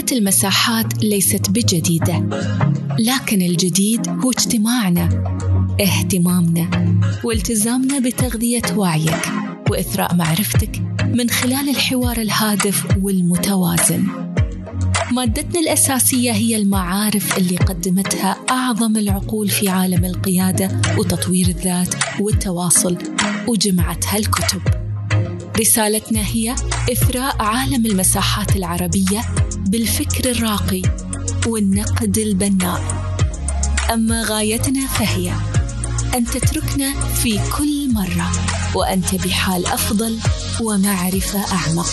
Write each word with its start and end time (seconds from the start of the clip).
فكرة 0.00 0.18
المساحات 0.18 1.04
ليست 1.04 1.50
بجديدة، 1.50 2.28
لكن 2.98 3.42
الجديد 3.42 4.08
هو 4.08 4.30
اجتماعنا، 4.30 5.08
اهتمامنا، 5.80 6.70
والتزامنا 7.24 7.98
بتغذية 7.98 8.62
وعيك 8.76 9.32
وإثراء 9.70 10.14
معرفتك 10.14 10.82
من 11.04 11.30
خلال 11.30 11.68
الحوار 11.68 12.20
الهادف 12.20 12.86
والمتوازن. 13.02 14.06
مادتنا 15.12 15.60
الأساسية 15.60 16.32
هي 16.32 16.56
المعارف 16.56 17.38
اللي 17.38 17.56
قدمتها 17.56 18.36
أعظم 18.50 18.96
العقول 18.96 19.48
في 19.48 19.68
عالم 19.68 20.04
القيادة 20.04 20.80
وتطوير 20.98 21.48
الذات 21.48 21.94
والتواصل 22.20 22.98
وجمعتها 23.48 24.16
الكتب. 24.16 24.60
رسالتنا 25.60 26.20
هي 26.20 26.54
إثراء 26.92 27.42
عالم 27.42 27.86
المساحات 27.86 28.56
العربية 28.56 29.20
بالفكر 29.70 30.30
الراقي 30.30 30.82
والنقد 31.46 32.18
البناء. 32.18 32.80
أما 33.92 34.22
غايتنا 34.22 34.86
فهي 34.86 35.32
أن 36.14 36.24
تتركنا 36.24 37.00
في 37.00 37.40
كل 37.58 37.92
مرة 37.94 38.30
وأنت 38.74 39.14
بحال 39.14 39.66
أفضل 39.66 40.18
ومعرفة 40.60 41.54
أعمق. 41.54 41.90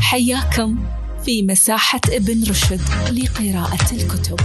حياكم 0.00 0.78
في 1.24 1.42
مساحة 1.42 2.00
ابن 2.08 2.42
رشد 2.50 2.80
لقراءة 3.12 3.92
الكتب. 3.92 4.40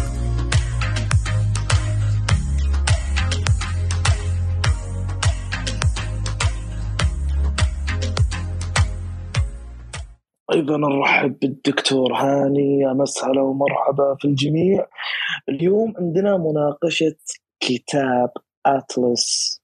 أيضا 10.54 10.78
نرحب 10.78 11.40
بالدكتور 11.40 12.14
هاني 12.14 12.80
يا 12.80 12.94
مسهلا 12.94 13.42
ومرحبا 13.42 14.16
في 14.20 14.26
الجميع. 14.28 14.88
اليوم 15.50 15.94
عندنا 15.98 16.38
مناقشة 16.38 17.16
كتاب 17.60 18.30
Atlas 18.66 19.62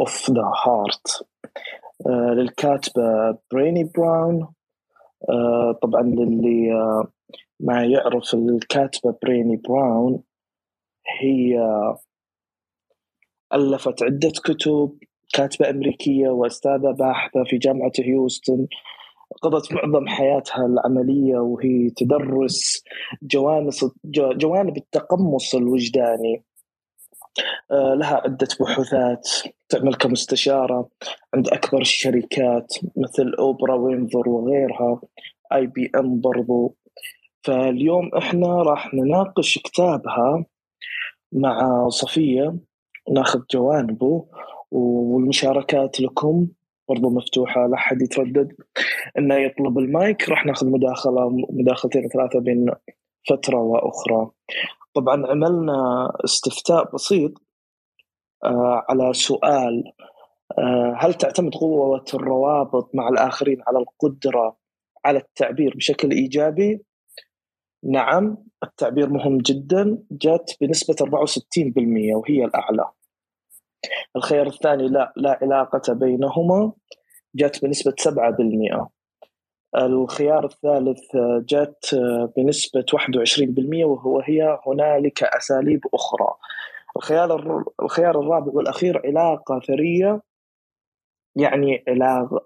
of 0.00 0.30
the 0.30 0.52
Heart 0.66 1.26
للكاتبة 2.36 3.38
Brené 3.52 3.84
Brown. 3.84 4.48
آه، 5.30 5.78
طبعا 5.82 6.02
للي 6.02 6.72
آه، 6.72 7.06
ما 7.60 7.84
يعرف 7.84 8.34
الكاتبة 8.34 9.14
Brené 9.22 9.56
Brown 9.56 10.22
هي 11.20 11.60
ألفت 13.54 14.02
عدة 14.02 14.32
كتب 14.44 14.98
كاتبة 15.34 15.70
أمريكية 15.70 16.28
وأستاذة 16.28 16.90
باحثة 16.90 17.44
في 17.44 17.58
جامعة 17.58 17.92
هيوستن. 17.98 18.66
قضت 19.42 19.72
معظم 19.72 20.08
حياتها 20.08 20.66
العملية 20.66 21.38
وهي 21.38 21.90
تدرس 21.90 22.84
جوانب 24.12 24.76
التقمص 24.76 25.54
الوجداني. 25.54 26.44
آه، 27.70 27.94
لها 27.94 28.16
عدة 28.16 28.48
بحوثات 28.60 29.28
تعمل 29.68 29.94
كمستشارة 29.94 30.88
عند 31.34 31.48
أكبر 31.48 31.80
الشركات 31.80 32.74
مثل 32.96 33.34
أوبرا 33.38 33.74
وينظر 33.74 34.28
وغيرها 34.28 35.00
آي 35.52 35.66
بي 35.66 35.90
إم 35.96 36.20
برضو. 36.20 36.76
فاليوم 37.42 38.14
إحنا 38.14 38.62
راح 38.62 38.94
نناقش 38.94 39.58
كتابها 39.58 40.44
مع 41.32 41.88
صفية 41.88 42.56
ناخذ 43.10 43.40
جوانبه 43.50 44.26
والمشاركات 44.70 46.00
لكم. 46.00 46.46
برضو 46.88 47.10
مفتوحة 47.10 47.66
لا 47.66 47.76
حد 47.76 48.02
يتردد. 48.02 48.52
إنه 49.18 49.34
يطلب 49.34 49.78
المايك. 49.78 50.28
راح 50.28 50.46
ناخذ 50.46 50.66
مداخلة 50.66 51.30
مداخلتين 51.50 52.08
ثلاثة 52.08 52.40
بين 52.40 52.70
فترة 53.28 53.58
وأخرى. 53.58 54.30
طبعا 54.94 55.26
عملنا 55.26 56.08
استفتاء 56.24 56.94
بسيط 56.94 57.32
آه 58.44 58.84
على 58.88 59.12
سؤال 59.12 59.84
آه 60.58 60.96
هل 60.98 61.14
تعتمد 61.14 61.54
قوة 61.54 62.04
الروابط 62.14 62.90
مع 62.94 63.08
الآخرين 63.08 63.62
على 63.66 63.78
القدرة 63.78 64.56
على 65.04 65.18
التعبير 65.18 65.74
بشكل 65.76 66.10
إيجابي؟ 66.10 66.82
نعم 67.84 68.36
التعبير 68.62 69.10
مهم 69.10 69.38
جدا 69.38 69.98
جت 70.12 70.56
بنسبة 70.60 70.94
64% 70.94 72.16
وهي 72.16 72.44
الأعلى. 72.44 72.90
الخيار 74.16 74.46
الثاني 74.46 74.88
لا 74.88 75.12
لا 75.16 75.38
علاقة 75.42 75.92
بينهما 75.92 76.72
جت 77.34 77.64
بنسبة 77.64 77.94
7% 77.98 78.88
الخيار 79.76 80.44
الثالث 80.44 81.16
جت 81.48 82.00
بنسبة 82.36 82.84
21% 82.92 83.84
وهو 83.84 84.20
هي 84.20 84.58
هنالك 84.66 85.22
أساليب 85.22 85.80
أخرى. 85.94 86.34
الخيار 86.96 87.64
الخيار 87.82 88.20
الرابع 88.20 88.52
والأخير 88.52 89.02
علاقة 89.04 89.60
ثرية 89.60 90.20
يعني 91.36 91.84
علاقة 91.88 92.44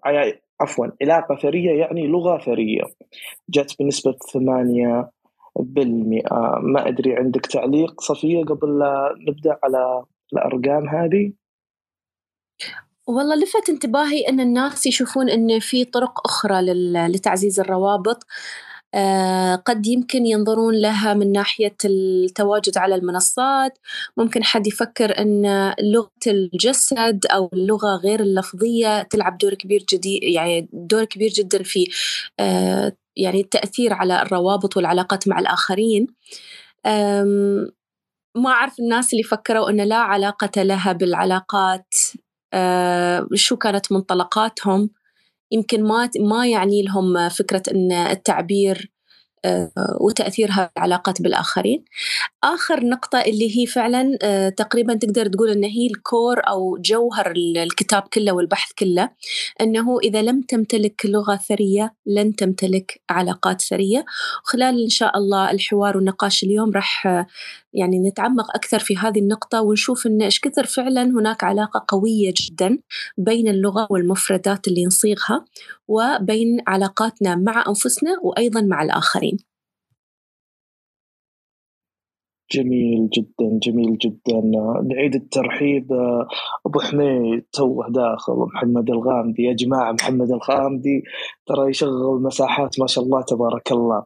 عفوا 0.61 0.87
علاقة 1.03 1.37
ثرية 1.37 1.81
يعني 1.81 2.07
لغة 2.07 2.39
ثرية. 2.39 2.83
جت 3.51 3.77
بنسبة 3.81 4.17
8 4.33 5.11
بالمئة. 5.57 6.59
ما 6.63 6.89
أدري 6.89 7.17
عندك 7.17 7.47
تعليق 7.47 8.01
صفية 8.01 8.45
قبل 8.45 8.79
لا 8.79 9.15
نبدأ 9.29 9.59
على 9.65 10.05
الأرقام 10.33 10.89
هذه؟ 10.89 11.33
والله 13.07 13.35
لفت 13.35 13.69
انتباهي 13.69 14.29
أن 14.29 14.41
الناس 14.41 14.87
يشوفون 14.87 15.31
أن 15.31 15.61
في 15.61 15.85
طرق 15.85 16.27
أخرى 16.27 16.63
لتعزيز 17.09 17.61
الروابط. 17.61 18.27
آه، 18.95 19.55
قد 19.55 19.87
يمكن 19.87 20.27
ينظرون 20.27 20.75
لها 20.75 21.15
من 21.15 21.33
ناحية 21.33 21.77
التواجد 21.85 22.79
على 22.79 22.95
المنصات. 22.95 23.79
ممكن 24.17 24.45
حد 24.45 24.67
يفكر 24.67 25.19
أن 25.19 25.45
لغة 25.81 26.11
الجسد 26.27 27.27
أو 27.27 27.51
اللغة 27.53 27.97
غير 27.97 28.21
اللفظية 28.21 29.03
تلعب 29.03 29.39
دور 29.39 29.55
كبير 29.55 29.85
جدي 29.93 30.19
يعني 30.19 30.69
دور 30.73 31.05
كبير 31.05 31.31
جدا 31.31 31.63
في 31.63 31.91
آه، 32.41 32.93
يعني 33.17 33.41
التأثير 33.41 33.93
على 33.93 34.23
الروابط 34.23 34.77
والعلاقات 34.77 35.29
مع 35.29 35.39
الآخرين. 35.39 36.07
ما 38.35 38.51
أعرف 38.51 38.79
الناس 38.81 39.13
اللي 39.13 39.23
فكروا 39.23 39.71
أن 39.71 39.81
لا 39.81 39.97
علاقة 39.97 40.63
لها 40.63 40.93
بالعلاقات 40.93 41.95
آه، 42.55 43.29
شو 43.35 43.57
كانت 43.57 43.93
منطلقاتهم. 43.93 44.91
يمكن 45.53 45.85
ما 45.85 46.11
ما 46.21 46.47
يعني 46.47 46.83
لهم 46.83 47.29
فكرة 47.29 47.63
أن 47.71 47.93
التعبير 47.93 48.93
آه، 49.45 49.71
وتأثيرها 50.01 50.71
العلاقات 50.77 51.23
بالآخرين. 51.23 51.85
آخر 52.45 52.85
نقطة 52.87 53.21
اللي 53.21 53.59
هي 53.59 53.67
فعلا 53.67 54.19
آه، 54.23 54.49
تقريبا 54.49 54.95
تقدر 54.95 55.27
تقول 55.27 55.51
أن 55.51 55.65
هي 55.65 55.87
الكور 55.87 56.41
أو 56.49 56.79
جوهر 56.81 57.33
الكتاب 57.37 58.03
كله 58.03 58.33
والبحث 58.33 58.73
كله 58.79 59.11
أنه 59.61 59.99
إذا 60.05 60.23
لم 60.23 60.43
تمتلك 60.43 61.07
لغة 61.07 61.37
ثرية 61.37 61.95
لن 62.07 62.37
تمتلك 62.37 63.01
علاقات 63.11 63.63
ثرية. 63.63 64.05
وخلال 64.45 64.83
إن 64.83 64.89
شاء 64.89 65.19
الله 65.19 65.51
الحوار 65.51 65.97
والنقاش 65.97 66.43
اليوم 66.45 66.71
راح 66.73 67.07
يعني 67.75 67.99
نتعمق 68.09 68.51
أكثر 68.55 68.79
في 68.79 68.97
هذه 68.97 69.19
النقطة 69.19 69.63
ونشوف 69.63 70.07
إن 70.07 70.23
إيش 70.23 70.41
كثر 70.41 70.65
فعلا 70.65 71.03
هناك 71.03 71.45
علاقة 71.45 71.85
قوية 71.89 72.35
جدا 72.37 72.79
بين 73.19 73.49
اللغة 73.49 73.87
والمفردات 73.91 74.69
اللي 74.69 74.85
نصيغها 74.87 75.45
وبين 75.89 76.59
علاقاتنا 76.67 77.37
مع 77.37 77.65
أنفسنا 77.69 78.11
وأيضا 78.23 78.61
مع 78.61 78.83
الآخرين. 78.83 79.37
جميل 82.53 83.09
جدا 83.11 83.59
جميل 83.63 83.99
جدا. 83.99 84.41
نعيد 84.91 85.15
الترحيب. 85.15 85.93
أبو 86.67 86.81
حميد 86.81 87.45
توه 87.53 87.87
داخل. 87.91 88.33
محمد 88.33 88.91
الغامدي. 88.91 89.43
يا 89.43 89.53
جماعة 89.53 89.93
محمد 89.93 90.31
الغامدي 90.31 91.03
ترى 91.47 91.71
يشغل 91.71 92.23
مساحات 92.23 92.81
ما 92.81 92.87
شاء 92.87 93.05
الله 93.05 93.23
تبارك 93.23 93.73
الله. 93.73 94.05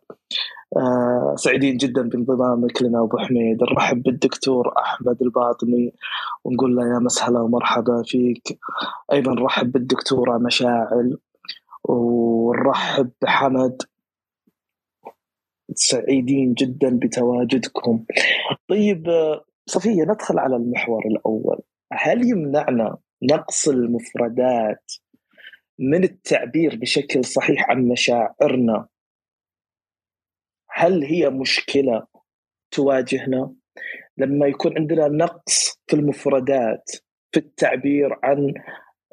آه 0.77 1.35
سعيدين 1.37 1.77
جدا 1.77 2.03
بانضمامك 2.09 2.83
لنا 2.83 3.03
أبو 3.03 3.19
حميد. 3.19 3.63
نرحب 3.63 4.03
بالدكتور 4.03 4.73
أحمد 4.79 5.23
الباطني 5.23 5.95
ونقول 6.45 6.77
له 6.77 6.83
يا 6.95 6.99
مسهلا 6.99 7.41
ومرحبا 7.41 8.03
فيك. 8.07 8.59
أيضا 9.13 9.33
نرحب 9.33 9.73
بالدكتورة 9.73 10.39
مشاعل 10.39 11.19
ونرحب 11.85 13.11
بحمد. 13.23 13.83
سعيدين 15.75 16.55
جدا 16.55 16.99
بتواجدكم. 16.99 18.05
طيب 18.69 19.07
صفية 19.67 20.03
ندخل 20.03 20.39
على 20.39 20.57
المحور 20.57 21.03
الأول. 21.07 21.59
هل 21.93 22.29
يمنعنا 22.29 22.97
نقص 23.23 23.69
المفردات 23.69 24.93
من 25.79 26.05
التعبير 26.05 26.77
بشكل 26.77 27.25
صحيح 27.25 27.71
عن 27.71 27.89
مشاعرنا؟ 27.89 28.87
هل 30.79 31.05
هي 31.05 31.31
مشكلة 31.31 32.07
تواجهنا؟ 32.71 33.55
لما 34.17 34.47
يكون 34.47 34.79
عندنا 34.79 35.09
نقص 35.09 35.81
في 35.87 35.97
المفردات 35.97 36.91
في 37.33 37.41
التعبير 37.41 38.19
عن 38.23 38.55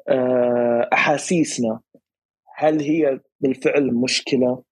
آه، 0.08 0.88
أحاسيسنا 0.92 1.80
هل 2.56 2.80
هي 2.80 3.20
بالفعل 3.40 3.94
مشكلة؟ 3.94 4.62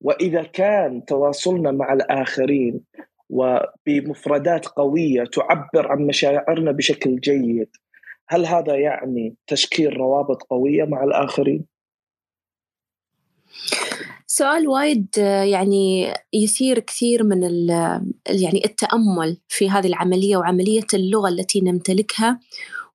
وإذا 0.00 0.42
كان 0.42 1.04
تواصلنا 1.04 1.70
مع 1.70 1.92
الآخرين 1.92 2.84
وبمفردات 3.30 4.66
قوية 4.66 5.24
تعبر 5.24 5.92
عن 5.92 6.06
مشاعرنا 6.06 6.72
بشكل 6.72 7.16
جيد 7.16 7.70
هل 8.28 8.46
هذا 8.46 8.76
يعني 8.76 9.36
تشكيل 9.46 9.96
روابط 9.96 10.42
قوية 10.42 10.84
مع 10.84 11.04
الآخرين؟ 11.04 11.66
سؤال 14.36 14.68
وايد 14.68 15.06
يعني 15.52 16.14
يثير 16.32 16.78
كثير 16.78 17.24
من 17.24 17.42
يعني 18.26 18.62
التأمل 18.64 19.38
في 19.48 19.70
هذه 19.70 19.86
العملية 19.86 20.36
وعملية 20.36 20.86
اللغة 20.94 21.28
التي 21.28 21.60
نمتلكها. 21.60 22.40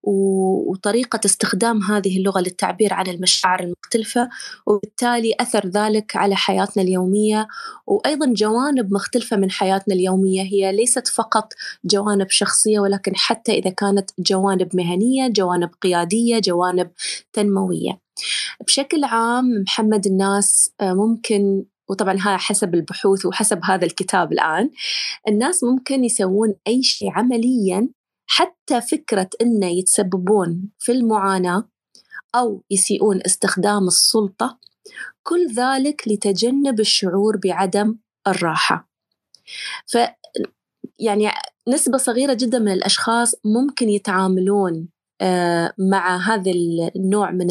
وطريقة 0.09 1.19
استخدام 1.25 1.83
هذه 1.83 2.17
اللغة 2.17 2.39
للتعبير 2.39 2.93
عن 2.93 3.07
المشاعر 3.07 3.59
المختلفة 3.59 4.29
وبالتالي 4.65 5.35
أثر 5.39 5.67
ذلك 5.67 6.15
على 6.15 6.35
حياتنا 6.35 6.83
اليومية 6.83 7.47
وأيضا 7.87 8.33
جوانب 8.33 8.93
مختلفة 8.93 9.37
من 9.37 9.51
حياتنا 9.51 9.95
اليومية. 9.95 10.41
هي 10.43 10.71
ليست 10.71 11.07
فقط 11.07 11.53
جوانب 11.85 12.29
شخصية 12.29 12.79
ولكن 12.79 13.15
حتى 13.15 13.51
إذا 13.51 13.69
كانت 13.69 14.09
جوانب 14.19 14.75
مهنية 14.75 15.27
جوانب 15.27 15.69
قيادية 15.81 16.39
جوانب 16.39 16.91
تنموية. 17.33 17.99
بشكل 18.67 19.03
عام 19.03 19.45
محمد 19.67 20.05
الناس 20.05 20.71
آه، 20.81 20.93
ممكن 20.93 21.63
وطبعا 21.89 22.13
هذا 22.13 22.37
حسب 22.37 22.75
البحوث 22.75 23.25
وحسب 23.25 23.59
هذا 23.63 23.85
الكتاب 23.85 24.31
الآن 24.31 24.69
الناس 25.27 25.63
ممكن 25.63 26.03
يسوون 26.03 26.55
أي 26.67 26.83
شيء 26.83 27.11
عمليا 27.11 27.89
حتى 28.31 28.81
فكرة 28.81 29.29
إنه 29.41 29.67
يتسببون 29.67 30.69
في 30.79 30.91
المعاناة 30.91 31.69
أو 32.35 32.63
يسيئون 32.71 33.21
استخدام 33.25 33.87
السلطة 33.87 34.59
كل 35.23 35.53
ذلك 35.53 36.07
لتجنب 36.07 36.79
الشعور 36.79 37.37
بعدم 37.37 37.97
الراحة. 38.27 38.89
ف 39.87 39.97
يعني 40.99 41.31
نسبة 41.67 41.97
صغيرة 41.97 42.33
جدا 42.33 42.59
من 42.59 42.71
الأشخاص 42.71 43.35
ممكن 43.45 43.89
يتعاملون 43.89 44.89
آه، 45.21 45.73
مع 45.77 46.17
هذا 46.17 46.51
النوع 46.95 47.31
من 47.31 47.47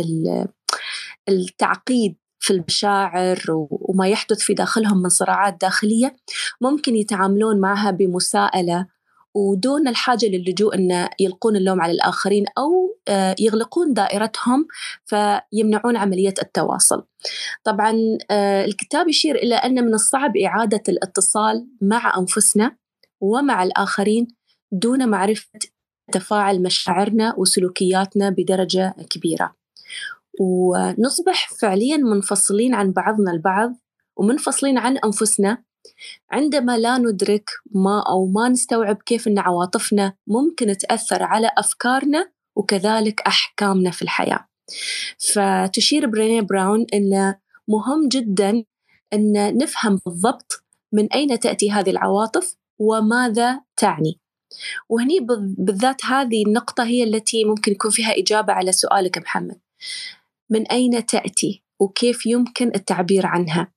التعقيد 1.29 2.17
في 2.41 2.53
المشاعر 2.53 3.39
وما 3.71 4.09
يحدث 4.09 4.39
في 4.39 4.55
داخلهم 4.55 5.03
من 5.03 5.09
صراعات 5.09 5.61
داخلية 5.61 6.17
ممكن 6.61 6.97
يتعاملون 6.97 7.61
معها 7.61 7.91
بمساءلة 7.91 8.87
ودون 9.39 9.89
الحاجة 9.89 10.27
للجوء 10.27 10.75
أن 10.75 11.09
يلقون 11.21 11.57
اللوم 11.57 11.81
على 11.81 11.93
الآخرين 11.93 12.45
أو 12.59 12.99
آه، 13.09 13.37
يغلقون 13.39 13.93
دائرتهم 13.93 14.67
فيمنعون 15.05 15.97
عملية 15.97 16.35
التواصل. 16.43 17.05
طبعا 17.65 17.95
آه، 18.31 18.65
الكتاب 18.65 19.09
يشير 19.09 19.37
إلى 19.37 19.55
أن 19.55 19.85
من 19.85 19.95
الصعب 19.95 20.37
إعادة 20.37 20.83
الاتصال 20.89 21.67
مع 21.81 22.19
أنفسنا 22.19 22.77
ومع 23.21 23.63
الآخرين 23.63 24.29
دون 24.73 25.09
معرفة 25.09 25.59
تفاعل 26.13 26.63
مشاعرنا 26.63 27.35
وسلوكياتنا 27.39 28.31
بدرجة 28.31 28.95
كبيرة. 29.11 29.55
ونصبح 30.41 31.51
فعليا 31.61 31.97
منفصلين 31.97 32.75
عن 32.75 32.93
بعضنا 32.93 33.33
البعض 33.33 33.75
ومنفصلين 34.17 34.79
عن 34.79 34.97
أنفسنا 34.97 35.68
عندما 36.31 36.79
لا 36.79 36.99
ندرك 36.99 37.51
ما 37.75 38.03
أو 38.09 38.27
ما 38.27 38.49
نستوعب 38.49 38.97
كيف 38.97 39.29
أن 39.29 39.39
عواطفنا 39.39 40.15
ممكن 40.27 40.77
تأثر 40.77 41.23
على 41.23 41.51
أفكارنا 41.59 42.31
وكذلك 42.57 43.21
أحكامنا 43.21 43.91
في 43.91 44.03
الحياة. 44.03 44.49
فتشير 45.19 46.07
بريني 46.07 46.41
براون 46.41 46.87
أن 46.95 47.35
مهم 47.69 48.09
جدا 48.09 48.65
أن 49.13 49.59
نفهم 49.59 50.01
بالضبط 50.07 50.65
من 50.93 51.13
أين 51.13 51.39
تأتي 51.39 51.71
هذه 51.71 51.91
العواطف 51.91 52.57
وماذا 52.79 53.61
تعني. 53.77 54.21
وهني 54.89 55.21
بالذات 55.59 56.05
هذه 56.05 56.45
النقطة 56.47 56.85
هي 56.85 57.05
التي 57.05 57.45
ممكن 57.45 57.73
يكون 57.73 57.91
فيها 57.91 58.19
إجابة 58.19 58.53
على 58.53 58.73
سؤالك 58.73 59.19
محمد. 59.19 59.61
من 60.51 60.67
أين 60.67 61.07
تأتي 61.07 61.63
وكيف 61.81 62.27
يمكن 62.27 62.71
التعبير 62.75 63.27
عنها؟ 63.27 63.73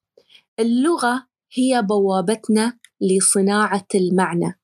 اللغة 0.59 1.27
هي 1.53 1.81
بوابتنا 1.81 2.80
لصناعة 3.01 3.88
المعنى 3.95 4.59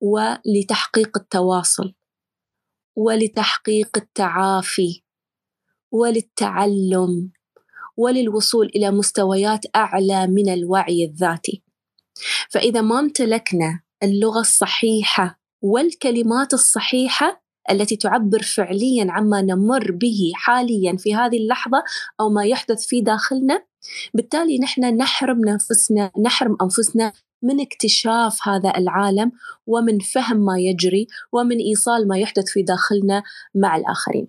ولتحقيق 0.00 1.18
التواصل 1.18 1.94
ولتحقيق 2.96 3.96
التعافي 3.96 5.02
وللتعلم 5.92 7.32
وللوصول 7.96 8.66
إلى 8.66 8.90
مستويات 8.90 9.60
أعلى 9.76 10.26
من 10.26 10.48
الوعي 10.48 11.04
الذاتي. 11.04 11.62
فإذا 12.50 12.80
ما 12.80 13.00
امتلكنا 13.00 13.82
اللغة 14.02 14.40
الصحيحة 14.40 15.40
والكلمات 15.62 16.54
الصحيحة 16.54 17.42
التي 17.70 17.96
تعبر 17.96 18.42
فعليا 18.42 19.06
عما 19.10 19.42
نمر 19.42 19.92
به 19.92 20.32
حاليا 20.34 20.96
في 20.96 21.14
هذه 21.14 21.36
اللحظة 21.36 21.84
أو 22.20 22.28
ما 22.28 22.44
يحدث 22.44 22.86
في 22.86 23.00
داخلنا 23.00 23.66
بالتالي 24.14 24.58
نحن 24.58 24.96
نحرم 24.96 25.40
نفسنا 25.40 26.10
نحرم 26.24 26.56
أنفسنا 26.62 27.12
من 27.42 27.60
اكتشاف 27.60 28.48
هذا 28.48 28.72
العالم 28.76 29.32
ومن 29.66 29.98
فهم 29.98 30.36
ما 30.36 30.58
يجري 30.58 31.06
ومن 31.32 31.56
إيصال 31.56 32.08
ما 32.08 32.18
يحدث 32.18 32.44
في 32.48 32.62
داخلنا 32.62 33.22
مع 33.54 33.76
الآخرين. 33.76 34.28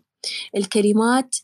الكلمات 0.55 1.35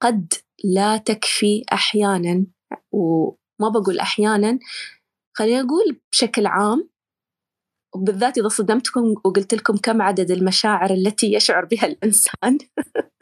قد 0.00 0.32
لا 0.64 0.96
تكفي 0.96 1.64
أحيانا 1.72 2.46
وما 2.92 3.68
بقول 3.68 3.98
أحيانا 3.98 4.58
خلينا 5.36 5.62
نقول 5.62 6.00
بشكل 6.12 6.46
عام 6.46 6.88
وبالذات 7.94 8.38
إذا 8.38 8.48
صدمتكم 8.48 9.14
وقلت 9.24 9.54
لكم 9.54 9.76
كم 9.76 10.02
عدد 10.02 10.30
المشاعر 10.30 10.90
التي 10.90 11.32
يشعر 11.32 11.64
بها 11.64 11.86
الإنسان 11.86 12.58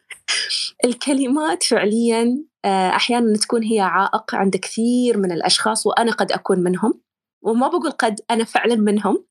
الكلمات 0.85 1.63
فعليا 1.63 2.45
آه، 2.65 2.89
أحيانا 2.89 3.37
تكون 3.37 3.63
هي 3.63 3.81
عائق 3.81 4.35
عند 4.35 4.57
كثير 4.57 5.19
من 5.19 5.33
الأشخاص 5.33 5.87
وأنا 5.87 6.13
قد 6.13 6.33
أكون 6.33 6.59
منهم 6.59 7.01
وما 7.43 7.69
بقول 7.69 7.91
قد 7.91 8.21
أنا 8.31 8.45
فعلا 8.45 8.75
منهم. 8.75 9.25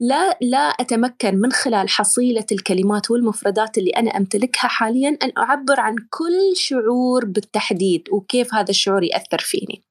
لا 0.00 0.38
لا 0.40 0.58
أتمكن 0.58 1.34
من 1.34 1.52
خلال 1.52 1.88
حصيلة 1.88 2.46
الكلمات 2.52 3.10
والمفردات 3.10 3.78
اللي 3.78 3.90
أنا 3.90 4.10
أمتلكها 4.16 4.68
حاليا 4.68 5.18
أن 5.22 5.32
أعبر 5.38 5.80
عن 5.80 5.96
كل 6.10 6.56
شعور 6.56 7.24
بالتحديد 7.24 8.08
وكيف 8.12 8.54
هذا 8.54 8.70
الشعور 8.70 9.02
يأثر 9.02 9.38
فيني. 9.38 9.82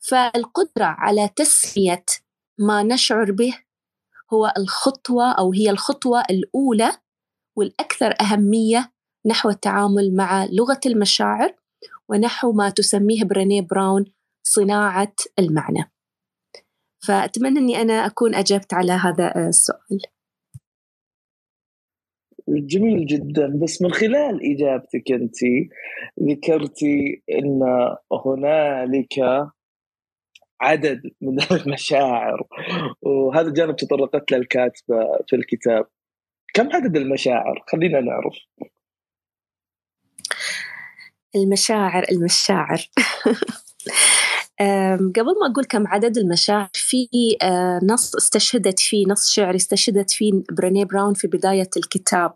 فالقدرة 0.00 0.84
على 0.84 1.30
تسمية 1.36 2.04
ما 2.58 2.82
نشعر 2.82 3.32
به 3.32 3.58
هو 4.32 4.52
الخطوة 4.58 5.32
أو 5.32 5.52
هي 5.52 5.70
الخطوة 5.70 6.22
الأولى 6.30 6.92
والأكثر 7.56 8.14
أهمية 8.20 8.92
نحو 9.26 9.48
التعامل 9.48 10.14
مع 10.16 10.44
لغة 10.44 10.80
المشاعر 10.86 11.54
ونحو 12.08 12.52
ما 12.52 12.70
تسميه 12.70 13.24
برينيه 13.24 13.60
براون 13.60 14.04
صناعة 14.42 15.14
المعنى. 15.38 15.90
فأتمنى 17.06 17.58
أني 17.58 17.82
أنا 17.82 18.06
أكون 18.06 18.34
أجبت 18.34 18.74
على 18.74 18.92
هذا 18.92 19.48
السؤال. 19.48 20.00
جميل 22.48 23.06
جدا. 23.06 23.58
بس 23.62 23.82
من 23.82 23.92
خلال 23.92 24.52
إجابتك 24.52 25.12
أنت 25.12 25.36
ذكرتي 26.22 27.22
أن 27.30 27.60
هنالك 28.26 29.18
عدد 30.60 31.02
من 31.20 31.38
المشاعر 31.60 32.48
وهذا 33.02 33.52
جانب 33.52 33.76
تطرقت 33.76 34.32
له 34.32 34.38
الكاتبة 34.38 35.18
في 35.28 35.36
الكتاب. 35.36 35.86
كم 36.54 36.68
عدد 36.72 36.96
المشاعر؟ 36.96 37.64
خلينا 37.66 38.00
نعرف. 38.00 38.34
المشاعر 41.36 42.06
المشاعر. 42.10 42.90
قبل 45.16 45.34
ما 45.40 45.50
أقول 45.52 45.64
كم 45.64 45.86
عدد 45.86 46.18
المشاعر 46.18 46.70
في 46.74 47.08
آه، 47.42 47.80
نص 47.82 48.16
استشهدت 48.16 48.80
فيه 48.80 49.06
نص 49.06 49.30
شعري 49.30 49.56
استشهدت 49.56 50.10
فيه 50.10 50.32
بريني 50.50 50.84
براون 50.84 51.14
في 51.14 51.26
بداية 51.26 51.70
الكتاب. 51.76 52.34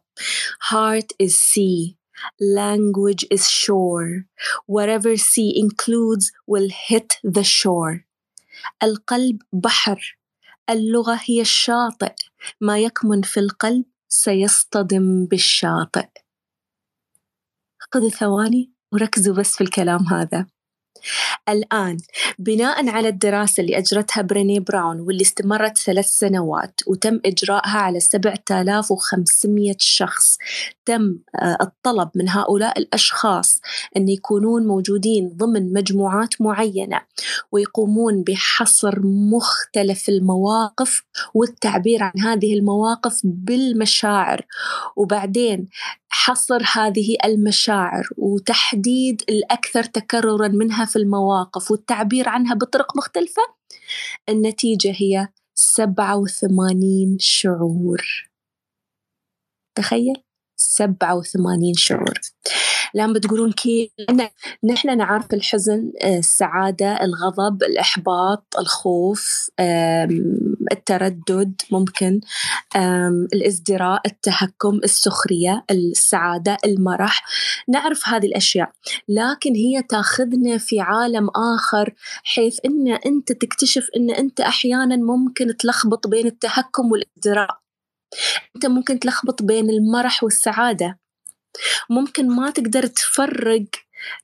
Heart 0.70 1.26
is 1.26 1.34
sea. 1.34 1.96
Language 2.40 3.24
is 3.34 3.50
shore. 3.50 4.26
Whatever 4.66 5.16
sea 5.16 5.50
includes 5.64 6.32
will 6.46 6.70
hit 6.88 7.18
the 7.24 7.44
shore. 7.44 8.04
القلب 8.82 9.42
بحر. 9.52 10.18
اللغة 10.70 11.20
هي 11.24 11.40
الشاطئ. 11.40 12.14
ما 12.60 12.78
يكمن 12.78 13.22
في 13.22 13.40
القلب 13.40 13.84
سيصطدم 14.08 15.26
بالشاطئ. 15.26 16.08
خذوا 17.92 18.08
ثواني. 18.08 18.73
وركزوا 18.94 19.34
بس 19.34 19.52
في 19.52 19.60
الكلام 19.60 20.06
هذا. 20.06 20.46
الآن 21.48 21.96
بناء 22.38 22.88
على 22.88 23.08
الدراسة 23.08 23.60
اللي 23.60 23.78
أجرتها 23.78 24.22
بريني 24.22 24.60
براون 24.60 25.00
واللي 25.00 25.22
استمرت 25.22 25.78
ثلاث 25.78 26.06
سنوات 26.06 26.80
وتم 26.86 27.20
إجراءها 27.26 27.78
على 27.78 28.00
7500 28.00 29.76
شخص 29.78 30.38
تم 30.86 31.18
آه، 31.42 31.58
الطلب 31.60 32.10
من 32.14 32.28
هؤلاء 32.28 32.78
الأشخاص 32.78 33.60
أن 33.96 34.08
يكونون 34.08 34.66
موجودين 34.66 35.32
ضمن 35.36 35.72
مجموعات 35.72 36.40
معينة 36.40 37.00
ويقومون 37.52 38.22
بحصر 38.22 39.00
مختلف 39.06 40.08
المواقف 40.08 41.02
والتعبير 41.34 42.02
عن 42.02 42.20
هذه 42.20 42.54
المواقف 42.54 43.20
بالمشاعر. 43.24 44.46
وبعدين 44.96 45.68
حصر 46.16 46.62
هذه 46.74 47.16
المشاعر 47.24 48.08
وتحديد 48.16 49.22
الأكثر 49.28 49.82
تكررا 49.82 50.48
منها 50.48 50.84
في 50.84 50.96
المواقف 50.96 51.70
والتعبير 51.70 52.28
عنها 52.28 52.54
بطرق 52.54 52.96
مختلفة 52.96 53.42
النتيجة 54.28 54.92
هي 54.96 55.28
87 55.54 57.16
شعور. 57.18 58.30
تخيل؟ 59.74 60.22
87 60.64 61.74
شعور. 61.74 62.20
الآن 62.94 63.12
بتقولون 63.12 63.52
كيف؟ 63.52 63.90
نحن 64.64 64.98
نعرف 64.98 65.34
الحزن 65.34 65.92
آه، 66.02 66.18
السعادة 66.18 67.04
الغضب 67.04 67.62
الإحباط 67.62 68.44
الخوف 68.58 69.50
التردد 70.72 71.62
ممكن 71.70 72.20
الإزدراء 73.34 74.00
التهكم 74.06 74.80
السخرية 74.84 75.64
السعادة 75.70 76.56
المرح. 76.64 77.24
نعرف 77.68 78.08
هذه 78.08 78.26
الأشياء. 78.26 78.70
لكن 79.08 79.54
هي 79.54 79.82
تاخذنا 79.82 80.58
في 80.58 80.80
عالم 80.80 81.28
آخر 81.54 81.94
حيث 82.24 82.58
أن 82.64 82.88
أنت 83.06 83.32
تكتشف 83.32 83.86
أن 83.96 84.10
أنت 84.10 84.40
أحيانا 84.40 84.96
ممكن 84.96 85.56
تلخبط 85.56 86.06
بين 86.06 86.26
التهكم 86.26 86.92
والإزدراء. 86.92 87.63
أنت 88.56 88.66
ممكن 88.66 88.98
تلخبط 88.98 89.42
بين 89.42 89.70
المرح 89.70 90.24
والسعادة. 90.24 90.98
ممكن 91.90 92.28
ما 92.28 92.50
تقدر 92.50 92.86
تفرق 92.86 93.64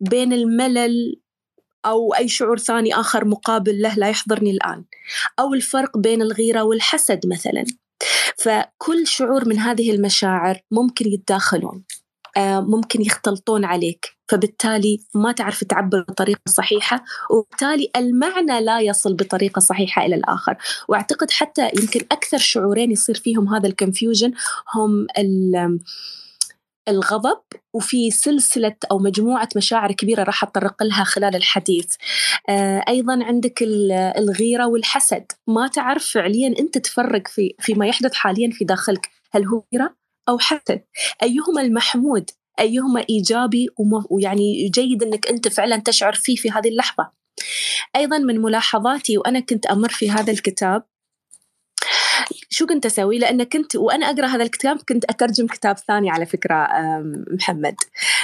بين 0.01 0.33
الملل 0.33 1.21
أو 1.87 2.15
أي 2.15 2.29
شعور 2.29 2.59
ثاني 2.59 2.95
آخر 2.95 3.25
مقابل 3.25 3.83
له 3.83 3.95
لا 3.95 4.09
يحضرني 4.09 4.51
الآن. 4.51 4.85
أو 5.39 5.55
الفرق 5.55 5.99
بين 5.99 6.23
الغيرة 6.23 6.63
والحسد 6.63 7.21
مثلا. 7.27 7.65
فكل 8.39 9.07
شعور 9.07 9.49
من 9.49 9.59
هذه 9.59 9.91
المشاعر 9.91 10.61
ممكن 10.71 11.09
يتداخلون. 11.09 11.85
ممكن 12.39 13.03
يختلطون 13.03 13.65
عليك. 13.65 14.07
فبالتالي 14.29 14.99
ما 15.15 15.33
تعرف 15.33 15.65
تعبر 15.65 16.05
بطريقة 16.09 16.41
صحيحة 16.49 17.05
وبالتالي 17.31 17.91
المعنى 17.97 18.61
لا 18.61 18.81
يصل 18.81 19.15
بطريقة 19.15 19.61
صحيحة 19.61 20.07
إلى 20.07 20.15
الآخر. 20.15 20.57
وأعتقد 20.89 21.31
حتى 21.31 21.71
يمكن 21.81 22.01
أكثر 22.13 22.39
شعورين 22.39 22.91
يصير 22.91 23.15
فيهم 23.15 23.55
هذا 23.55 23.69
الكونفيوجن 23.69 24.33
هم 24.75 25.07
الغضب 26.89 27.41
وفي 27.75 28.11
سلسلة 28.11 28.77
أو 28.91 28.99
مجموعة 28.99 29.49
مشاعر 29.57 29.93
كبيرة 29.93 30.23
راح 30.23 30.43
أتطرق 30.43 30.83
لها 30.83 31.05
خلال 31.05 31.37
الحديث. 31.37 31.95
آه، 32.49 32.85
أيضا 32.89 33.25
عندك 33.25 33.63
الغيرة 34.19 34.67
والحسد. 34.67 35.25
ما 35.49 35.69
تعرف 35.69 36.07
فعليا 36.07 36.49
أنت 36.61 36.79
تفرق 36.79 37.29
في 37.29 37.55
فيما 37.59 37.87
يحدث 37.87 38.15
حاليا 38.15 38.51
في 38.53 38.65
داخلك. 38.65 39.09
هل 39.33 39.47
هو 39.47 39.63
غيرة؟ 39.75 40.00
أو 40.29 40.39
حسد 40.39 40.85
أيهما 41.23 41.63
المحمود 41.63 42.31
أيهما 42.61 43.05
إيجابي 43.11 43.69
ويعني 44.11 44.69
جيد 44.69 45.03
أنك 45.03 45.27
أنت 45.27 45.49
فعلا 45.49 45.77
تشعر 45.77 46.13
فيه 46.13 46.37
في 46.37 46.51
هذه 46.51 46.69
اللحظة. 46.69 47.11
أيضا 47.97 48.19
من 48.19 48.41
ملاحظاتي 48.41 49.19
وأنا 49.19 49.41
كنت 49.41 49.67
أمر 49.67 49.89
في 49.89 50.11
هذا 50.11 50.33
الكتاب 50.33 50.83
شو 52.49 52.67
كنت 52.67 52.87
أسوي؟ 52.87 53.19
لأن 53.19 53.43
كنت 53.43 53.77
وأنا 53.77 54.11
أقرأ 54.11 54.27
هذا 54.27 54.43
الكتاب 54.43 54.79
كنت 54.89 55.05
أترجم 55.05 55.47
كتاب 55.47 55.79
ثاني 55.79 56.11
على 56.11 56.27
فكرة 56.27 56.69
محمد. 57.33 57.75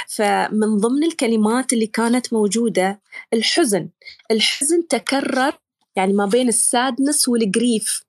فمن 0.07 0.77
ضمن 0.77 1.03
الكلمات 1.03 1.73
اللي 1.73 1.87
كانت 1.87 2.33
موجودة 2.33 3.01
الحزن. 3.33 3.89
الحزن 4.31 4.87
تكرر 4.87 5.53
يعني 5.95 6.13
ما 6.13 6.25
بين 6.25 6.47
السادنس 6.47 7.27
والجريف. 7.27 8.06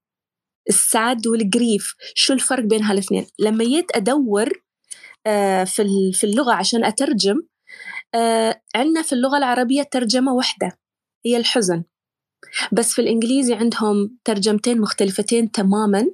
الساد 0.69 1.27
والجريف 1.27 1.95
شو 2.15 2.33
الفرق 2.33 2.65
بين 2.65 2.83
هالاثنين؟ 2.83 3.27
لما 3.39 3.65
جيت 3.65 3.97
أدور 3.97 4.51
آه، 5.27 5.65
في 5.65 6.13
في 6.15 6.25
اللغة 6.25 6.53
عشان 6.55 6.85
أترجم 6.85 7.43
آه، 8.15 8.63
عندنا 8.75 9.03
في 9.03 9.13
اللغة 9.13 9.39
العربية 9.39 9.83
ترجمة 9.83 10.35
واحدة 10.35 10.79
هي 11.27 11.37
الحزن. 11.37 11.85
بس 12.73 12.95
في 12.95 13.03
الإنجليزي 13.03 13.55
عندهم 13.55 14.19
ترجمتين 14.25 14.81
مختلفتين 14.81 15.51
تماماً. 15.51 16.07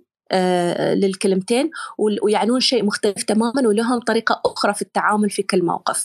للكلمتين 0.95 1.71
ويعنون 1.99 2.61
شيء 2.61 2.85
مختلف 2.85 3.23
تماما 3.23 3.69
ولهم 3.69 4.01
طريقة 4.01 4.41
أخرى 4.47 4.75
في 4.75 4.83
التعامل 4.83 5.31
في 5.31 5.43
كل 5.43 5.65
موقف. 5.65 6.05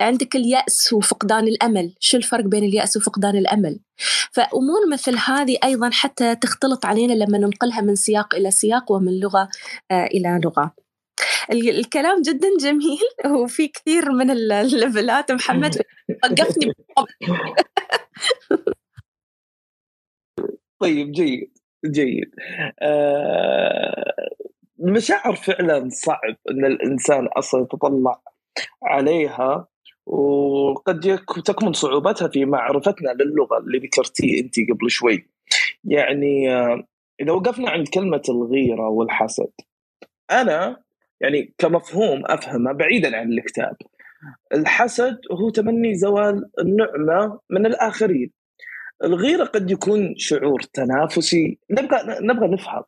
عندك 0.00 0.36
اليأس 0.36 0.92
وفقدان 0.92 1.48
الأمل. 1.48 1.94
شو 2.00 2.16
الفرق 2.16 2.44
بين 2.44 2.64
اليأس 2.64 2.96
وفقدان 2.96 3.36
الأمل؟ 3.36 3.80
فأمور 4.32 4.88
مثل 4.92 5.16
هذه 5.26 5.58
أيضا 5.64 5.90
حتى 5.92 6.34
تختلط 6.34 6.86
علينا 6.86 7.12
لما 7.12 7.38
ننقلها 7.38 7.80
من 7.80 7.94
سياق 7.94 8.34
إلى 8.34 8.50
سياق 8.50 8.92
ومن 8.92 9.20
لغة 9.20 9.48
آه، 9.90 10.04
إلى 10.04 10.40
لغة. 10.44 10.74
الكلام 11.52 12.22
جدا 12.22 12.48
جميل 12.60 12.98
وفي 13.26 13.68
كثير 13.68 14.12
من 14.12 14.30
الليفلات. 14.30 15.32
محمد 15.32 15.82
وقفني 16.24 16.72
طيب 20.82 21.12
جيد. 21.12 21.61
جيد. 21.86 22.34
آه 22.80 24.14
المشاعر 24.80 25.34
فعلا 25.34 25.88
صعب 25.88 26.36
إن 26.50 26.64
الإنسان 26.64 27.26
أصلا 27.26 27.62
يتطلع 27.62 28.22
عليها 28.84 29.66
وقد 30.06 31.20
تكمن 31.44 31.72
صعوبتها 31.72 32.28
في 32.28 32.44
معرفتنا 32.44 33.10
للغة 33.10 33.58
اللي 33.58 33.78
ذكرتيه 33.78 34.40
انت 34.40 34.54
قبل 34.70 34.90
شوي. 34.90 35.28
يعني 35.84 36.54
آه 36.54 36.84
إذا 37.20 37.32
وقفنا 37.32 37.70
عند 37.70 37.88
كلمة 37.88 38.22
الغيرة 38.28 38.88
والحسد 38.88 39.50
أنا 40.30 40.82
يعني 41.20 41.54
كمفهوم 41.58 42.22
أفهمه 42.26 42.72
بعيدا 42.72 43.16
عن 43.16 43.32
الكتاب. 43.32 43.76
الحسد 44.54 45.18
هو 45.32 45.50
تمني 45.50 45.94
زوال 45.94 46.50
النعمة 46.60 47.40
من 47.50 47.66
الآخرين. 47.66 48.32
الغيره 49.04 49.44
قد 49.44 49.70
يكون 49.70 50.14
شعور 50.16 50.62
تنافسي 50.62 51.58
نبغى 51.70 51.98
نبغى 52.20 52.48
نفهم 52.48 52.82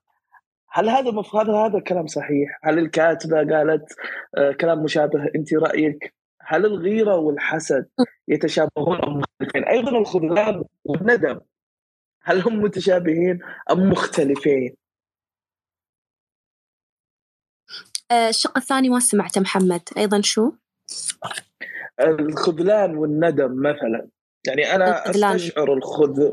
هل 0.70 0.88
هذا 0.88 1.10
مف... 1.10 1.36
هذا 1.36 1.52
هذا 1.52 1.80
كلام 1.80 2.06
صحيح؟ 2.06 2.60
هل 2.62 2.78
الكاتبة 2.78 3.36
قالت 3.36 3.94
آه 4.36 4.52
كلام 4.52 4.82
مشابه؟ 4.82 5.30
أنت 5.34 5.54
رأيك؟ 5.54 6.14
هل 6.40 6.66
الغيرة 6.66 7.16
والحسد 7.16 7.88
يتشابهون 8.28 9.04
أم 9.04 9.18
مختلفين؟ 9.18 9.64
أيضا 9.64 9.98
الخذلان 9.98 10.64
والندم 10.84 11.40
هل 12.22 12.40
هم 12.40 12.62
متشابهين 12.62 13.38
أم 13.70 13.90
مختلفين؟ 13.90 14.76
آه، 18.10 18.28
الشق 18.28 18.56
الثاني 18.56 18.88
ما 18.88 19.00
سمعته 19.00 19.40
محمد 19.40 19.82
أيضا 19.96 20.20
شو؟ 20.20 20.52
الخذلان 22.00 22.96
والندم 22.96 23.62
مثلا 23.62 24.08
يعني 24.46 24.74
أنا 24.74 25.06
الخذلان. 25.06 25.34
أستشعر 25.34 25.72
الخذ 25.72 26.32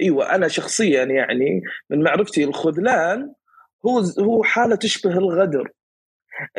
إيوه 0.00 0.34
أنا 0.34 0.48
شخصيا 0.48 1.04
يعني 1.04 1.62
من 1.90 2.02
معرفتي 2.02 2.44
الخذلان 2.44 3.32
هو 3.86 3.98
هو 4.20 4.42
حالة 4.42 4.76
تشبه 4.76 5.10
الغدر. 5.10 5.72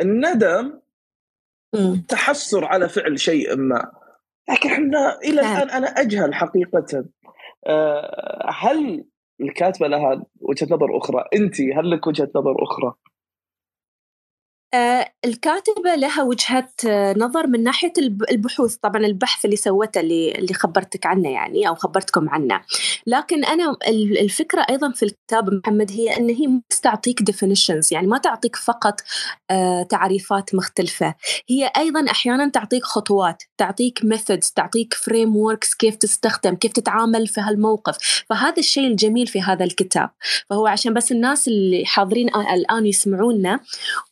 الندم 0.00 0.80
تحسر 2.08 2.64
على 2.64 2.88
فعل 2.88 3.20
شيء 3.20 3.56
ما. 3.56 3.90
لكن 4.50 4.68
إحنا 4.68 5.18
إلى 5.24 5.42
نعم. 5.42 5.56
الآن 5.56 5.70
أنا 5.70 5.86
أجهل 5.86 6.34
حقيقة. 6.34 7.04
آه، 7.66 8.50
هل 8.50 9.04
الكاتبة 9.40 9.88
لها 9.88 10.24
وجهة 10.40 10.66
نظر 10.70 10.98
أخرى؟ 10.98 11.24
انت 11.34 11.60
هل 11.60 11.90
لك 11.90 12.06
وجهة 12.06 12.30
نظر 12.36 12.62
أخرى؟ 12.62 12.94
الكاتبة 15.24 15.94
لها 15.94 16.22
وجهة 16.22 16.68
آه، 16.88 17.14
نظر 17.18 17.46
من 17.46 17.62
ناحية 17.62 17.92
البحوث. 18.30 18.76
طبعا 18.76 19.06
البحث 19.06 19.44
اللي 19.44 19.56
سوته 19.56 20.00
اللي 20.00 20.32
اللي 20.32 20.54
خبرتك 20.54 21.06
عنه 21.06 21.28
يعني 21.28 21.68
أو 21.68 21.74
خبرتكم 21.74 22.28
عنه. 22.28 22.60
لكن 23.06 23.44
أنا 23.44 23.76
الفكرة 24.20 24.66
أيضا 24.70 24.92
في 24.92 25.02
الكتاب 25.02 25.54
محمد 25.54 25.90
هي 25.90 26.16
أن 26.16 26.28
هي 26.30 26.60
تعطيك 26.82 27.30
definitions 27.30 27.92
يعني 27.92 28.06
ما 28.06 28.18
تعطيك 28.18 28.56
فقط 28.56 29.00
آه، 29.50 29.82
تعريفات 29.82 30.54
مختلفة. 30.54 31.14
هي 31.50 31.70
أيضا 31.76 32.10
أحيانا 32.10 32.48
تعطيك 32.48 32.84
خطوات 32.84 33.42
تعطيك 33.58 34.00
methods 34.00 34.52
تعطيك 34.54 34.94
frameworks 34.94 35.76
كيف 35.78 35.96
تستخدم 35.96 36.54
كيف 36.54 36.72
تتعامل 36.72 37.26
في 37.26 37.40
هالموقف. 37.40 38.24
فهذا 38.30 38.58
الشيء 38.58 38.86
الجميل 38.86 39.26
في 39.26 39.42
هذا 39.42 39.64
الكتاب. 39.64 40.10
فهو 40.50 40.66
عشان 40.66 40.94
بس 40.94 41.12
الناس 41.12 41.48
اللي 41.48 41.86
حاضرين 41.86 42.28
الآن 42.28 42.86
يسمعونا 42.86 43.60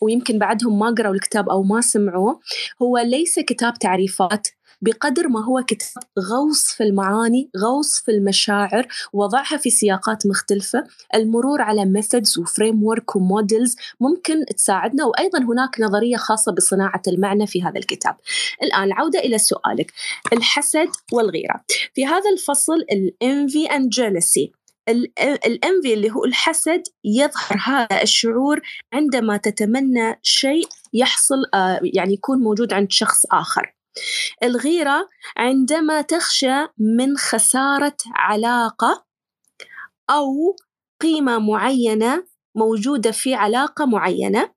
ويمكن 0.01 0.39
بعدهم 0.47 0.79
ما 0.79 0.95
قرأوا 0.99 1.15
الكتاب 1.15 1.49
أو 1.49 1.63
ما 1.63 1.81
سمعوه 1.81 2.41
هو 2.83 2.99
ليس 2.99 3.39
كتاب 3.39 3.79
تعريفات 3.79 4.49
بقدر 4.83 5.29
ما 5.29 5.45
هو 5.45 5.63
كتاب 5.67 6.03
غوص 6.19 6.65
في 6.65 6.83
المعاني 6.83 7.51
غوص 7.59 8.01
في 8.01 8.11
المشاعر 8.11 8.87
وضعها 9.13 9.57
في 9.57 9.71
سياقات 9.71 10.27
مختلفة. 10.27 10.85
المرور 11.15 11.63
على 11.63 11.85
methods 11.85 12.32
و 12.32 12.39
framework 12.39 13.17
و 13.17 13.25
models 13.25 13.77
ممكن 14.01 14.45
تساعدنا 14.57 15.05
وأيضا 15.05 15.39
هناك 15.39 15.81
نظرية 15.81 16.17
خاصة 16.17 16.53
بصناعة 16.53 17.03
المعنى 17.09 17.47
في 17.47 17.63
هذا 17.63 17.79
الكتاب. 17.79 18.17
الآن 18.63 18.83
العودة 18.83 19.19
إلى 19.19 19.39
سؤالك. 19.39 19.93
الحسد 20.33 20.89
والغيرة. 21.13 21.65
في 21.95 22.07
هذا 22.07 22.31
الفصل 22.33 22.77
ال 22.93 23.08
envy 23.08 23.67
and 23.67 23.89
jealousy 23.89 24.53
ال 24.89 25.10
envy 25.10 25.95
اللي 25.95 26.11
هو 26.11 26.25
الحسد 26.25 26.83
يظهر 27.05 27.59
هذا 27.65 28.03
الشعور 28.03 28.61
عندما 28.93 29.37
تتمنى 29.37 30.19
شيء 30.23 30.69
يحصل 30.93 31.37
آه، 31.55 31.81
يعني 31.83 32.15
يكون 32.15 32.39
موجود 32.39 32.73
عند 32.73 32.93
شخص 32.93 33.27
آخر. 33.33 33.77
الغيرة 34.43 35.09
عندما 35.37 36.01
تخشى 36.01 36.67
من 36.79 37.17
خسارة 37.17 37.97
علاقة 38.15 39.05
أو 40.11 40.57
قيمة 41.03 41.39
معينة 41.39 42.27
موجودة 42.57 43.11
في 43.11 43.35
علاقة 43.35 43.87
معينة 43.87 44.55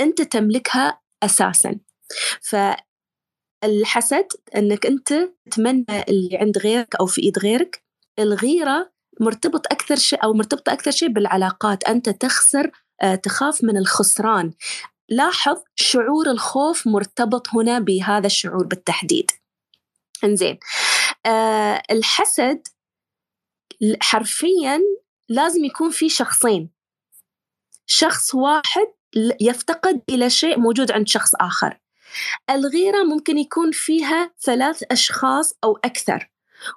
أنت 0.00 0.22
تملكها 0.22 1.00
أساسا. 1.22 1.80
فالحسد 3.62 4.26
أنك 4.56 4.86
أنت 4.86 5.14
تتمنى 5.50 6.02
اللي 6.08 6.36
عند 6.36 6.58
غيرك 6.58 6.94
أو 6.96 7.06
في 7.06 7.22
إيد 7.22 7.38
غيرك 7.38 7.84
الغيرة 8.18 8.93
مرتبط 9.20 9.66
أكثر 9.66 9.96
شيء 9.96 10.24
أو 10.24 10.32
مرتبطة 10.32 10.72
أكثر 10.72 10.90
شيء 10.90 11.08
بالعلاقات. 11.08 11.84
أنت 11.84 12.08
تخسر 12.08 12.70
آه، 13.02 13.14
تخاف 13.14 13.64
من 13.64 13.76
الخسران. 13.76 14.52
لاحظ 15.08 15.56
شعور 15.76 16.30
الخوف 16.30 16.86
مرتبط 16.86 17.48
هنا 17.54 17.78
بهذا 17.78 18.26
الشعور 18.26 18.66
بالتحديد. 18.66 19.30
إنزين. 20.24 20.58
آه 21.26 21.82
الحسد 21.90 22.68
حرفيا 24.00 24.80
لازم 25.28 25.64
يكون 25.64 25.90
في 25.90 26.08
شخصين. 26.08 26.70
شخص 27.86 28.34
واحد 28.34 28.86
يفتقد 29.40 30.02
إلى 30.08 30.30
شيء 30.30 30.58
موجود 30.58 30.92
عند 30.92 31.08
شخص 31.08 31.34
آخر. 31.34 31.80
الغيرة 32.50 33.02
ممكن 33.02 33.38
يكون 33.38 33.70
فيها 33.72 34.34
ثلاث 34.40 34.82
أشخاص 34.90 35.54
أو 35.64 35.78
أكثر. 35.84 36.30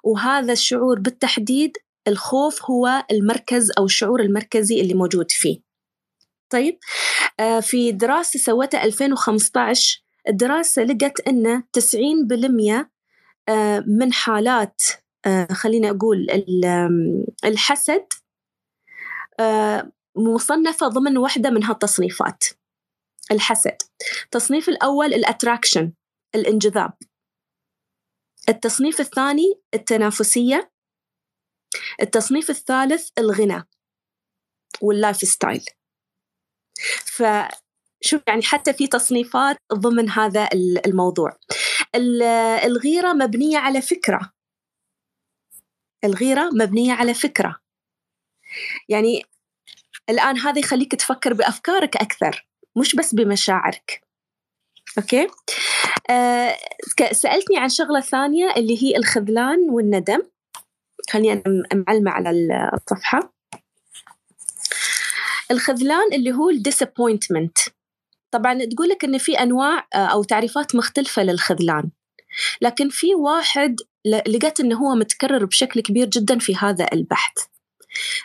وهذا 0.03 0.53
الشعور 0.53 1.00
بالتحديد 1.00 1.77
الخوف 2.08 2.72
هو 2.72 3.06
المركز 3.12 3.72
أو 3.78 3.86
الشعور 3.86 4.22
المركزي 4.22 4.82
اللي 4.82 4.94
موجود 4.94 5.32
فيه. 5.32 5.60
طيب 6.50 6.80
آه، 7.40 7.60
في 7.60 7.92
دراسة 7.92 8.40
سوتها 8.40 8.84
2015 8.84 10.04
الدراسة 10.28 10.84
لقت 10.84 11.28
أن 11.28 11.64
90% 11.74 12.90
آه، 13.50 13.84
من 13.88 14.14
حالات 14.14 14.82
آه، 15.26 15.48
خلينا 15.52 15.90
أقول 15.90 16.28
الحسد 17.46 18.06
مصنفة 20.16 20.88
ضمن 20.88 21.18
واحدة 21.18 21.50
من 21.50 21.64
هالتصنيفات 21.64 22.44
الحسد. 23.32 23.78
التصنيف 24.24 24.70
الأول 24.70 25.14
ال 25.14 25.21
attraction 25.21 25.94
الانجذاب. 26.36 26.94
التصنيف 28.50 29.00
الثاني 29.00 29.62
التنافسية. 29.74 30.72
التصنيف 32.02 32.50
الثالث 32.50 33.10
الغنى 33.18 33.64
وال 34.82 35.18
lifestyle 35.18 35.66
فشوف 37.06 38.22
يعني 38.28 38.44
حتى 38.44 38.74
في 38.74 38.88
تصنيفات 38.88 39.58
ضمن 39.74 40.10
هذا 40.10 40.50
الموضوع. 40.86 41.38
الغيرة 42.66 43.14
مبنية 43.14 43.58
على 43.58 43.82
فكرة. 43.82 44.34
الغيرة 46.04 46.50
مبنية 46.54 46.94
على 46.94 47.14
فكرة. 47.14 47.60
يعني 48.90 49.24
الآن 50.10 50.38
هذا 50.38 50.60
يخليك 50.60 50.96
تفكر 50.96 51.34
بأفكارك 51.34 51.98
أكثر 51.98 52.48
مش 52.76 52.96
بس 52.96 53.16
بمشاعرك. 53.16 54.02
okay؟ 54.98 55.28
آه 56.10 56.58
سألتني 57.12 57.58
عن 57.58 57.70
شغلة 57.70 58.02
ثانية 58.02 58.54
اللي 58.58 58.84
هي 58.84 58.98
الخذلان 58.98 59.70
والندم. 59.70 60.22
خليني 61.10 61.34
أنا 61.34 61.64
معلمة 61.88 62.12
على 62.12 62.30
الصفحة. 62.74 63.34
الخذلان 65.52 66.13
اللي 66.13 66.32
هو 66.32 66.50
ال 66.50 66.57
disappointment 66.57 67.58
طبعا 68.32 68.65
تقول 68.65 68.89
لك 68.89 69.04
إن 69.04 69.17
في 69.17 69.39
أنواع 69.39 69.88
آه، 69.93 69.98
أو 69.98 70.24
تعريفات 70.24 70.76
مختلفة 70.76 71.24
للخذلان. 71.24 71.91
لكن 72.62 72.89
في 72.89 73.15
واحد 73.15 73.76
لقيت 74.06 74.60
إنه 74.60 74.76
هو 74.76 74.96
متكرر 74.96 75.46
بشكل 75.46 75.82
كبير 75.82 76.08
جدا 76.08 76.39
في 76.39 76.56
هذا 76.56 76.88
البحث. 76.93 77.34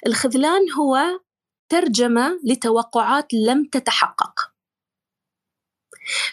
الخذلان 0.06 0.72
هو 0.78 1.20
ترجمة 1.68 2.40
لتوقعات 2.44 3.26
لم 3.34 3.64
تتحقق. 3.64 4.52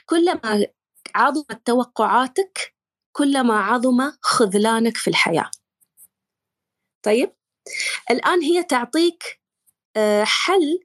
كلما 0.06 0.68
عظمت 1.16 1.62
توقعاتك 1.66 2.76
كلما 3.12 3.60
عظم 3.60 4.12
خذلانك 4.22 4.98
في 4.98 5.10
الحياة. 5.10 5.52
طيب. 7.06 7.32
الآن 8.12 8.42
هي 8.42 8.64
تعطيك 8.64 9.42
آه، 9.98 10.24
حل 10.24 10.80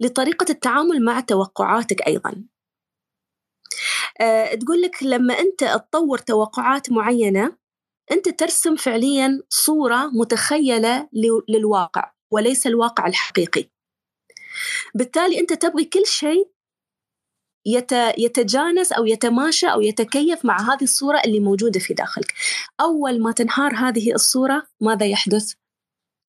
لطريقة 0.00 0.46
التعامل 0.50 1.04
مع 1.04 1.20
توقعاتك 1.20 2.06
أيضا. 2.06 2.44
آه، 4.20 4.54
تقول 4.54 4.82
لك 4.82 5.02
لما 5.02 5.38
أنت 5.38 5.64
تطور 5.64 6.18
توقعات 6.18 6.92
معينة 6.92 7.56
أنت 8.12 8.28
ترسم 8.28 8.76
فعليا 8.76 9.42
صورة 9.48 10.06
متخيلة 10.06 11.08
للواقع 11.48 12.12
وليس 12.30 12.66
الواقع 12.66 13.06
الحقيقي. 13.06 13.70
بالتالي 14.94 15.40
أنت 15.40 15.52
تبغي 15.52 15.84
كل 15.84 16.06
شيء 16.06 16.53
يتجانس 18.18 18.92
أو 18.92 19.06
يتماشى 19.06 19.66
أو 19.66 19.80
يتكيف 19.80 20.44
مع 20.44 20.74
هذه 20.74 20.82
الصورة 20.82 21.20
اللي 21.24 21.40
موجودة 21.40 21.80
في 21.80 21.94
داخلك. 21.94 22.32
أول 22.80 23.22
ما 23.22 23.32
تنهار 23.32 23.74
هذه 23.74 24.14
الصورة 24.14 24.62
ماذا 24.80 25.06
يحدث؟ 25.06 25.52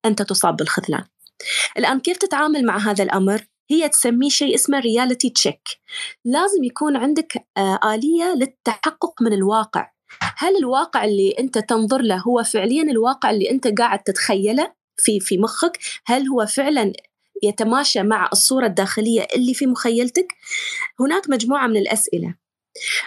أنت 0.06 0.22
تصاب 0.22 0.56
بالخذلان. 0.58 1.04
الآن 1.78 2.00
كيف 2.00 2.18
تتعامل 2.18 2.66
مع 2.66 2.78
هذا 2.78 3.04
الأمر؟ 3.04 3.48
هي 3.70 3.90
تسميه 3.90 4.30
شيء 4.30 4.56
اسمه 4.56 4.80
رياليتي 4.80 5.30
تشيك 5.30 5.62
لازم 6.26 6.64
يكون 6.64 6.96
عندك 6.96 7.48
آه، 7.58 7.80
آلية 7.84 8.34
للتحقق 8.36 9.22
من 9.22 9.34
الواقع. 9.34 9.92
هل 10.38 10.58
الواقع 10.58 11.06
اللي 11.06 11.36
أنت 11.40 11.58
تنظر 11.58 12.02
له 12.02 12.18
هو 12.18 12.44
فعليا 12.44 12.84
الواقع 12.84 13.30
اللي 13.30 13.52
أنت 13.52 13.68
قاعد 13.80 14.00
تتخيله 14.00 14.74
في 14.98 15.20
في 15.20 15.38
مخك؟ 15.38 15.80
هل 16.06 16.28
هو 16.28 16.46
فعلا 16.46 16.94
يتماشى 17.44 18.04
مع 18.04 18.30
الصورة 18.34 18.66
الداخلية 18.66 19.28
اللي 19.36 19.54
في 19.54 19.68
مخيلتك. 19.68 20.34
هناك 21.00 21.30
مجموعة 21.30 21.68
من 21.68 21.78
الأسئلة. 21.78 22.36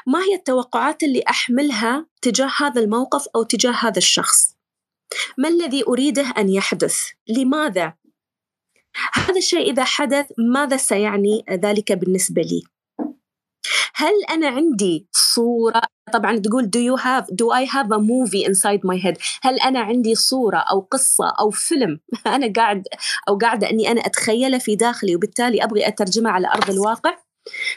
ما 0.07 0.19
هي 0.19 0.35
التوقعات 0.35 1.03
اللي 1.03 1.23
أحملها 1.31 2.07
تجاه 2.23 2.51
هذا 2.59 2.81
الموقف 2.81 3.29
أو 3.37 3.43
تجاه 3.43 3.73
هذا 3.73 3.99
الشخص؟ 3.99 4.57
ما 5.39 5.49
الذي 5.49 5.85
أريده 5.89 6.35
أن 6.39 6.49
يحدث؟ 6.49 6.99
لماذا؟ 7.29 7.95
هذا 9.15 9.39
الشيء 9.39 9.71
إذا 9.71 9.85
حدث 9.85 10.27
ماذا 10.39 10.77
سيعني 10.77 11.45
ذلك 11.51 11.93
بالنسبة 11.93 12.43
لي؟ 12.43 12.63
هل 13.99 14.13
أنا 14.31 14.49
عندي 14.49 15.09
صورة؟ 15.13 15.83
طبعا 16.13 16.39
تقول 16.39 16.65
do 16.65 16.81
you 16.81 17.03
have 17.03 17.25
do 17.25 17.47
I 17.51 17.65
have 17.75 17.91
a 17.93 17.99
movie 17.99 18.45
inside 18.45 18.81
my 18.85 18.97
head? 19.05 19.17
هل 19.43 19.61
أنا 19.61 19.81
عندي 19.81 20.15
صورة 20.15 20.59
أو 20.59 20.81
قصة 20.81 21.33
أو 21.41 21.51
فيلم 21.51 22.01
أنا 22.27 22.53
قاعد 22.57 22.83
أو 23.29 23.39
قاعدة 23.39 23.71
أني 23.71 23.91
أنا 23.91 24.01
أتخيله 24.01 24.59
في 24.59 24.77
داخلي 24.77 25.17
وبالتالي 25.17 25.65
أبغي 25.65 25.89
أترجمه 25.89 26.31
على 26.31 26.49
أرض 26.49 26.71
الواقع؟ 26.71 27.19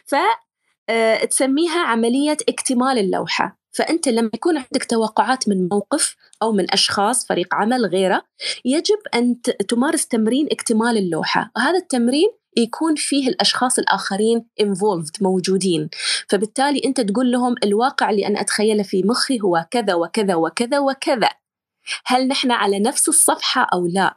ف 0.06 0.16
آه، 0.90 1.26
تسميها 1.26 1.80
عملية 1.80 2.38
اكتمال 2.50 2.98
اللوحة. 2.98 3.58
فأنت 3.72 4.08
لما 4.08 4.30
يكون 4.34 4.58
عندك 4.58 4.86
توقعات 4.90 5.50
من 5.50 5.68
موقف 5.72 6.16
أو 6.42 6.52
من 6.52 6.72
أشخاص 6.72 7.28
فريق 7.28 7.56
عمل 7.56 7.86
غيره 7.86 8.24
يجب 8.66 9.00
أن 9.16 9.42
تمارس 9.70 10.08
تمرين 10.08 10.48
اكتمال 10.52 10.98
اللوحة. 10.98 11.52
وهذا 11.56 11.78
التمرين 11.78 12.30
يكون 12.58 12.96
فيه 12.96 13.30
الأشخاص 13.30 13.80
الآخرين 13.80 14.46
involved 14.62 15.22
موجودين. 15.22 15.90
فبالتالي 16.30 16.82
أنت 16.86 17.02
تقول 17.02 17.32
لهم 17.32 17.56
الواقع 17.64 18.10
اللي 18.10 18.28
أنا 18.28 18.42
أتخيله 18.42 18.84
في 18.84 19.04
مخي 19.04 19.42
هو 19.42 19.66
كذا 19.72 19.94
وكذا 19.94 20.36
وكذا 20.36 20.80
وكذا. 20.80 21.30
هل 22.06 22.28
نحن 22.28 22.52
على 22.52 22.80
نفس 22.80 23.10
الصفحة 23.10 23.68
أو 23.74 23.88
لا؟ 23.88 24.16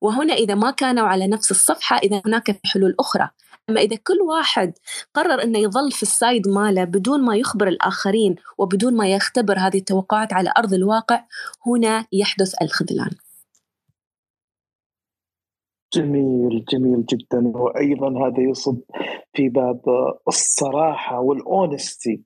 وهنا 0.00 0.34
إذا 0.34 0.54
ما 0.54 0.70
كانوا 0.70 1.06
على 1.06 1.26
نفس 1.26 1.50
الصفحة 1.50 1.96
إذا 1.98 2.22
هناك 2.26 2.60
حلول 2.64 2.94
أخرى. 3.00 3.30
أما 3.70 3.80
إذا 3.80 3.96
كل 3.96 4.20
واحد 4.28 4.72
قرر 5.14 5.42
أنه 5.42 5.58
يظل 5.58 5.92
في 5.92 6.02
السايد 6.02 6.48
ماله 6.48 6.84
بدون 6.84 7.24
ما 7.24 7.36
يخبر 7.36 7.68
الآخرين 7.68 8.36
وبدون 8.58 8.96
ما 8.96 9.08
يختبر 9.08 9.58
هذه 9.58 9.78
التوقعات 9.78 10.32
على 10.32 10.52
أرض 10.58 10.74
الواقع 10.74 11.24
هنا 11.66 12.06
يحدث 12.12 12.54
الخذلان. 12.62 13.10
جميل 15.94 16.64
جميل 16.72 17.06
جدا. 17.06 17.52
وأيضا 17.58 18.26
هذا 18.26 18.40
يصب 18.40 18.78
في 19.32 19.48
باب 19.48 19.80
الصراحة 20.28 21.20
والأونستي 21.20 22.22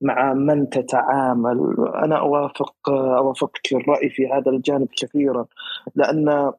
مع 0.00 0.32
من 0.34 0.68
تتعامل. 0.68 1.76
أنا 2.04 2.18
أوافق 2.18 2.74
اوافقك 2.90 3.72
الرأي 3.72 4.08
في 4.08 4.26
هذا 4.26 4.50
الجانب 4.50 4.88
كثيرا 4.98 5.46
لأن 5.94 6.52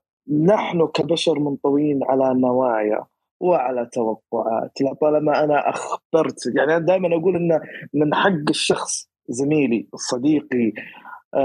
نحن 0.46 0.88
كبشر 0.88 1.40
منطويين 1.40 2.00
على 2.04 2.34
نوايا 2.40 3.06
وعلى 3.40 3.90
توقعات. 3.94 4.72
طالما 5.02 5.44
أنا 5.44 5.70
أخبرت 5.70 6.40
يعني 6.56 6.78
أنا 6.78 6.86
دائما 6.86 7.08
أقول 7.16 7.36
إن 7.36 7.60
من 7.94 8.16
حق 8.16 8.50
الشخص 8.50 9.10
زميلي 9.30 9.88
صديقي 9.96 10.74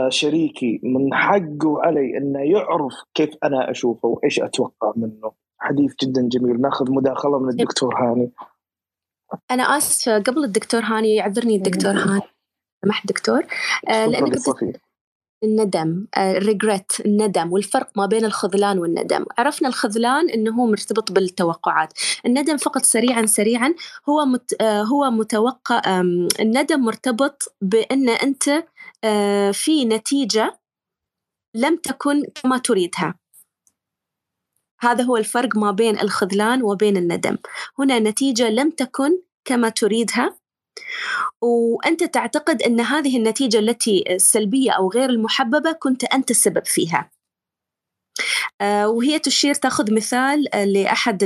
شريكي 0.09 0.81
من 0.83 1.15
حقه 1.15 1.83
علي 1.83 2.17
إنه 2.17 2.41
يعرف 2.41 2.95
كيف 3.15 3.31
أنا 3.45 3.71
أشوفه 3.71 4.09
وإيش 4.09 4.41
أتوقع 4.41 4.93
منه. 4.97 5.33
حديث 5.59 5.95
جدا 6.03 6.29
جميل. 6.29 6.61
ناخذ 6.61 6.93
مداخلة 6.93 7.39
من 7.39 7.49
الدكتور 7.49 7.95
هاني. 7.97 8.31
أنا 9.51 9.63
آسفة. 9.63 10.19
قبل 10.19 10.45
الدكتور 10.45 10.81
هاني 10.81 11.15
يعذرني 11.15 11.57
الدكتور 11.57 11.93
هاني. 11.93 12.21
سمحت 12.85 13.07
دكتور. 13.07 13.43
آه 13.89 14.07
لانك 14.07 14.37
الندم 15.45 16.07
الريجريت 16.19 16.93
آه، 17.01 17.05
الندم 17.05 17.53
والفرق 17.53 17.91
ما 17.97 18.07
بين 18.07 18.25
الخذلان 18.25 18.79
والندم. 18.79 19.25
عرفنا 19.39 19.69
الخذلان 19.69 20.31
إنه 20.31 20.51
هو 20.51 20.67
مرتبط 20.67 21.13
بالتوقعات. 21.13 21.93
الندم 22.27 22.57
فقط 22.57 22.85
سريعا 22.85 23.27
سريعا 23.27 23.75
هو 24.09 24.25
مت 24.27 24.55
آه، 24.61 24.83
هو 24.83 25.11
متوقع 25.11 26.01
الندم 26.41 26.81
مرتبط 26.81 27.55
بإن 27.61 28.09
أنت 28.09 28.65
آه، 29.05 29.51
في 29.51 29.85
نتيجة 29.85 30.59
لم 31.55 31.77
تكن 31.77 32.23
كما 32.43 32.59
تريدها. 32.59 33.15
هذا 34.81 35.05
هو 35.05 35.17
الفرق 35.17 35.57
ما 35.57 35.71
بين 35.71 36.01
الخذلان 36.01 36.63
وبين 36.63 36.97
الندم. 36.97 37.37
هنا 37.79 37.99
نتيجة 37.99 38.51
لم 38.51 38.71
تكن 38.71 39.19
كما 39.45 39.69
تريدها. 39.69 40.38
وأنت 41.41 42.05
تعتقد 42.05 42.63
أن 42.63 42.81
هذه 42.81 43.17
النتيجة 43.17 43.59
التي 43.59 44.05
السلبية 44.11 44.71
أو 44.71 44.91
غير 44.91 45.11
المحببة 45.11 45.73
كنت 45.73 46.05
أنت 46.05 46.31
السبب 46.31 46.65
فيها. 46.65 47.11
آه، 48.61 48.89
وهي 48.89 49.19
تشير 49.19 49.55
تأخذ 49.55 49.95
مثال 49.95 50.55
آه، 50.55 50.65
لأحد 50.65 51.23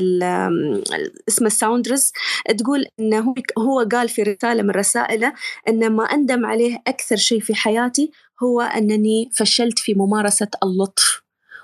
اسمه 1.28 1.48
Saunders 1.48 2.12
تقول 2.58 2.86
إنه 3.00 3.34
هو 3.58 3.88
قال 3.92 4.08
في 4.08 4.22
رسالة 4.22 4.62
من 4.62 4.70
رسائله 4.70 5.32
إن 5.68 5.90
ما 5.92 6.04
أندم 6.04 6.46
عليه 6.46 6.82
أكثر 6.86 7.16
شيء 7.16 7.40
في 7.40 7.54
حياتي 7.54 8.10
هو 8.42 8.60
أنني 8.60 9.30
فشلت 9.32 9.78
في 9.78 9.94
ممارسة 9.94 10.48
اللطف. 10.62 11.21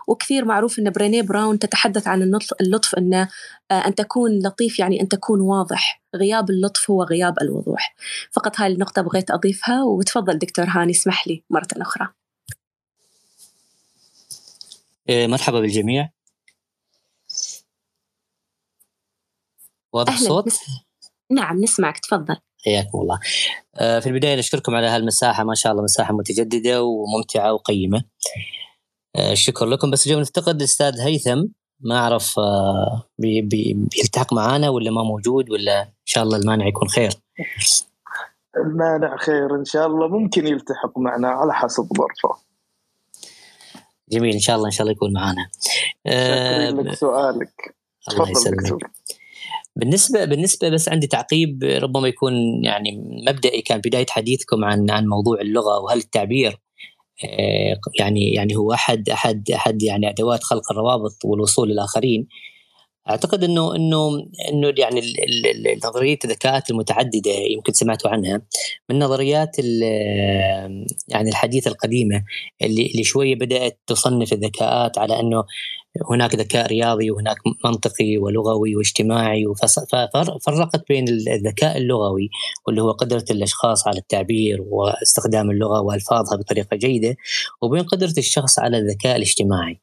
وكثير 0.08 0.44
معروف 0.44 0.78
إن 0.78 0.90
Brené 0.90 1.22
Brown 1.22 1.58
تتحدث 1.58 2.08
عن 2.08 2.22
اللطف, 2.22 2.52
اللطف 2.60 2.94
إن 2.94 3.14
آه، 3.14 3.28
أن 3.70 3.94
تكون 3.94 4.38
لطيف 4.38 4.78
يعني 4.78 5.00
أن 5.00 5.08
تكون 5.08 5.40
واضح. 5.40 6.02
غياب 6.16 6.50
اللطف 6.50 6.90
هو 6.90 7.02
غياب 7.02 7.34
الوضوح. 7.42 7.96
فقط 8.32 8.60
هاي 8.60 8.72
النقطة 8.72 9.02
بغيت 9.02 9.30
أضيفها 9.30 9.82
وتفضل 9.84 10.38
دكتور 10.38 10.64
هاني 10.68 10.90
اسمح 10.90 11.28
لي 11.28 11.44
مرة 11.50 11.68
أخرى. 11.76 12.08
إيه، 15.08 15.26
مرحبا 15.26 15.60
بالجميع. 15.60 16.10
واضح 19.92 20.12
الصوت؟ 20.12 20.52
نعم 21.30 21.60
نسمعك. 21.62 21.98
تفضل. 21.98 22.36
حياكم 22.64 23.00
الله. 23.00 23.20
آه، 23.74 24.00
في 24.00 24.06
البداية 24.08 24.36
نشكركم 24.36 24.74
على 24.74 24.86
هالمساحة. 24.86 25.44
ما 25.44 25.54
شاء 25.54 25.72
الله 25.72 25.84
مساحة 25.84 26.14
متجددة 26.14 26.82
وممتعة 26.82 27.52
وقيمة. 27.52 27.98
آه، 27.98 28.67
شكرا 29.34 29.66
لكم. 29.66 29.90
بس 29.90 30.06
اليوم 30.06 30.20
نفتقد 30.20 30.56
الاستاذ 30.56 31.00
هيثم 31.00 31.44
ما 31.80 31.98
أعرف 31.98 32.38
آه، 32.38 33.02
بي 33.18 33.42
بي 33.42 33.74
بيلتحق 33.74 34.32
معانا 34.32 34.68
ولا 34.68 34.90
ما 34.90 35.02
موجود 35.02 35.50
ولا 35.50 35.82
إن 35.82 35.88
شاء 36.04 36.24
الله 36.24 36.36
المانع 36.38 36.66
يكون 36.66 36.88
خير؟ 36.88 37.10
المانع 38.56 39.16
خير 39.16 39.54
إن 39.54 39.64
شاء 39.64 39.86
الله. 39.86 40.08
ممكن 40.08 40.46
يلتحق 40.46 40.98
معنا 40.98 41.28
على 41.28 41.54
حسب 41.54 41.88
ظرفه. 41.98 42.38
جميل. 44.12 44.34
إن 44.34 44.40
شاء 44.40 44.56
الله 44.56 44.66
إن 44.66 44.70
شاء 44.72 44.82
الله 44.82 44.92
يكون 44.92 45.12
معنا 45.12 45.48
آه 46.06 46.70
لك 46.70 46.94
سؤالك. 46.94 47.74
الله 48.12 48.30
يسلمك. 48.30 48.90
بالنسبة 49.76 50.24
بالنسبة 50.24 50.68
بس 50.68 50.88
عندي 50.88 51.06
تعقيب 51.06 51.64
ربما 51.64 52.08
يكون 52.08 52.64
يعني 52.64 53.22
مبدئي 53.28 53.62
كان 53.62 53.80
بداية 53.80 54.06
حديثكم 54.10 54.64
عن 54.64 54.90
عن 54.90 55.06
موضوع 55.06 55.40
اللغة 55.40 55.78
وهل 55.78 55.98
التعبير 55.98 56.50
آه، 56.50 56.67
يعني 57.98 58.34
يعني 58.34 58.56
هو 58.56 58.72
أحد 58.72 59.08
أحد 59.08 59.50
أحد 59.50 59.82
يعني 59.82 60.10
أدوات 60.10 60.44
خلق 60.44 60.72
الروابط 60.72 61.24
والوصول 61.24 61.68
للآخرين. 61.68 62.28
أعتقد 63.10 63.44
إنه 63.44 63.76
إنه 63.76 64.08
إنه 64.52 64.72
يعني 64.78 65.00
نظرية 65.84 66.18
الذكاءات 66.24 66.70
المتعددة 66.70 67.30
يمكن 67.30 67.72
سمعتوا 67.72 68.10
عنها 68.10 68.42
من 68.90 68.98
نظريات 68.98 69.56
يعني 71.08 71.28
الحديثة 71.30 71.70
القديمة 71.70 72.24
اللي 72.62 72.86
اللي 72.86 73.04
شوية 73.04 73.34
بدأت 73.34 73.78
تصنف 73.86 74.32
الذكاءات 74.32 74.98
على 74.98 75.20
إنه 75.20 75.44
هناك 76.10 76.34
ذكاء 76.34 76.66
رياضي 76.66 77.10
وهناك 77.10 77.36
منطقي 77.64 78.18
ولغوي 78.18 78.76
واجتماعي 78.76 79.44
ففرقت 80.14 80.88
بين 80.88 81.08
الذكاء 81.08 81.78
اللغوي 81.78 82.30
واللي 82.66 82.82
هو 82.82 82.90
قدرة 82.90 83.24
الأشخاص 83.30 83.86
على 83.86 83.98
التعبير 83.98 84.58
واستخدام 84.66 85.50
اللغة 85.50 85.80
وألفاظها 85.80 86.36
بطريقة 86.36 86.76
جيدة 86.76 87.16
وبين 87.62 87.82
قدرة 87.82 88.14
الشخص 88.18 88.58
على 88.58 88.78
الذكاء 88.78 89.16
الاجتماعي. 89.16 89.80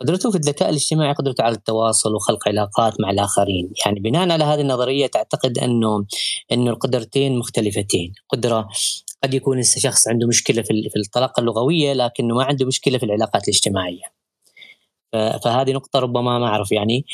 قدرته 0.00 0.30
في 0.30 0.36
الذكاء 0.36 0.70
الاجتماعي 0.70 1.12
قدرته 1.12 1.44
على 1.44 1.54
التواصل 1.54 2.14
وخلق 2.14 2.48
علاقات 2.48 3.00
مع 3.00 3.10
الآخرين. 3.10 3.72
يعني 3.86 4.00
بناء 4.00 4.30
على 4.30 4.44
هذه 4.44 4.60
النظرية 4.60 5.06
تعتقد 5.06 5.58
أنه 5.58 6.04
أنه 6.52 6.70
القدرتين 6.70 7.38
مختلفتين. 7.38 8.12
قدرة 8.28 8.68
قد 9.24 9.34
يكون 9.34 9.58
الشخص 9.58 10.08
عنده 10.08 10.26
مشكلة 10.26 10.62
في 10.62 10.96
الطلاقة 10.96 11.40
اللغوية 11.40 11.92
لكنه 11.92 12.34
ما 12.34 12.44
عنده 12.44 12.66
مشكلة 12.66 12.98
في 12.98 13.04
العلاقات 13.04 13.48
الاجتماعية. 13.48 14.21
فهذه 15.12 15.72
نقطة 15.72 15.98
ربما 15.98 16.38
ما 16.38 16.46
أعرف 16.46 16.72
يعني 16.72 17.04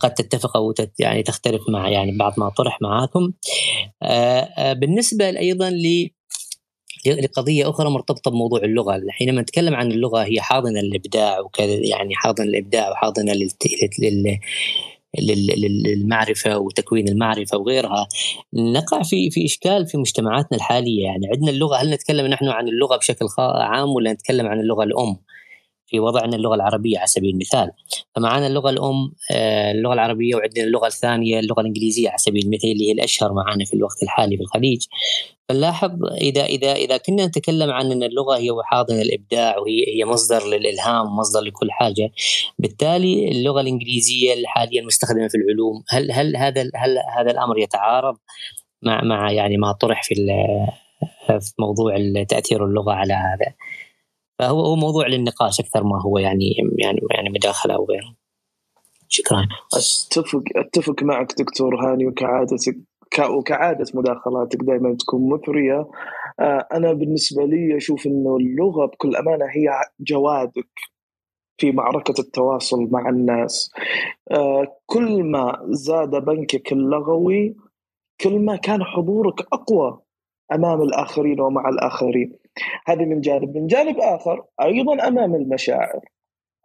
قد 0.00 0.14
تتفق 0.14 0.56
أو 0.56 0.74
يعني 0.98 1.22
تختلف 1.22 1.62
مع 1.68 1.88
يعني 1.88 2.16
بعض 2.18 2.34
ما 2.38 2.48
طرح 2.48 2.82
معاكم. 2.82 3.32
آه، 4.02 4.40
آه، 4.40 4.72
بالنسبة 4.72 5.28
أيضا 5.28 5.70
ل 5.70 6.10
لقضية 7.06 7.70
أخرى 7.70 7.90
مرتبطة 7.90 8.30
بموضوع 8.30 8.60
اللغة. 8.60 9.00
حينما 9.08 9.42
نتكلم 9.42 9.74
عن 9.74 9.92
اللغة 9.92 10.24
هي 10.24 10.40
حاضنة 10.40 10.80
للإبداع 10.80 11.40
وكذا 11.40 11.74
يعني 11.74 12.14
حاضنة 12.14 12.46
للإبداع 12.46 12.90
وحاضنة 12.90 13.32
لل... 13.32 14.38
للمعرفة 15.82 16.58
وتكوين 16.58 17.08
المعرفة 17.08 17.58
وغيرها. 17.58 18.08
نقع 18.54 19.02
في 19.02 19.30
في 19.30 19.44
إشكال 19.44 19.86
في 19.86 19.98
مجتمعاتنا 19.98 20.58
الحالية. 20.58 21.04
يعني 21.04 21.26
عندنا 21.34 21.50
اللغة 21.50 21.76
هل 21.76 21.90
نتكلم 21.90 22.26
نحن 22.26 22.48
عن 22.48 22.68
اللغة 22.68 22.96
بشكل 22.96 23.26
عام 23.38 23.88
ولا 23.88 24.12
نتكلم 24.12 24.46
عن 24.46 24.60
اللغة 24.60 24.84
الأم؟ 24.84 25.16
في 25.90 26.00
وضعنا 26.00 26.36
اللغة 26.36 26.54
العربية 26.54 26.98
على 26.98 27.06
سبيل 27.06 27.30
المثال. 27.30 27.70
فمعنا 28.16 28.46
اللغة 28.46 28.70
الأم 28.70 29.12
آه، 29.32 29.72
اللغة 29.72 29.92
العربية 29.92 30.34
وعندنا 30.34 30.64
اللغة 30.64 30.86
الثانية 30.86 31.40
اللغة 31.40 31.60
الإنجليزية 31.60 32.08
على 32.08 32.18
سبيل 32.18 32.44
المثال 32.44 32.72
اللي 32.72 32.88
هي 32.88 32.92
الأشهر 32.92 33.32
معنا 33.32 33.64
في 33.64 33.74
الوقت 33.74 34.02
الحالي 34.02 34.36
في 34.36 34.42
الخليج. 34.42 34.86
فنلاحظ 35.48 35.90
إذا 36.20 36.44
إذا 36.44 36.72
إذا 36.72 36.96
كنا 36.96 37.26
نتكلم 37.26 37.70
عن 37.70 37.92
إن 37.92 38.02
اللغة 38.02 38.36
هي 38.36 38.50
حاضن 38.64 39.00
الإبداع 39.00 39.58
وهي 39.58 39.96
هي 39.96 40.04
مصدر 40.04 40.46
للإلهام 40.46 41.06
ومصدر 41.06 41.40
لكل 41.40 41.70
حاجة 41.70 42.10
بالتالي 42.58 43.28
اللغة 43.28 43.60
الإنجليزية 43.60 44.46
حاليا 44.46 44.82
مستخدمة 44.82 45.28
في 45.28 45.34
العلوم. 45.34 45.82
هل 45.88 46.12
هل 46.12 46.36
هذا 46.36 46.62
هل 46.62 46.98
هذا 47.18 47.30
الأمر 47.30 47.58
يتعارض 47.58 48.16
مع 48.82 49.04
مع 49.04 49.32
يعني 49.32 49.56
ما 49.56 49.72
طرح 49.72 50.02
في 50.02 50.14
في 51.40 51.52
موضوع 51.58 51.96
تأثير 52.28 52.64
اللغة 52.64 52.92
على 52.92 53.14
هذا؟ 53.14 53.54
فهو 54.40 54.60
هو 54.60 54.76
موضوع 54.76 55.06
للنقاش 55.06 55.60
أكثر 55.60 55.84
ما 55.84 56.02
هو 56.02 56.18
يعني 56.18 56.54
يعني 56.78 57.00
يعني 57.14 57.30
مداخلة 57.30 57.74
أو 57.74 57.84
غيره. 57.84 58.14
شكرا. 59.08 59.48
اتفق 59.76 60.42
أتفق 60.56 61.02
معك 61.02 61.32
دكتور 61.38 61.74
هاني 61.74 62.06
وكعادتك 62.06 62.76
وكعادة 63.30 63.84
مداخلاتك 63.94 64.58
دائما 64.62 64.96
تكون 64.96 65.30
مثرية. 65.32 65.88
آه، 66.40 66.66
أنا 66.72 66.92
بالنسبة 66.92 67.44
لي 67.44 67.76
أشوف 67.76 68.06
إنه 68.06 68.36
اللغة 68.36 68.86
بكل 68.86 69.16
أمانة 69.16 69.44
هي 69.44 69.68
جوادك 70.00 70.68
في 71.58 71.72
معركة 71.72 72.14
التواصل 72.18 72.88
مع 72.90 73.08
الناس. 73.08 73.70
آه، 74.30 74.76
كل 74.86 75.24
ما 75.24 75.66
زاد 75.68 76.10
بنكك 76.10 76.72
اللغوي 76.72 77.56
كل 78.20 78.38
ما 78.38 78.56
كان 78.56 78.84
حضورك 78.84 79.40
أقوى 79.52 80.00
أمام 80.52 80.82
الآخرين 80.82 81.40
ومع 81.40 81.68
الآخرين. 81.68 82.39
هذه 82.86 83.04
من 83.04 83.20
جانب. 83.20 83.56
من 83.56 83.66
جانب 83.66 83.96
آخر 83.98 84.44
أيضا 84.62 85.08
أمام 85.08 85.34
المشاعر. 85.34 86.00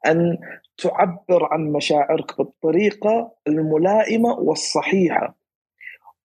أن 0.07 0.37
تعبر 0.77 1.47
عن 1.51 1.71
مشاعرك 1.71 2.37
بالطريقة 2.37 3.31
الملائمة 3.47 4.33
والصحيحة. 4.39 5.35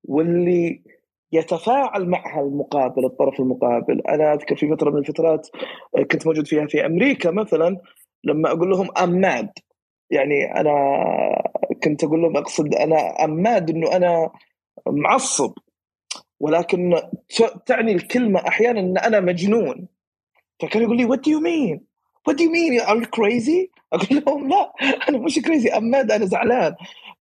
واللي 0.05 0.83
يتفاعل 1.33 2.09
معها 2.09 2.41
المقابل 2.41 3.05
الطرف 3.05 3.41
المقابل. 3.41 4.01
أنا 4.09 4.33
أذكر 4.33 4.57
في 4.57 4.69
فترة 4.69 4.91
من 4.91 4.99
الفترات 4.99 5.49
كنت 6.11 6.27
موجود 6.27 6.47
فيها 6.47 6.67
في 6.67 6.87
أمريكا 6.87 7.31
مثلا 7.31 7.77
لما 8.25 8.53
أقول 8.53 8.71
لهم 8.71 8.89
I'm 9.03 9.27
mad 9.27 9.51
يعني 10.11 10.61
أنا 10.61 10.75
كنت 11.85 12.05
أقول 12.05 12.23
لهم 12.23 12.37
أقصد 12.37 12.75
أنا 12.75 13.25
I'm 13.25 13.48
mad 13.48 13.71
إنه 13.71 13.97
أنا 13.97 14.31
معصب. 14.87 15.53
ولكن 16.41 17.03
تعني 17.67 17.93
الكلمة 17.93 18.49
أحيانا 18.49 18.81
إن 18.81 18.99
أنا 18.99 19.21
مجنون. 19.21 19.89
فكان 20.61 20.83
يقول 20.83 20.97
لي 20.97 21.05
what 21.05 21.19
do 21.19 21.27
you 21.29 21.41
mean 21.41 21.81
what 22.27 22.36
do 22.36 22.41
you 22.41 22.51
mean 22.51 22.81
are 22.81 23.05
crazy 23.05 23.71
أقول 23.93 24.23
لهم 24.27 24.49
لا 24.49 24.73
أنا 25.09 25.19
مش 25.19 25.39
crazy 25.39 25.69
I'm 25.69 25.90
mad 25.90 26.11
أنا 26.11 26.25
زعلان. 26.25 26.75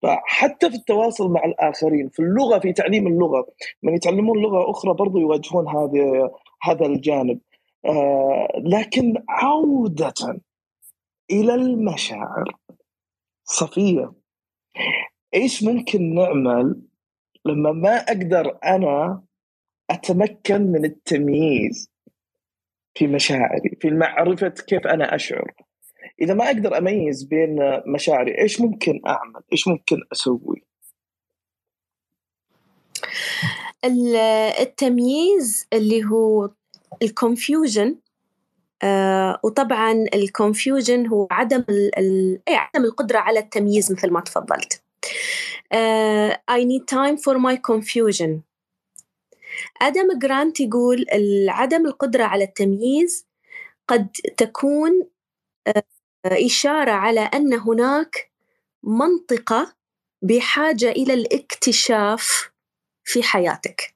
فحتى 0.02 0.70
في 0.70 0.76
التواصل 0.76 1.30
مع 1.30 1.44
الآخرين 1.44 2.08
في 2.08 2.20
اللغة 2.20 2.58
في 2.58 2.72
تعليم 2.72 3.06
اللغة 3.06 3.46
من 3.82 3.94
يتعلمون 3.94 4.38
لغة 4.38 4.70
أخرى 4.70 4.94
برضو 4.94 5.18
يواجهون 5.18 5.68
هذا 5.68 6.30
هذا 6.62 6.86
الجانب. 6.86 7.40
آه 7.84 8.48
لكن 8.64 9.14
عودة 9.28 10.40
إلى 11.30 11.54
المشاعر 11.54 12.56
صفية. 13.44 14.12
إيش 15.34 15.62
ممكن 15.62 16.14
نعمل 16.14 16.80
لما 17.46 17.72
ما 17.72 17.96
أقدر 17.96 18.58
أنا 18.64 19.22
أتمكن 19.90 20.62
من 20.62 20.84
التمييز 20.84 21.90
في 22.94 23.06
مشاعري 23.06 23.76
في 23.80 23.90
معرفة 23.90 24.48
كيف 24.48 24.86
أنا 24.86 25.14
أشعر. 25.14 25.52
إذا 26.20 26.34
ما 26.34 26.46
أقدر 26.46 26.78
أميز 26.78 27.24
بين 27.24 27.58
مشاعري 27.86 28.38
إيش 28.38 28.60
ممكن 28.60 29.00
أعمل؟ 29.06 29.40
إيش 29.52 29.68
ممكن 29.68 29.96
أسوي؟ 30.12 30.62
التمييز 34.60 35.66
اللي 35.72 36.04
هو 36.04 36.50
ال 37.02 37.12
confusion 37.12 37.96
آه 38.82 39.40
وطبعا 39.44 40.04
ال 40.14 40.23
confusion 40.23 41.06
هو 41.06 41.28
عدم 41.30 41.64
إيه، 41.68 42.40
عدم 42.48 42.84
القدرة 42.84 43.18
على 43.18 43.38
التمييز 43.38 43.92
مثل 43.92 44.10
ما 44.10 44.20
تفضلت. 44.20 44.85
I 46.48 46.64
need 46.64 46.86
time 46.86 47.16
for 47.16 47.38
my 47.38 47.56
confusion. 47.56 48.42
آدم 49.82 50.18
جرانت 50.18 50.60
يقول 50.60 51.06
عدم 51.48 51.86
القدرة 51.86 52.24
على 52.24 52.44
التمييز 52.44 53.26
قد 53.88 54.08
تكون 54.36 55.02
uh, 55.68 55.82
إشارة 56.26 56.90
على 56.90 57.20
أن 57.20 57.54
هناك 57.54 58.30
منطقة 58.82 59.76
بحاجة 60.22 60.90
إلى 60.90 61.14
الاكتشاف 61.14 62.50
في 63.04 63.22
حياتك. 63.22 63.94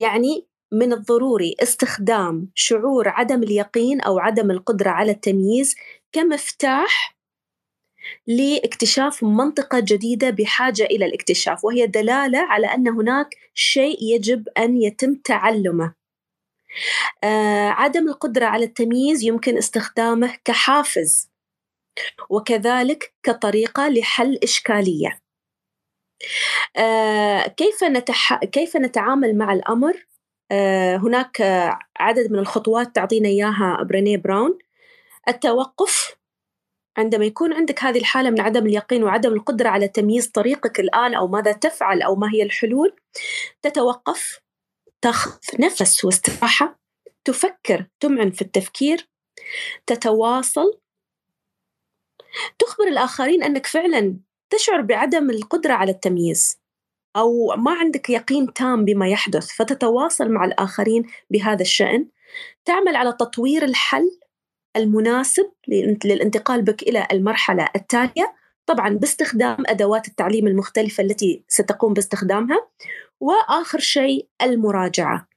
يعني 0.00 0.46
من 0.72 0.92
الضروري 0.92 1.56
استخدام 1.62 2.50
شعور 2.54 3.08
عدم 3.08 3.42
اليقين 3.42 4.00
أو 4.00 4.18
عدم 4.18 4.50
القدرة 4.50 4.90
على 4.90 5.12
التمييز 5.12 5.76
كمفتاح 6.12 7.17
لاكتشاف 8.26 9.24
منطقة 9.24 9.80
جديدة 9.80 10.30
بحاجة 10.30 10.82
إلى 10.84 11.04
الاكتشاف 11.04 11.64
وهي 11.64 11.86
دلالة 11.86 12.38
على 12.38 12.66
أن 12.66 12.88
هناك 12.88 13.28
شيء 13.54 13.96
يجب 14.02 14.48
أن 14.58 14.82
يتم 14.82 15.14
تعلمه. 15.14 15.94
آه 17.24 17.68
عدم 17.68 18.08
القدرة 18.08 18.46
على 18.46 18.64
التمييز 18.64 19.22
يمكن 19.22 19.56
استخدامه 19.56 20.36
كحافز 20.44 21.30
وكذلك 22.30 23.14
كطريقة 23.22 23.88
لحل 23.88 24.38
إشكالية. 24.42 25.20
آه 26.76 27.46
كيف, 27.46 27.84
نتح... 27.84 28.44
كيف 28.44 28.76
نتعامل 28.76 29.38
مع 29.38 29.52
الأمر؟ 29.52 30.06
آه 30.50 30.96
هناك 30.96 31.40
عدد 31.96 32.32
من 32.32 32.38
الخطوات 32.38 32.94
تعطينا 32.94 33.28
إياها 33.28 33.82
برينيه 33.82 34.16
براون. 34.16 34.58
التوقف 35.28 36.17
عندما 36.98 37.24
يكون 37.24 37.52
عندك 37.52 37.84
هذه 37.84 37.98
الحالة 37.98 38.30
من 38.30 38.40
عدم 38.40 38.66
اليقين 38.66 39.04
وعدم 39.04 39.32
القدرة 39.32 39.68
على 39.68 39.88
تمييز 39.88 40.28
طريقك 40.28 40.80
الآن 40.80 41.14
أو 41.14 41.28
ماذا 41.28 41.52
تفعل 41.52 42.02
أو 42.02 42.16
ما 42.16 42.30
هي 42.32 42.42
الحلول 42.42 42.96
تتوقف 43.62 44.40
تاخذ 45.00 45.38
نفس 45.60 46.04
واستراحة 46.04 46.78
تفكر 47.24 47.86
تمعن 48.00 48.30
في 48.30 48.42
التفكير 48.42 49.08
تتواصل. 49.86 50.78
تخبر 52.58 52.84
الآخرين 52.88 53.42
أنك 53.42 53.66
فعلا 53.66 54.16
تشعر 54.50 54.80
بعدم 54.80 55.30
القدرة 55.30 55.72
على 55.72 55.90
التمييز 55.90 56.58
أو 57.16 57.54
ما 57.56 57.72
عندك 57.72 58.10
يقين 58.10 58.52
تام 58.52 58.84
بما 58.84 59.08
يحدث 59.08 59.52
فتتواصل 59.52 60.30
مع 60.30 60.44
الآخرين 60.44 61.06
بهذا 61.30 61.62
الشأن. 61.62 62.08
تعمل 62.64 62.96
على 62.96 63.12
تطوير 63.12 63.64
الحل 63.64 64.18
المناسب 64.76 65.52
للانتقال 66.04 66.62
بك 66.62 66.82
إلى 66.82 67.06
المرحلة 67.12 67.68
التالية. 67.76 68.34
طبعا 68.66 68.88
باستخدام 68.88 69.56
أدوات 69.66 70.08
التعليم 70.08 70.46
المختلفة 70.46 71.02
التي 71.02 71.44
ستقوم 71.48 71.94
باستخدامها. 71.94 72.68
وآخر 73.20 73.78
شيء 73.78 74.28
المراجعة. 74.42 75.28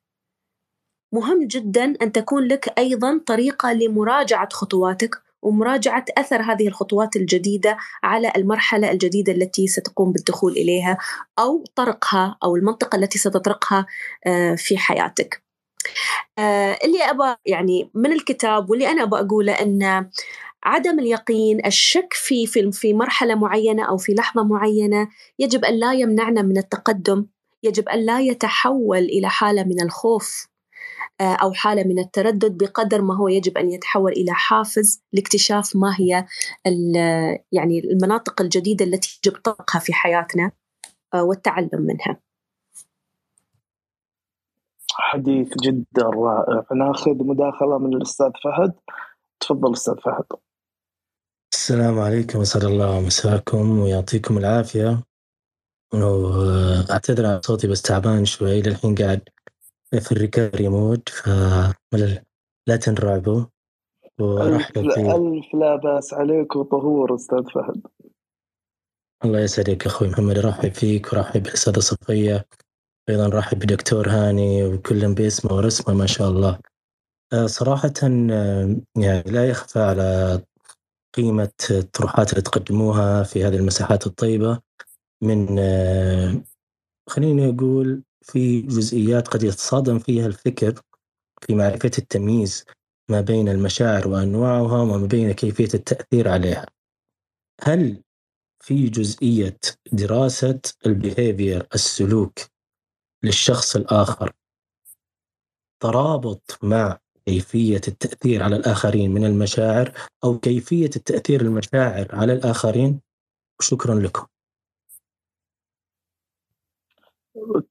مهم 1.14 1.48
جدا 1.48 1.94
أن 2.02 2.12
تكون 2.12 2.48
لك 2.48 2.80
أيضا 2.80 3.22
طريقة 3.28 3.74
لمراجعة 3.74 4.50
خطواتك 4.52 5.22
ومراجعة 5.42 6.06
أثر 6.18 6.42
هذه 6.42 6.68
الخطوات 6.68 7.16
الجديدة 7.16 7.78
على 8.04 8.32
المرحلة 8.36 8.92
الجديدة 8.92 9.34
التي 9.34 9.68
ستقوم 9.68 10.12
بالدخول 10.12 10.52
إليها 10.52 10.98
أو 11.40 11.64
طرقها 11.76 12.38
أو 12.44 12.56
المنطقة 12.56 12.96
التي 12.96 13.20
ستطرقها 13.20 13.86
آه، 14.28 14.56
في 14.56 14.78
حياتك. 14.78 15.44
آه، 16.40 16.78
اللي 16.84 17.04
أبغى 17.04 17.36
يعني 17.46 17.92
من 17.94 18.12
الكتاب 18.12 18.70
واللي 18.70 18.88
أنا 18.88 19.04
أبغى 19.04 19.22
أقوله 19.22 19.54
أن 19.54 20.10
عدم 20.64 21.00
اليقين 21.00 21.66
الشك 21.66 22.14
في 22.14 22.48
في 22.48 22.72
في 22.72 22.94
مرحلة 22.94 23.36
معينة 23.36 23.90
أو 23.90 23.98
في 23.98 24.14
لحظة 24.14 24.44
معينة 24.44 25.08
يجب 25.40 25.66
أن 25.66 25.80
لا 25.80 25.94
يمنعنا 25.94 26.42
من 26.42 26.58
التقدم 26.58 27.26
يجب 27.64 27.90
أن 27.90 28.06
لا 28.06 28.20
يتحول 28.20 28.98
إلى 28.98 29.30
حالة 29.30 29.64
من 29.64 29.82
الخوف 29.82 30.48
آه، 31.22 31.36
أو 31.36 31.54
حالة 31.54 31.84
من 31.84 32.00
التردد 32.00 32.58
بقدر 32.64 33.02
ما 33.02 33.18
هو 33.18 33.28
يجب 33.28 33.58
أن 33.58 33.72
يتحول 33.72 34.12
إلى 34.12 34.34
حافز 34.34 35.04
لاكتشاف 35.14 35.76
ما 35.76 35.96
هي 36.00 36.26
يعني 37.52 37.80
المناطق 37.80 38.42
الجديدة 38.42 38.86
التي 38.86 39.20
يجب 39.26 39.38
طرقها 39.38 39.80
في 39.80 39.94
حياتنا 39.94 40.52
آه، 41.14 41.24
والتعلم 41.24 41.70
منها. 41.74 42.31
حديث 45.02 45.54
جدا 45.64 46.04
رائع. 46.04 46.66
ناخذ 46.76 47.24
مداخلة 47.24 47.78
من 47.78 47.94
الأستاذ 47.96 48.32
فهد. 48.44 48.74
تفضل 49.40 49.74
أستاذ 49.74 49.96
فهد. 50.06 50.26
السلام 51.54 52.00
عليكم. 52.00 52.40
وسعد 52.40 52.64
الله 52.64 53.02
مساكم 53.02 53.80
ويعطيكم 53.80 54.38
العافية. 54.38 55.04
اعتذر 56.92 57.26
عن 57.26 57.42
صوتي 57.42 57.68
بس 57.68 57.82
تعبان 57.82 58.26
شوي. 58.26 58.62
للحين 58.62 58.96
قاعد 58.96 59.22
في 59.92 60.12
ال 60.12 60.18
recovery 60.18 60.70
mode 60.70 61.10
ف 61.10 61.30
لا 62.68 62.76
تنرعبوا. 62.76 63.46
ألف, 64.22 64.78
ألف 64.78 65.54
لا 65.54 65.76
بأس 65.76 66.14
عليك 66.14 66.56
وطهور 66.56 67.16
أستاذ 67.16 67.44
فهد. 67.56 67.82
الله 69.26 69.40
يسعدك 69.40 69.86
أخوي 69.86 70.08
محمد. 70.08 70.38
أرحب 70.38 70.74
فيك 70.74 71.14
وأرحب 71.14 71.44
بالأستاذة 71.44 71.80
صفية. 71.80 72.46
أيضا 73.10 73.28
رحب 73.28 73.60
بدكتور 73.60 74.10
هاني 74.10 74.64
وكلهم 74.64 75.14
باسمه 75.14 75.54
ورسمه 75.54 75.94
ما 75.94 76.06
شاء 76.06 76.30
الله. 76.30 76.60
آه، 77.34 77.46
صراحة 77.46 77.94
آه، 78.04 78.76
يعني 78.98 79.32
لا 79.32 79.50
يخفى 79.50 79.80
على 79.80 80.42
قيمة 81.14 81.52
الطروحات 81.72 82.30
اللي 82.30 82.42
تقدموها 82.42 83.24
في 83.24 83.44
هذه 83.44 83.56
المساحات 83.56 84.08
الطيبة 84.08 84.60
من 85.24 85.60
آه، 85.60 86.44
خليني 87.10 87.50
أقول 87.50 88.04
في 88.22 88.62
جزئيات 88.62 89.28
قد 89.28 89.44
يتصادم 89.44 90.00
فيها 90.00 90.28
الفكر 90.28 90.82
في 91.42 91.56
معرفة 91.56 91.92
التمييز 91.98 92.66
ما 93.10 93.22
بين 93.22 93.50
المشاعر 93.50 94.08
وأنواعها 94.08 94.82
وما 94.82 95.08
بين 95.08 95.32
كيفية 95.32 95.70
التأثير 95.74 96.28
عليها. 96.28 96.66
هل 97.64 98.04
في 98.64 98.90
جزئية 98.90 99.58
دراسة 99.92 100.60
البيهيفير 100.86 101.68
السلوك 101.76 102.40
للشخص 103.24 103.76
الآخر. 103.76 104.32
ترابط 105.80 106.60
مع 106.64 106.98
كيفية 107.26 107.82
التأثير 107.88 108.44
على 108.44 108.56
الآخرين 108.56 109.12
من 109.12 109.26
المشاعر 109.26 109.94
أو 110.24 110.40
كيفية 110.40 110.90
التأثير 110.96 111.42
المشاعر 111.42 112.08
على 112.16 112.34
الآخرين؟ 112.34 113.02
وشكرا 113.60 113.96
لكم. 113.96 114.26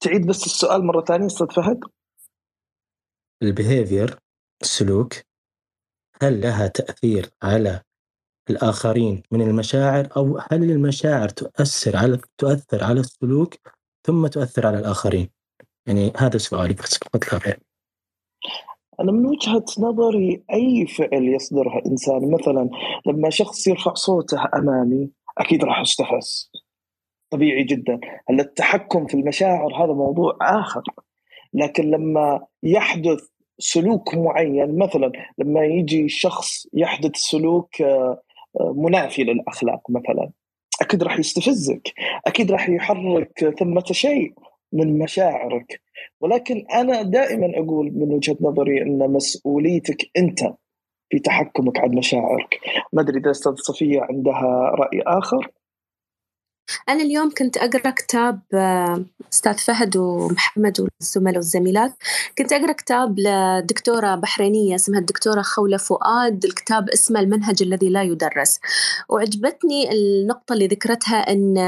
تعيد 0.01 0.27
بس 0.27 0.47
السؤال 0.47 0.87
مرة 0.87 1.05
ثانية 1.05 1.27
أستاذ 1.27 1.47
فهد. 1.47 1.81
البيهيفير 3.43 4.19
السلوك 4.63 5.15
هل 6.23 6.41
لها 6.41 6.67
تأثير 6.67 7.31
على 7.43 7.83
الآخرين 8.51 9.23
من 9.31 9.43
المشاعر 9.43 10.09
أو 10.17 10.39
هل 10.51 10.71
المشاعر 10.71 11.29
تؤثر 11.29 11.97
على 11.97 12.21
تؤثر 12.39 12.85
على 12.85 13.01
السلوك 13.01 13.55
ثم 14.07 14.27
تؤثر 14.27 14.67
على 14.67 14.79
الآخرين؟ 14.79 15.40
يعني 15.87 16.13
هذا 16.17 16.39
سؤالي 16.39 16.75
بس 16.75 16.99
فقط 16.99 17.25
أنا 19.01 19.13
من 19.13 19.27
وجهة 19.27 19.65
نظري 19.79 20.43
أي 20.53 20.87
فعل 20.87 21.29
يصدره 21.29 21.83
إنسان 21.87 22.31
مثلا 22.31 22.71
لما 23.07 23.31
شخص 23.31 23.67
يرفع 23.67 23.95
صوته 23.95 24.45
أمامي 24.55 25.11
أكيد 25.39 25.65
راح 25.65 25.81
أستفز 25.81 26.51
طبيعي 27.31 27.65
جدا. 27.65 28.01
هلا 28.29 28.43
التحكم 28.43 29.07
في 29.07 29.15
المشاعر 29.15 29.85
هذا 29.85 29.93
موضوع 29.93 30.37
آخر. 30.41 30.83
لكن 31.55 31.91
لما 31.91 32.41
يحدث 32.63 33.21
سلوك 33.59 34.15
معين 34.15 34.79
مثلا 34.79 35.13
لما 35.39 35.65
يجي 35.65 36.09
شخص 36.09 36.67
يحدث 36.75 37.17
سلوك 37.17 37.83
آه، 37.83 38.23
آه، 38.61 38.75
منافي 38.77 39.25
للأخلاق 39.25 39.91
مثلا 39.91 40.31
أكيد 40.81 41.03
راح 41.03 41.19
يستفزك. 41.19 41.93
أكيد 42.27 42.53
راح 42.53 42.69
يحرك 42.69 43.55
ثمة 43.59 43.85
شيء. 43.85 44.35
من 44.73 44.99
مشاعرك. 44.99 45.81
ولكن 46.21 46.67
أنا 46.75 47.03
دائما 47.03 47.53
أقول 47.57 47.93
من 47.95 48.13
وجهة 48.15 48.37
نظري 48.41 48.83
أن 48.83 49.13
مسؤوليتك 49.13 50.11
أنت 50.17 50.41
في 51.11 51.19
تحكمك 51.19 51.79
على 51.79 51.97
مشاعرك. 51.97 52.61
ما 52.93 53.03
أدري 53.03 53.19
إذا 53.19 53.31
أستاذ 53.31 53.53
صفية 53.55 54.01
عندها 54.01 54.73
رأي 54.75 55.03
آخر. 55.07 55.51
أنا 56.89 57.03
اليوم 57.03 57.31
كنت 57.31 57.57
أقرأ 57.57 57.91
كتاب 57.91 58.41
آه، 58.55 59.05
أستاذ 59.33 59.59
فهد 59.59 59.97
ومحمد 59.97 60.81
والزملاء 60.81 61.37
والزميلات. 61.37 61.95
كنت 62.39 62.53
أقرأ 62.53 62.73
كتاب 62.73 63.19
لدكتورة 63.19 64.15
بحرينية 64.15 64.75
اسمها 64.75 64.99
الدكتورة 64.99 65.43
خولة 65.43 65.77
فؤاد. 65.77 66.45
الكتاب 66.45 66.91
اسمه 66.91 67.21
المنهج 67.21 67.63
الذي 67.63 67.89
لا 67.89 68.03
يدرس. 68.03 68.61
وعجبتني 69.09 69.93
النقطة 69.93 70.53
اللي 70.53 70.67
ذكرتها 70.67 71.33
أن 71.33 71.59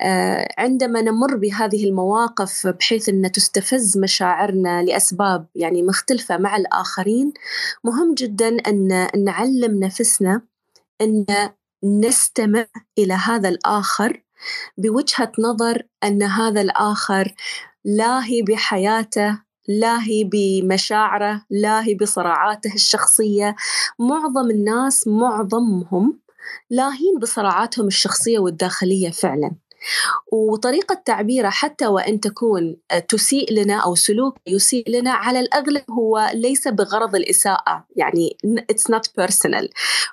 آه، 0.00 0.48
عندما 0.58 1.02
نمر 1.02 1.36
بهذه 1.36 1.84
المواقف 1.84 2.66
بحيث 2.66 3.08
أن 3.08 3.32
تستفز 3.32 3.98
مشاعرنا 3.98 4.82
لأسباب 4.82 5.46
يعني 5.54 5.82
مختلفة 5.82 6.36
مع 6.36 6.56
الآخرين 6.56 7.32
مهم 7.84 8.14
جدا 8.14 8.48
أن 8.48 9.08
نعلم 9.24 9.84
نفسنا 9.84 10.42
أن 11.00 11.26
نستمع 11.84 12.66
إلى 12.98 13.14
هذا 13.14 13.48
الآخر 13.48 14.22
بوجهة 14.78 15.32
نظر 15.38 15.82
أن 16.04 16.22
هذا 16.22 16.60
الآخر 16.60 17.34
لاهي 17.84 18.42
بحياته 18.42 19.42
لاهي 19.68 20.24
بمشاعره 20.24 21.44
لاهي 21.50 21.94
بصراعاته 21.94 22.74
الشخصية. 22.74 23.56
معظم 23.98 24.50
الناس 24.50 25.06
معظمهم 25.06 26.20
لاهين 26.70 27.18
بصراعاتهم 27.22 27.86
الشخصية 27.86 28.38
والداخلية 28.38 29.10
فعلا. 29.10 29.50
وطريقة 30.32 31.02
تعبيره 31.04 31.48
حتى 31.48 31.86
وإن 31.86 32.20
تكون 32.20 32.76
تسيء 33.08 33.52
لنا 33.52 33.76
أو 33.76 33.94
سلوك 33.94 34.36
يسيء 34.46 34.90
لنا 34.90 35.10
على 35.10 35.40
الأغلب 35.40 35.82
هو 35.90 36.30
ليس 36.34 36.68
بغرض 36.68 37.14
الإساءة. 37.14 37.86
يعني 37.96 38.36
it's 38.72 38.94
not 38.94 39.22
personal. 39.22 39.68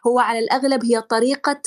هو 0.08 0.19
على 0.19 0.39
الأغلب 0.39 0.86
هي 0.86 1.01
طريقة 1.01 1.62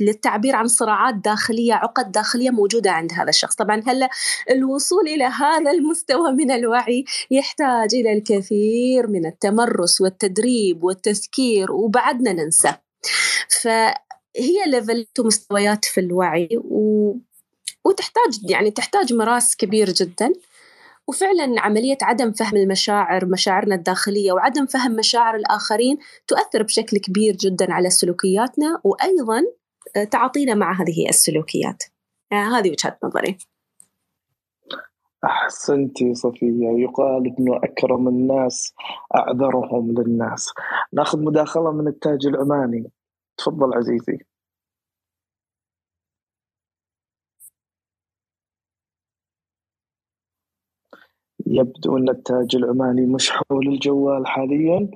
للتعبير 0.00 0.56
عن 0.56 0.66
صراعات 0.66 1.14
داخلية 1.14 1.74
عقد 1.74 2.12
داخلية 2.12 2.50
موجودة 2.50 2.90
عند 2.90 3.12
هذا 3.12 3.28
الشخص. 3.28 3.54
طبعا 3.54 3.82
هلأ 3.86 4.08
الوصول 4.50 5.08
إلى 5.08 5.24
هذا 5.24 5.70
المستوى 5.70 6.32
من 6.32 6.50
الوعي 6.50 7.04
يحتاج 7.30 7.94
إلى 7.94 8.12
الكثير 8.12 9.06
من 9.06 9.26
التمرس 9.26 10.00
والتدريب 10.00 10.84
والتذكير 10.84 11.72
وبعدنا 11.72 12.32
ننسى. 12.32 12.74
ف 13.48 13.68
هي 14.36 14.70
ليفلات 14.70 15.20
ومستويات 15.20 15.84
في 15.84 16.00
الوعي 16.00 16.48
و... 16.64 17.16
وتحتاج 17.84 18.50
يعني 18.50 18.70
تحتاج 18.70 19.12
مراس 19.12 19.56
كبير 19.56 19.90
جدا. 19.90 20.32
وفعلا 21.08 21.60
عملية 21.60 21.98
عدم 22.02 22.32
فهم 22.32 22.56
المشاعر 22.56 23.26
مشاعرنا 23.26 23.74
الداخلية 23.74 24.32
وعدم 24.32 24.66
فهم 24.66 24.96
مشاعر 24.96 25.34
الآخرين 25.36 25.98
تؤثر 26.28 26.62
بشكل 26.62 26.98
كبير 26.98 27.36
جدا 27.36 27.72
على 27.72 27.90
سلوكياتنا 27.90 28.80
وأيضا 28.84 29.42
آه، 29.96 30.04
تعاطينا 30.04 30.54
مع 30.54 30.72
هذه 30.72 31.08
السلوكيات. 31.08 31.82
يعني 32.30 32.54
هذه 32.54 32.70
وجهة 32.70 32.98
نظري. 33.04 33.38
أحسنتي 35.24 36.14
صفية. 36.14 36.68
يقال 36.78 37.34
إنه 37.38 37.56
أكرم 37.56 38.08
الناس 38.08 38.74
أعذرهم 39.16 39.94
للناس. 39.98 40.52
نأخذ 40.92 41.24
مداخلة 41.24 41.72
من 41.72 41.88
التاج 41.88 42.26
العماني. 42.26 42.90
تفضل 43.36 43.74
عزيزي. 43.74 44.18
يبدو 51.46 51.96
أن 51.96 52.08
التاج 52.08 52.56
العماني 52.56 53.06
مشحون 53.06 53.68
الجوال 53.68 54.26
حاليا. 54.26 54.90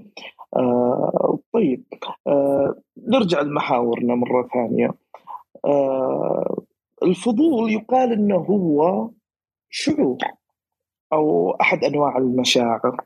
آه 0.56 1.38
طيب. 1.52 1.84
آه 2.26 2.82
نرجع 2.96 3.40
لمحاورنا 3.40 4.14
مرة 4.14 4.48
ثانية. 4.54 4.90
آه 5.64 6.62
الفضول 7.02 7.72
يقال 7.72 8.12
أنه 8.12 8.36
هو 8.36 9.10
شعور 9.70 10.18
أو 11.12 11.50
أحد 11.50 11.84
أنواع 11.84 12.18
المشاعر. 12.18 12.96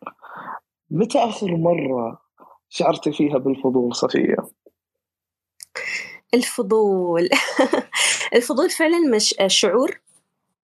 متى 0.90 1.18
آخر 1.18 1.56
مرة 1.56 2.18
شعرت 2.68 3.08
فيها 3.08 3.38
بالفضول 3.38 3.94
صفية؟ 3.94 4.36
الفضول. 6.34 7.28
الفضول 8.36 8.70
فعلا 8.70 8.98
مش 8.98 9.34
شعور 9.46 10.00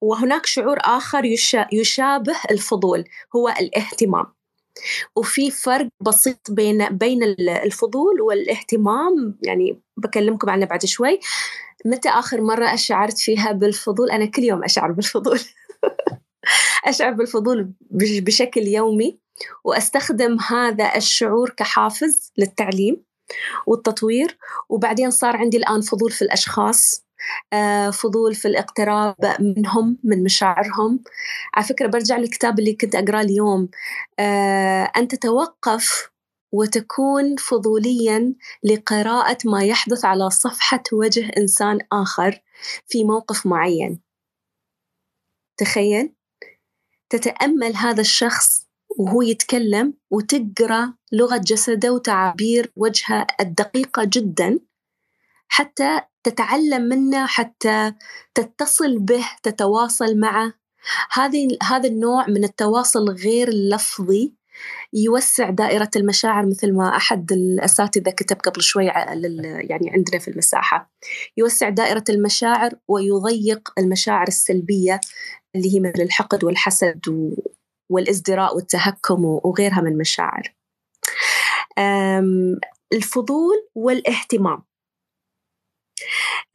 وهناك 0.01 0.47
شعور 0.47 0.79
آخر 0.81 1.25
يشابه 1.73 2.37
الفضول 2.51 3.05
هو 3.37 3.49
الاهتمام. 3.49 4.27
وفي 5.17 5.51
فرق 5.51 5.89
بسيط 6.01 6.51
بين 6.51 6.89
بين 6.89 7.23
الفضول 7.49 8.21
والاهتمام 8.21 9.39
يعني 9.43 9.81
بكلمكم 9.97 10.51
عنه 10.51 10.67
بعد 10.67 10.85
شوي. 10.85 11.21
متى 11.85 12.09
آخر 12.09 12.41
مرة 12.41 12.75
أشعرت 12.75 13.19
فيها 13.19 13.53
بالفضول؟ 13.53 14.11
أنا 14.11 14.27
كل 14.27 14.43
يوم 14.43 14.65
أشعر 14.65 14.93
بالفضول. 14.93 15.41
أشعر 16.85 17.13
بالفضول 17.13 17.73
بشكل 18.21 18.61
يومي 18.61 19.19
وأستخدم 19.65 20.39
هذا 20.41 20.97
الشعور 20.97 21.51
كحافز 21.51 22.33
للتعليم. 22.39 23.08
والتطوير. 23.67 24.39
وبعدين 24.69 25.11
صار 25.11 25.37
عندي 25.37 25.57
الآن 25.57 25.81
فضول 25.81 26.11
في 26.11 26.23
الأشخاص 26.23 27.05
آه، 27.53 27.91
فضول 27.91 28.35
في 28.35 28.49
الاقتراب 28.49 29.17
منهم 29.41 29.99
من 30.05 30.23
مشاعرهم. 30.25 31.01
على 31.55 31.67
فكرة 31.67 31.87
برجع 31.87 32.17
للكتاب 32.17 32.59
اللي 32.59 32.75
كنت 32.75 32.95
أقرأه 32.95 33.21
اليوم. 33.21 33.69
آه، 34.19 34.93
أن 34.97 35.09
تتوقف 35.09 36.11
وتكون 36.53 37.37
فضوليا 37.37 38.35
لقراءة 38.65 39.39
ما 39.45 39.65
يحدث 39.65 40.05
على 40.05 40.31
صفحة 40.31 40.83
وجه 40.93 41.31
إنسان 41.39 41.79
آخر 41.93 42.41
في 42.87 43.05
موقف 43.05 43.47
معين. 43.47 44.01
تخيل؟ 45.57 46.15
تتأمل 47.11 47.77
هذا 47.77 48.01
الشخص 48.01 48.68
وهو 48.99 49.23
يتكلم 49.23 49.95
وتقرأ 50.11 50.95
لغة 51.13 51.37
جسده 51.37 51.93
وتعابير 51.93 52.73
وجهه 52.77 53.27
الدقيقة 53.41 54.05
جدا 54.05 54.59
حتى 55.49 56.01
تتعلم 56.25 56.83
منه 56.83 57.27
حتى 57.27 57.93
تتصل 58.35 58.99
به 58.99 59.25
تتواصل 59.43 60.19
معه. 60.19 60.53
هذه 61.13 61.49
هذا 61.63 61.89
النوع 61.89 62.27
من 62.29 62.45
التواصل 62.45 63.11
غير 63.11 63.49
اللفظي 63.49 64.35
يوسع 64.93 65.51
دائرة 65.51 65.91
المشاعر 65.97 66.47
مثل 66.47 66.73
ما 66.73 66.97
أحد 66.97 67.33
الأساتذة 67.33 68.11
كتب 68.11 68.37
قبل 68.37 68.63
شوي 68.63 68.85
يعني 68.85 69.91
عندنا 69.91 70.19
في 70.19 70.29
المساحة. 70.29 70.93
يوسع 71.37 71.69
دائرة 71.69 72.05
المشاعر 72.09 72.75
ويضيق 72.89 73.73
المشاعر 73.79 74.29
السلبية 74.29 75.01
اللي 75.57 75.75
هي 75.75 75.81
مثل 75.81 76.03
الحقد 76.03 76.45
والحسد 76.45 77.01
والازدراء 77.91 78.57
والتهكم 78.57 79.25
وغيرها 79.25 79.81
من 79.81 79.93
المشاعر. 79.93 80.55
الفضول 82.93 83.69
والاهتمام. 83.75 84.65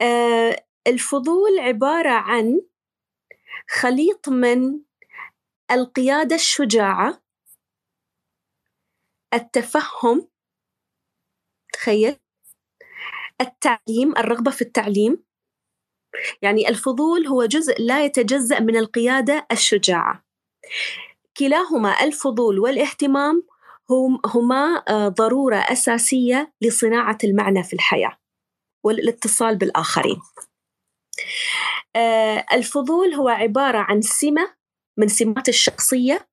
آه، 0.00 0.64
الفضول 0.86 1.58
عبارة 1.58 2.10
عن 2.10 2.60
خليط 3.70 4.28
من 4.28 4.80
القيادة 5.70 6.34
الشجاعة 6.34 7.22
التفهم 9.34 10.28
تخيل 11.72 12.16
التعليم 13.40 14.16
الرغبة 14.18 14.50
في 14.50 14.62
التعليم. 14.62 15.24
يعني 16.42 16.68
الفضول 16.68 17.26
هو 17.26 17.44
جزء 17.44 17.74
لا 17.78 18.04
يتجزأ 18.04 18.60
من 18.60 18.76
القيادة 18.76 19.46
الشجاعة. 19.52 20.24
كلاهما 21.36 22.04
الفضول 22.04 22.58
والاهتمام 22.58 23.42
هما 24.26 24.82
آه، 24.88 25.08
ضرورة 25.08 25.56
أساسية 25.56 26.52
لصناعة 26.60 27.18
المعنى 27.24 27.62
في 27.62 27.72
الحياة 27.72 28.18
والاتصال 28.84 29.56
بالآخرين. 29.56 30.20
آه، 31.96 32.46
الفضول 32.52 33.14
هو 33.14 33.28
عبارة 33.28 33.78
عن 33.78 34.00
سمة 34.00 34.54
من 34.96 35.08
سمات 35.08 35.48
الشخصية 35.48 36.28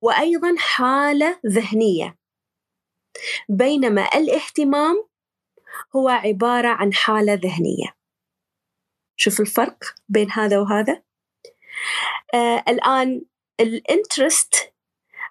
وأيضا 0.00 0.54
حالة 0.58 1.40
ذهنية. 1.46 2.18
بينما 3.48 4.08
الاهتمام 4.14 5.08
هو 5.96 6.08
عبارة 6.08 6.68
عن 6.68 6.92
حالة 6.92 7.34
ذهنية. 7.34 7.96
شوف 9.16 9.40
الفرق 9.40 9.94
بين 10.08 10.30
هذا 10.30 10.58
وهذا. 10.58 11.02
آه 12.34 12.64
الآن 12.68 13.22
الانترست 13.60 14.72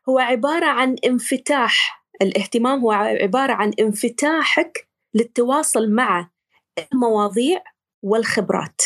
هو 0.10 0.20
عبارة 0.20 0.66
عن 0.66 0.96
انفتاح. 1.06 2.06
الاهتمام 2.22 2.80
هو 2.80 2.92
عبارة 2.92 3.54
عن 3.54 3.72
انفتاحك 3.80 4.88
للتواصل 5.14 5.92
مع 5.92 6.30
المواضيع 6.94 7.64
والخبرات. 8.04 8.82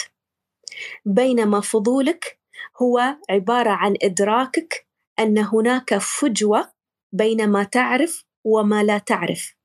بينما 1.05 1.61
فضولك 1.61 2.39
هو 2.81 3.17
عبارة 3.29 3.69
عن 3.69 3.95
إدراكك 4.03 4.87
أن 5.19 5.37
هناك 5.37 5.97
فجوة 5.97 6.71
بين 7.11 7.49
ما 7.49 7.63
تعرف 7.63 8.25
وما 8.43 8.83
لا 8.83 8.97
تعرف 8.97 9.55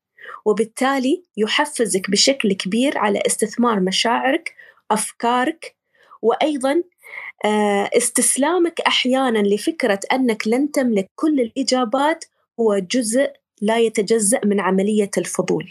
وبالتالي 0.44 1.24
يحفزك 1.36 2.10
بشكل 2.10 2.52
كبير 2.52 2.98
على 2.98 3.20
استثمار 3.26 3.80
مشاعرك 3.80 4.54
أفكارك 4.90 5.76
وأيضا 6.22 6.82
استسلامك 7.96 8.80
أحيانا 8.80 9.38
لفكرة 9.38 10.00
أنك 10.12 10.48
لن 10.48 10.70
تملك 10.70 11.10
كل 11.14 11.40
الإجابات 11.40 12.24
هو 12.60 12.78
جزء 12.78 13.32
لا 13.60 13.78
يتجزأ 13.78 14.40
من 14.44 14.60
عملية 14.60 15.10
الفضول. 15.18 15.68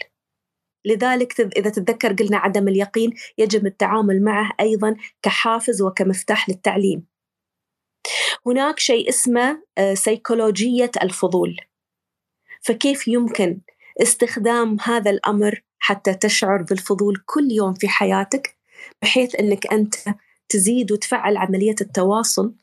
لذلك 0.84 1.40
إذا 1.40 1.70
تتذكر 1.70 2.12
قلنا 2.12 2.36
عدم 2.36 2.68
اليقين 2.68 3.14
يجب 3.38 3.66
التعامل 3.66 4.22
معه 4.22 4.50
أيضا 4.60 4.96
كحافز 5.22 5.82
وكمفتاح 5.82 6.48
للتعليم. 6.48 7.06
هناك 8.46 8.78
شيء 8.78 9.08
اسمه 9.08 9.62
آه، 9.78 9.94
سيكولوجية 9.94 10.90
الفضول. 11.02 11.56
فكيف 12.62 13.08
يمكن 13.08 13.60
استخدام 14.02 14.76
هذا 14.82 15.10
الأمر 15.10 15.62
حتى 15.78 16.14
تشعر 16.14 16.62
بالفضول 16.62 17.22
كل 17.26 17.52
يوم 17.52 17.74
في 17.74 17.88
حياتك؟ 17.88 18.56
بحيث 19.02 19.34
أنك 19.34 19.72
أنت 19.72 19.94
تزيد 20.48 20.92
وتفعل 20.92 21.36
عملية 21.36 21.74
التواصل 21.80 22.54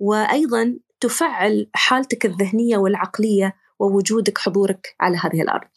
وأيضا 0.00 0.78
تفعل 1.00 1.66
حالتك 1.74 2.26
الذهنية 2.26 2.76
والعقلية 2.76 3.54
ووجودك 3.78 4.38
حضورك 4.38 4.96
على 5.00 5.16
هذه 5.16 5.42
الأرض. 5.42 5.68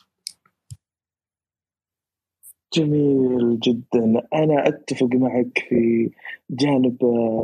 جميل 2.74 3.60
جدا. 3.60 4.28
أنا 4.34 4.68
أتفق 4.68 5.10
معك 5.14 5.66
في 5.70 6.10
جانب 6.50 6.98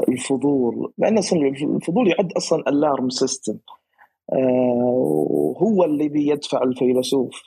الفضول 0.09 0.93
لأن 0.97 1.17
الفضول 1.17 2.07
يعد 2.07 2.31
أصلا 2.31 2.69
ألارم 2.69 3.09
سيستم 3.09 3.57
وهو 4.31 5.83
اللي 5.83 6.09
بيدفع 6.09 6.63
الفيلسوف 6.63 7.41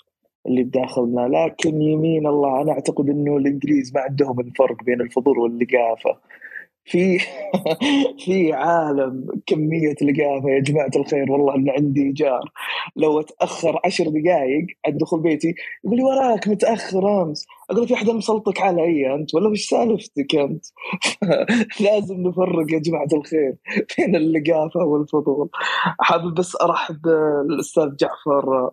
اللي 0.46 0.62
بداخلنا. 0.62 1.28
لكن 1.28 1.82
يمين 1.82 2.26
الله 2.26 2.62
أنا 2.62 2.72
أعتقد 2.72 3.08
أنه 3.10 3.36
الإنجليز 3.36 3.94
ما 3.94 4.00
عندهم 4.00 4.40
الفرق 4.40 4.84
بين 4.84 5.00
الفضول 5.00 5.38
واللقافة. 5.38 6.18
في 6.86 7.18
في 8.24 8.52
عالم 8.52 9.26
كمية 9.46 9.94
لقافه 10.02 10.48
يا 10.50 10.60
جماعة 10.60 10.90
الخير 10.96 11.32
والله 11.32 11.54
إن 11.54 11.70
عندي 11.70 12.12
جار. 12.12 12.50
لو 12.96 13.20
أتأخر 13.20 13.80
عشر 13.84 14.04
دقائق 14.04 14.66
عند 14.86 14.98
دخول 14.98 15.20
بيتي 15.22 15.54
يقول 15.84 15.96
لي 15.96 16.02
وراك 16.02 16.48
متأخر 16.48 17.22
أمس. 17.22 17.46
أقول 17.70 17.88
في 17.88 17.94
أحد 17.94 18.10
مسلطك 18.10 18.60
علي 18.60 19.14
أنت 19.14 19.34
ولا 19.34 19.48
وش 19.48 19.68
سالفتك 19.68 20.34
أنت؟ 20.36 20.64
لازم 21.84 22.16
نفرق 22.16 22.72
يا 22.72 22.78
جماعة 22.78 23.08
الخير 23.12 23.56
بين 23.98 24.16
اللقافة 24.16 24.80
والفضول. 24.80 25.48
حابب 26.00 26.34
بس 26.34 26.56
أرحب 26.62 27.06
الاستاذ 27.50 27.96
جعفر 27.96 28.70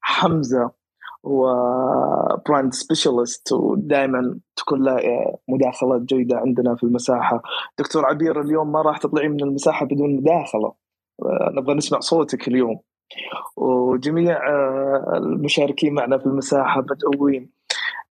حمزة. 0.00 0.83
و 1.24 1.49
brand 1.49 2.72
specialist 2.72 3.52
ودائما 3.52 4.38
تكون 4.56 4.84
له 4.84 5.00
مداخلات 5.48 6.00
جيدة 6.02 6.36
عندنا 6.36 6.74
في 6.76 6.82
المساحة. 6.82 7.42
دكتور 7.78 8.06
عبير 8.06 8.40
اليوم 8.40 8.72
ما 8.72 8.82
راح 8.82 8.98
تطلعين 8.98 9.30
من 9.30 9.42
المساحة 9.42 9.86
بدون 9.86 10.16
مداخلة. 10.16 10.72
نبغى 11.52 11.74
نسمع 11.74 12.00
صوتك 12.00 12.48
اليوم. 12.48 12.80
وجميع 13.56 14.38
المشاركين 15.16 15.94
معنا 15.94 16.18
في 16.18 16.26
المساحة 16.26 16.80
مدعوين 16.80 17.50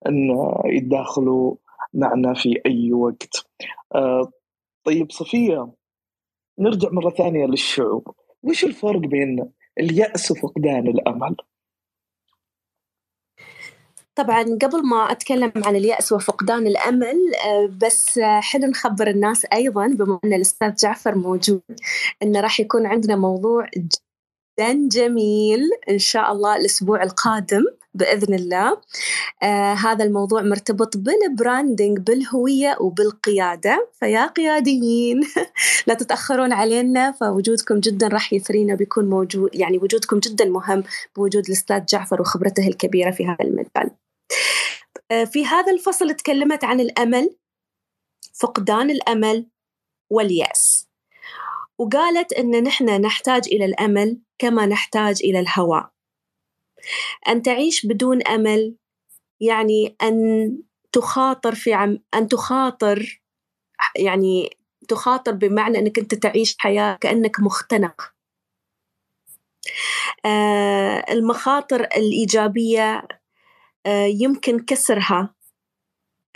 أن 0.07 0.15
يتداخلوا 0.65 1.55
معنا 1.93 2.33
في 2.33 2.61
أي 2.65 2.93
وقت. 2.93 3.47
طيب 4.85 5.11
صفية 5.11 5.71
نرجع 6.59 6.89
مرة 6.91 7.09
ثانية 7.09 7.45
للشعوب. 7.45 8.07
وش 8.43 8.65
الفرق 8.65 8.99
بين 8.99 9.51
اليأس 9.79 10.31
وفقدان 10.31 10.87
الأمل؟ 10.87 11.35
طبعا 14.15 14.43
قبل 14.43 14.87
ما 14.87 15.11
أتكلم 15.11 15.51
عن 15.55 15.75
اليأس 15.75 16.11
وفقدان 16.11 16.67
الأمل 16.67 17.35
آه، 17.45 17.69
بس 17.81 18.19
حلو 18.19 18.67
نخبر 18.67 19.07
الناس 19.07 19.45
أيضا 19.53 19.87
بما 19.87 20.19
أن 20.25 20.33
الأستاذ 20.33 20.75
جعفر 20.75 21.15
موجود 21.15 21.61
أنه 22.23 22.39
راح 22.41 22.59
يكون 22.59 22.85
عندنا 22.85 23.15
موضوع 23.15 23.67
جدا 23.77 24.87
جميل 24.91 25.69
إن 25.89 25.99
شاء 25.99 26.31
الله 26.31 26.55
الأسبوع 26.55 27.03
القادم. 27.03 27.63
بإذن 27.93 28.33
الله. 28.33 28.81
آه 29.43 29.73
هذا 29.73 30.03
الموضوع 30.03 30.41
مرتبط 30.41 30.97
بالبراندنج 30.97 31.99
بالهوية 31.99 32.77
وبالقيادة. 32.79 33.89
فيا 33.99 34.25
قياديين 34.25 35.21
لا 35.87 35.93
تتأخرون 35.93 36.53
علينا 36.53 37.11
فوجودكم 37.11 37.79
جدا 37.79 38.07
راح 38.07 38.33
يثرينا 38.33 38.75
بيكون 38.75 39.09
موجود 39.09 39.55
يعني 39.55 39.77
وجودكم 39.77 40.19
جدا 40.19 40.45
مهم 40.45 40.83
بوجود 41.15 41.45
الأستاذ 41.45 41.85
جعفر 41.85 42.21
وخبرته 42.21 42.67
الكبيرة 42.67 43.11
في 43.11 43.25
هذا 43.25 43.37
المجال. 43.41 43.91
آه، 45.11 45.23
في 45.23 45.45
هذا 45.45 45.71
الفصل 45.71 46.13
تكلمت 46.13 46.63
عن 46.63 46.79
الأمل 46.79 47.35
فقدان 48.33 48.89
الأمل 48.89 49.47
واليأس. 50.11 50.87
وقالت 51.79 52.33
أن 52.33 52.63
نحن 52.63 53.01
نحتاج 53.01 53.47
إلى 53.47 53.65
الأمل 53.65 54.21
كما 54.39 54.65
نحتاج 54.65 55.19
إلى 55.23 55.39
الهواء. 55.39 55.92
أن 57.27 57.41
تعيش 57.41 57.85
بدون 57.85 58.27
أمل 58.27 58.75
يعني 59.41 59.95
أن 60.03 60.17
تخاطر 60.91 61.55
في 61.55 61.73
عم 61.73 61.99
أن 62.13 62.27
تخاطر 62.27 63.21
يعني 63.97 64.57
تخاطر 64.87 65.31
بمعنى 65.31 65.79
أنك 65.79 65.99
أنت 65.99 66.15
تعيش 66.15 66.55
حياة 66.59 66.97
كأنك 67.01 67.39
مختنق. 67.39 68.13
آه 70.25 71.05
المخاطر 71.11 71.81
الإيجابية 71.81 73.07
آه، 73.85 74.05
يمكن 74.05 74.59
كسرها. 74.59 75.35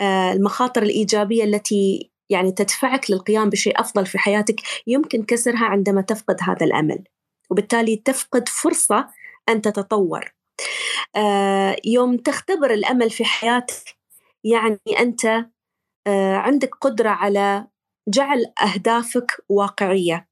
آه، 0.00 0.32
المخاطر 0.32 0.82
الإيجابية 0.82 1.44
التي 1.44 2.10
يعني 2.30 2.52
تدفعك 2.52 3.10
للقيام 3.10 3.50
بشيء 3.50 3.80
أفضل 3.80 4.06
في 4.06 4.18
حياتك 4.18 4.60
يمكن 4.86 5.22
كسرها 5.22 5.64
عندما 5.64 6.02
تفقد 6.02 6.36
هذا 6.42 6.66
الأمل. 6.66 7.04
وبالتالي 7.50 7.96
تفقد 7.96 8.48
فرصة 8.48 9.08
أن 9.48 9.62
تتطور. 9.62 10.37
يوم 11.84 12.16
تختبر 12.16 12.70
الأمل 12.70 13.10
في 13.10 13.24
حياتك 13.24 13.98
يعني 14.44 14.78
أنت 14.98 15.46
عندك 16.36 16.74
قدرة 16.74 17.10
على 17.10 17.66
جعل 18.08 18.52
أهدافك 18.62 19.44
واقعية. 19.48 20.28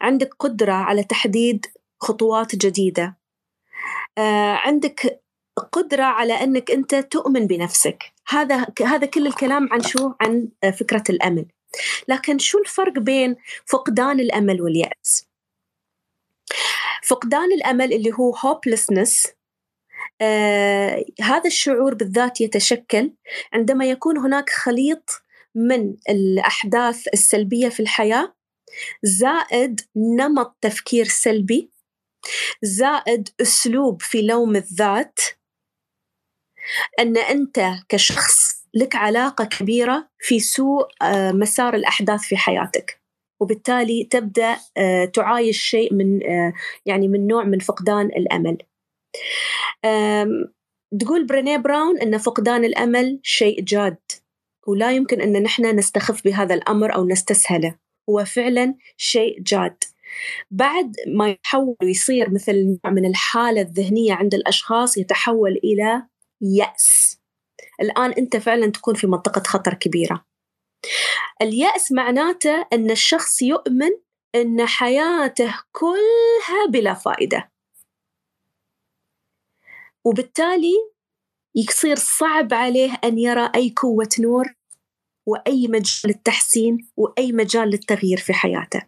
عندك 0.00 0.34
قدرة 0.38 0.72
على 0.72 1.04
تحديد 1.04 1.66
خطوات 2.00 2.56
جديدة. 2.56 3.18
عندك 4.64 5.22
قدرة 5.72 6.02
على 6.02 6.32
أنك 6.32 6.70
أنت 6.70 6.94
تؤمن 6.94 7.46
بنفسك. 7.46 8.12
هذا 8.28 8.66
هذا 8.86 9.06
كل 9.06 9.26
الكلام 9.26 9.68
عن 9.72 9.82
شو؟ 9.82 10.12
عن 10.20 10.48
فكرة 10.80 11.04
الأمل. 11.10 11.46
لكن 12.08 12.38
شو 12.38 12.58
الفرق 12.58 12.98
بين 12.98 13.36
فقدان 13.66 14.20
الأمل 14.20 14.62
واليأس؟ 14.62 15.29
فقدان 17.02 17.52
الأمل 17.52 17.92
اللي 17.92 18.12
هو 18.12 18.34
hopelessness 18.34 19.28
آه 20.20 21.04
هذا 21.20 21.46
الشعور 21.46 21.94
بالذات 21.94 22.40
يتشكل 22.40 23.12
عندما 23.52 23.84
يكون 23.84 24.18
هناك 24.18 24.50
خليط 24.50 25.10
من 25.54 25.96
الأحداث 26.10 27.08
السلبية 27.08 27.68
في 27.68 27.80
الحياة 27.80 28.34
زائد 29.02 29.80
نمط 29.96 30.56
تفكير 30.60 31.04
سلبي 31.04 31.70
زائد 32.62 33.28
أسلوب 33.40 34.02
في 34.02 34.22
لوم 34.22 34.56
الذات. 34.56 35.18
أن 36.98 37.16
أنت 37.16 37.60
كشخص 37.88 38.64
لك 38.74 38.96
علاقة 38.96 39.44
كبيرة 39.44 40.08
في 40.18 40.40
سوء 40.40 40.88
آه، 41.02 41.32
مسار 41.32 41.74
الأحداث 41.74 42.20
في 42.20 42.36
حياتك. 42.36 42.99
وبالتالي 43.40 44.04
تبدأ 44.04 44.56
آه، 44.76 45.04
تعايش 45.04 45.62
شيء 45.62 45.94
من 45.94 46.22
آه، 46.22 46.52
يعني 46.86 47.08
من 47.08 47.26
نوع 47.26 47.44
من 47.44 47.58
فقدان 47.58 48.06
الأمل. 48.06 48.58
تقول 51.00 51.26
برينيه 51.26 51.56
براون 51.56 51.98
أن 51.98 52.18
فقدان 52.18 52.64
الأمل 52.64 53.20
شيء 53.22 53.60
جاد 53.60 53.96
ولا 54.66 54.92
يمكن 54.92 55.20
أن 55.20 55.42
نحن 55.42 55.76
نستخف 55.76 56.24
بهذا 56.24 56.54
الأمر 56.54 56.94
أو 56.94 57.06
نستسهله. 57.06 57.74
هو 58.10 58.24
فعلا 58.24 58.74
شيء 58.96 59.40
جاد. 59.40 59.76
بعد 60.50 60.96
ما 61.06 61.28
يتحول 61.28 61.76
ويصير 61.82 62.30
مثل 62.30 62.78
نوع 62.84 62.92
من 62.92 63.06
الحالة 63.06 63.60
الذهنية 63.60 64.12
عند 64.12 64.34
الأشخاص 64.34 64.96
يتحول 64.96 65.60
إلى 65.64 66.02
يأس. 66.40 67.20
الآن 67.80 68.12
أنت 68.12 68.36
فعلا 68.36 68.70
تكون 68.70 68.94
في 68.94 69.06
منطقة 69.06 69.42
خطر 69.46 69.74
كبيرة. 69.74 70.24
اليأس 71.42 71.92
معناته 71.92 72.66
أن 72.72 72.90
الشخص 72.90 73.42
يؤمن 73.42 73.90
أن 74.34 74.66
حياته 74.66 75.54
كلها 75.72 76.66
بلا 76.68 76.94
فائدة. 76.94 77.50
وبالتالي 80.04 80.74
يصير 81.54 81.96
صعب 81.96 82.54
عليه 82.54 83.00
أن 83.04 83.18
يرى 83.18 83.50
أي 83.54 83.74
قوة 83.76 84.08
نور 84.18 84.54
وأي 85.26 85.68
مجال 85.68 86.00
للتحسين 86.04 86.88
وأي 86.96 87.32
مجال 87.32 87.68
للتغيير 87.68 88.18
في 88.18 88.32
حياته. 88.32 88.82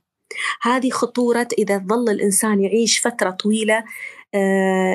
هذه 0.63 0.91
خطورة 0.91 1.49
إذا 1.59 1.79
ظل 1.79 2.11
الإنسان 2.11 2.61
يعيش 2.61 2.99
فترة 2.99 3.31
طويلة 3.31 3.85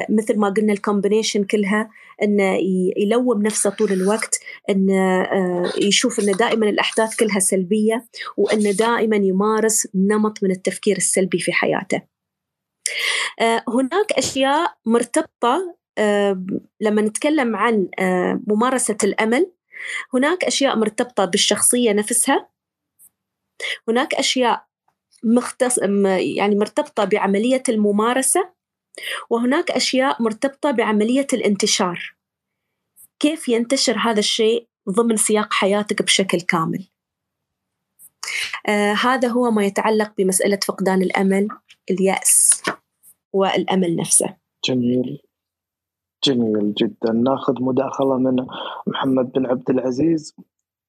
مثل 0.09 0.39
ما 0.39 0.49
قلنا 0.49 0.73
الكومبينيشن 0.73 1.43
كلها 1.43 1.89
إنه 2.23 2.57
يلوم 2.97 3.41
نفسه 3.41 3.69
طول 3.69 3.91
الوقت 3.91 4.39
إنه 4.69 5.21
آه 5.21 5.73
يشوف 5.81 6.19
إنه 6.19 6.31
دائما 6.31 6.69
الأحداث 6.69 7.15
كلها 7.15 7.39
سلبية 7.39 8.05
وإنه 8.37 8.71
دائما 8.71 9.15
يمارس 9.15 9.87
نمط 9.95 10.43
من 10.43 10.51
التفكير 10.51 10.97
السلبي 10.97 11.39
في 11.39 11.51
حياته. 11.53 12.01
آه 13.39 13.63
هناك 13.67 14.11
أشياء 14.11 14.77
مرتبطة 14.85 15.75
آه 15.97 16.45
لما 16.81 17.01
نتكلم 17.01 17.55
عن 17.55 17.89
آه 17.99 18.39
ممارسة 18.47 18.97
الأمل 19.03 19.51
هناك 20.13 20.43
أشياء 20.43 20.75
مرتبطة 20.75 21.25
بالشخصية 21.25 21.93
نفسها 21.93 22.49
هناك 23.87 24.13
أشياء 24.13 24.67
مختص 25.23 25.77
يعني 26.37 26.55
مرتبطة 26.55 27.05
بعملية 27.05 27.63
الممارسة 27.69 28.56
وهناك 29.29 29.71
أشياء 29.71 30.21
مرتبطة 30.21 30.71
بعملية 30.71 31.27
الانتشار. 31.33 32.15
كيف 33.19 33.49
ينتشر 33.49 33.97
هذا 33.97 34.19
الشيء 34.19 34.67
ضمن 34.89 35.17
سياق 35.17 35.53
حياتك 35.53 36.01
بشكل 36.01 36.41
كامل؟ 36.41 36.87
آه 38.67 38.93
هذا 38.93 39.27
هو 39.27 39.51
ما 39.51 39.65
يتعلق 39.65 40.13
بمسألة 40.17 40.59
فقدان 40.67 41.01
الأمل 41.01 41.47
اليأس 41.91 42.63
والأمل 43.33 43.95
نفسه. 43.95 44.35
جميل. 44.65 45.21
جميل 46.23 46.73
جدا. 46.73 47.11
ناخذ 47.11 47.53
مداخلة 47.63 48.17
من 48.17 48.47
محمد 48.87 49.31
بن 49.31 49.45
عبد 49.45 49.69
العزيز. 49.69 50.35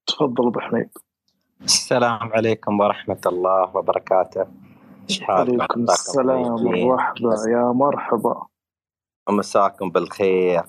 تفضل 0.06 0.46
أبو 0.46 0.60
حميد. 0.60 0.88
السلام 1.64 2.32
عليكم 2.32 2.80
ورحمة 2.80 3.20
الله 3.26 3.76
وبركاته. 3.76 4.46
عليكم 5.28 5.82
السلام 5.82 6.66
ورحمة 6.66 7.48
يا 7.48 7.72
مرحبا. 7.72 8.46
مساكم 9.30 9.90
بالخير. 9.90 10.62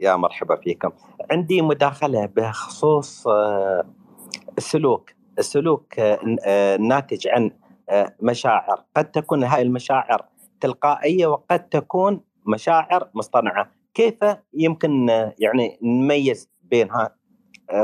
يا 0.00 0.16
مرحبا 0.16 0.56
فيكم. 0.56 0.90
عندي 1.30 1.62
مداخلة 1.62 2.26
بخصوص 2.26 3.26
آه، 3.26 3.84
السلوك 4.58 5.10
السلوك 5.38 5.94
الناتج 5.98 7.26
آه، 7.26 7.32
عن 7.32 7.50
آه، 7.88 8.14
مشاعر. 8.22 8.84
قد 8.96 9.10
تكون 9.10 9.44
هاي 9.44 9.62
المشاعر 9.62 10.24
تلقائية 10.60 11.26
وقد 11.26 11.68
تكون 11.68 12.20
مشاعر 12.46 13.08
مصطنعة. 13.14 13.70
كيف 13.94 14.18
يمكن 14.52 15.08
يعني 15.38 15.78
نميز 15.82 16.50
بينها؟ 16.62 17.16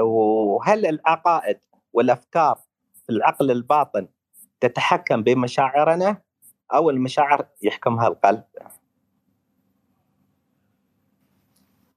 وهل 0.00 0.86
العقائد 0.86 1.58
والأفكار 1.92 2.58
في 3.06 3.10
العقل 3.10 3.50
الباطن 3.50 4.08
تتحكم 4.60 5.22
بمشاعرنا 5.22 6.16
أو 6.74 6.90
المشاعر 6.90 7.46
يحكمها 7.62 8.08
القلب. 8.08 8.44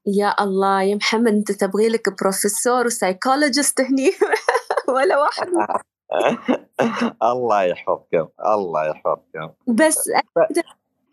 يا 0.08 0.44
الله 0.44 0.82
يا 0.82 0.96
محمد 0.96 1.34
أنت 1.34 1.52
تبغي 1.52 1.90
لك 1.90 2.22
بروفيسور 2.22 2.86
و 2.86 2.93
psychologist 2.93 3.82
هني؟ 3.82 4.12
ولا 4.96 5.18
واحد. 5.18 5.48
الله 7.34 7.64
يحفظكم 7.64 8.28
الله 8.46 8.86
يحفظكم. 8.86 9.50
بس 9.68 10.10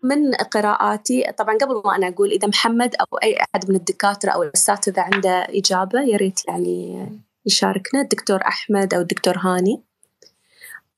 من 0.02 0.34
قراءاتي 0.34 1.32
طبعا 1.32 1.54
قبل 1.54 1.82
ما 1.84 1.96
أنا 1.96 2.08
أقول 2.08 2.30
إذا 2.30 2.48
محمد 2.48 2.94
أو 2.94 3.18
أي 3.22 3.36
أحد 3.36 3.70
من 3.70 3.76
الدكاترة 3.76 4.30
أو 4.30 4.42
الاساتذه 4.42 5.00
عنده 5.00 5.46
إجابة 5.48 6.00
يا 6.00 6.16
ريت 6.16 6.48
يعني 6.48 7.06
يشاركنا. 7.46 8.00
الدكتور 8.00 8.40
أحمد 8.46 8.94
أو 8.94 9.00
الدكتور 9.00 9.38
هاني. 9.38 9.82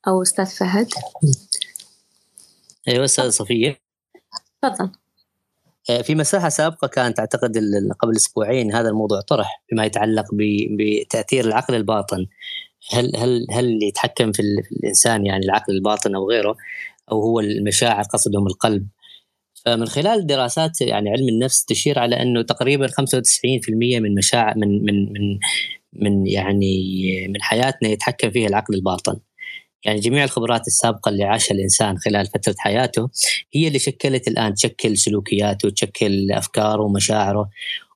أو 0.09 0.23
أستاذ 0.23 0.47
فهد. 0.47 0.89
أيوة 2.89 3.05
أستاذ 3.05 3.31
صفية. 3.31 3.79
تفضل. 4.63 4.91
آه، 5.91 6.03
في 6.03 6.15
مساحة 6.15 6.49
سابقة 6.49 6.89
كانت 6.89 7.19
أعتقد 7.19 7.59
قبل 8.01 8.17
أسبوعين 8.17 8.75
هذا 8.75 8.89
الموضوع 8.89 9.21
طرح 9.21 9.63
فيما 9.69 9.85
يتعلق 9.85 10.25
بتأثير 10.79 11.45
العقل 11.45 11.75
الباطن. 11.75 12.27
هل 12.93 13.17
هل 13.17 13.47
هل 13.51 13.83
يتحكم 13.83 14.33
في, 14.33 14.43
في 14.43 14.73
الإنسان 14.73 15.27
يعني 15.27 15.45
العقل 15.45 15.73
الباطن 15.73 16.15
أو 16.15 16.31
غيره 16.31 16.57
أو 17.13 17.23
هو 17.23 17.41
المشاعر 17.41 18.03
قصدهم 18.03 18.47
القلب. 18.47 18.89
فمن 19.65 19.87
خلال 19.87 20.27
دراسات 20.27 20.81
يعني 20.81 21.11
علم 21.11 21.29
النفس 21.29 21.65
تشير 21.65 21.99
على 21.99 22.23
أنه 22.23 22.43
تقريبا 22.43 22.87
95% 22.87 22.93
من 23.75 24.15
مشاعر 24.15 24.59
من 24.59 24.85
من 24.85 25.13
من 25.13 25.39
من 25.93 26.27
يعني 26.27 27.05
من 27.29 27.43
حياتنا 27.43 27.89
يتحكم 27.89 28.31
فيها 28.31 28.49
العقل 28.49 28.75
الباطن. 28.75 29.21
يعني 29.85 30.01
جميع 30.01 30.25
الخبرات 30.25 30.67
السابقة 30.67 31.09
اللي 31.09 31.25
عاشها 31.25 31.55
الإنسان 31.55 31.99
خلال 31.99 32.27
فترة 32.27 32.55
حياته 32.59 33.11
هي 33.55 33.69
اللي 33.69 33.79
شكلت 33.79 34.29
الآن 34.29 34.55
تشكل 34.55 34.97
سلوكياته 34.97 35.71
تشكل 35.71 36.33
أفكاره 36.33 36.83
ومشاعره 36.83 37.49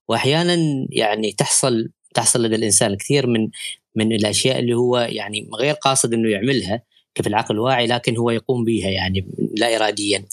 وأحيانا 0.08 0.86
يعني 0.90 1.32
تحصل 1.32 1.88
تحصل 2.14 2.42
لدى 2.42 2.56
الإنسان 2.56 2.90
الكثير 2.90 3.26
من 3.26 3.48
من 3.94 4.12
الأشياء 4.12 4.58
اللي 4.58 4.74
هو 4.74 4.98
يعني 4.98 5.48
غير 5.60 5.74
قاصد 5.74 6.14
إنه 6.14 6.30
يعملها 6.30 6.82
كيف 7.14 7.26
العقل 7.26 7.54
الواعي 7.54 7.86
لكن 7.86 8.16
هو 8.16 8.30
يقوم 8.30 8.64
بها 8.64 8.88
يعني 8.88 9.26
لا 9.56 9.76
اراديا. 9.76 10.24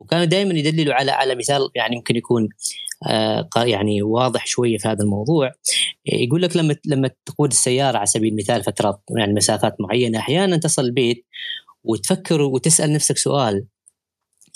وكانوا 0.00 0.24
دائما 0.24 0.54
يدللوا 0.54 0.94
على 0.94 1.10
على 1.10 1.34
مثال 1.34 1.70
يعني 1.74 1.96
ممكن 1.96 2.16
يكون 2.16 2.48
يعني 3.56 4.02
واضح 4.02 4.46
شوية 4.46 4.78
في 4.78 4.88
هذا 4.88 5.02
الموضوع. 5.04 5.52
يقول 6.06 6.42
لك 6.42 6.56
لما 6.56 6.76
لما 6.86 7.10
تقود 7.26 7.50
السيارة 7.50 7.96
على 7.96 8.06
سبيل 8.06 8.32
المثال 8.32 8.64
فترات 8.64 9.00
يعني 9.18 9.32
مسافات 9.32 9.76
معينة 9.80 10.18
أحيانا 10.18 10.56
تصل 10.56 10.82
البيت 10.84 11.26
وتفكر 11.84 12.42
وتسأل 12.42 12.92
نفسك 12.92 13.18
سؤال 13.18 13.66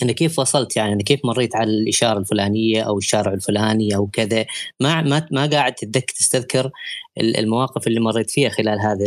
أنا 0.02 0.12
كيف 0.12 0.38
وصلت 0.38 0.76
يعني؟ 0.76 0.92
أنا 0.92 1.02
كيف 1.02 1.20
مريت 1.24 1.56
على 1.56 1.70
الإشارة 1.70 2.18
الفلانية 2.18 2.82
أو 2.82 2.98
الشارع 2.98 3.32
الفلاني 3.32 3.96
أو 3.96 4.06
كذا؟ 4.06 4.46
ما 4.80 5.02
ما 5.02 5.28
ما 5.30 5.46
قاعد 5.46 5.74
تتذكر 5.74 6.14
تستذكر 6.14 6.70
المواقف 7.18 7.86
اللي 7.86 8.00
مريت 8.00 8.30
فيها 8.30 8.48
خلال 8.48 8.80
هذه 8.80 9.06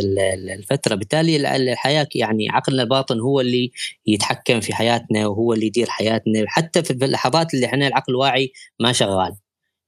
الفترة. 0.58 0.94
بالتالي 0.94 1.56
الحياة 1.56 2.08
يعني 2.14 2.50
عقلنا 2.50 2.82
الباطن 2.82 3.20
هو 3.20 3.40
اللي 3.40 3.70
يتحكم 4.06 4.60
في 4.60 4.74
حياتنا 4.74 5.26
وهو 5.26 5.52
اللي 5.52 5.66
يدير 5.66 5.86
حياتنا. 5.90 6.44
حتى 6.46 6.82
في 6.82 6.90
اللحظات 6.90 7.54
اللي 7.54 7.66
إحنا 7.66 7.86
العقل 7.86 8.12
الواعي 8.12 8.52
ما 8.80 8.92
شغال. 8.92 9.34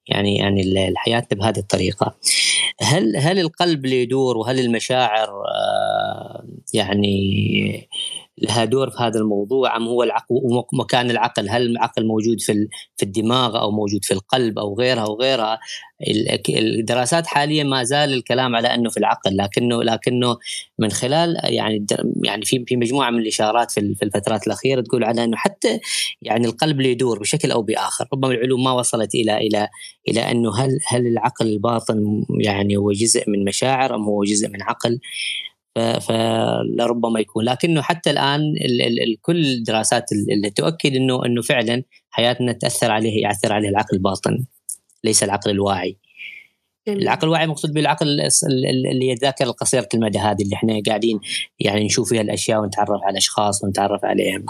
يعني 0.08 0.36
يعني 0.36 0.88
الحياة 0.88 1.26
بهذه 1.32 1.58
الطريقة. 1.58 2.16
هل 2.80 3.16
هل 3.16 3.38
القلب 3.38 3.84
اللي 3.84 4.02
يدور 4.02 4.38
وهل 4.38 4.60
المشاعر 4.60 5.28
آه، 5.28 6.44
يعني 6.74 7.88
لها 8.40 8.64
دور 8.64 8.90
في 8.90 8.96
هذا 9.02 9.20
الموضوع 9.20 9.76
أم 9.76 9.88
هو 9.88 10.02
العقل 10.02 10.26
ومكان 10.72 11.10
العقل؟ 11.10 11.50
هل 11.50 11.62
العقل 11.62 12.06
موجود 12.06 12.40
في 12.40 12.68
في 12.96 13.02
الدماغ 13.02 13.60
أو 13.60 13.70
موجود 13.70 14.04
في 14.04 14.14
القلب 14.14 14.58
أو 14.58 14.74
غيرها 14.74 15.04
وغيرها؟ 15.04 15.58
الدراسات 16.48 17.26
حاليا 17.26 17.64
ما 17.64 17.84
زال 17.84 18.12
الكلام 18.12 18.56
على 18.56 18.74
إنه 18.74 18.90
في 18.90 18.96
العقل 18.96 19.36
لكنه 19.36 19.82
لكنه 19.82 20.36
من 20.78 20.90
خلال 20.90 21.36
يعني 21.44 21.86
يعني 22.24 22.44
في 22.44 22.64
في 22.66 22.76
مجموعة 22.76 23.10
من 23.10 23.18
الإشارات 23.18 23.70
في 23.70 23.80
الفترات 24.02 24.46
الأخيرة 24.46 24.80
تقول 24.80 25.04
على 25.04 25.24
إنه 25.24 25.36
حتى 25.36 25.80
يعني 26.22 26.46
القلب 26.46 26.80
يدور 26.80 27.18
بشكل 27.18 27.50
أو 27.50 27.62
بآخر. 27.62 28.06
ربما 28.12 28.32
العلوم 28.32 28.64
ما 28.64 28.72
وصلت 28.72 29.14
إلى 29.14 29.36
إلى 29.36 29.68
إلى 30.08 30.30
إنه 30.30 30.56
هل 30.56 30.78
هل 30.86 31.06
العقل 31.06 31.46
الباطن 31.46 32.24
يعني 32.40 32.76
هو 32.76 32.92
جزء 32.92 33.30
من 33.30 33.44
مشاعر 33.44 33.94
أم 33.94 34.02
هو 34.02 34.24
جزء 34.24 34.48
من 34.48 34.62
عقل؟ 34.62 35.00
فلربما 35.76 37.20
يكون. 37.20 37.44
لكنه 37.44 37.82
حتى 37.82 38.10
الآن 38.10 38.40
ال 38.40 38.82
ال 38.82 39.02
ال 39.02 39.20
كل 39.20 39.44
الدراسات 39.46 40.04
اللي 40.32 40.50
تؤكد 40.50 40.96
إنه 40.96 41.26
إنه 41.26 41.42
فعلا 41.42 41.82
حياتنا 42.10 42.52
تأثر 42.52 42.90
عليه 42.90 43.22
يأثر 43.22 43.52
عليه 43.52 43.68
العقل 43.68 43.96
الباطن 43.96 44.44
ليس 45.04 45.22
العقل 45.22 45.50
الواعي. 45.50 45.96
العقل 46.88 47.28
الواعي 47.28 47.46
مقصود 47.46 47.72
بالعقل 47.72 48.20
اللي 48.66 49.08
هي 49.08 49.12
الذاكره 49.12 49.46
القصيره 49.46 49.88
المدى 49.94 50.18
هذه 50.18 50.42
اللي 50.42 50.54
إحنا 50.54 50.82
قاعدين 50.86 51.20
يعني 51.60 51.84
نشوف 51.84 52.08
فيها 52.08 52.20
الأشياء 52.20 52.60
ونتعرف 52.60 53.00
على 53.02 53.18
أشخاص 53.18 53.64
ونتعرف 53.64 54.04
عليهم. 54.04 54.46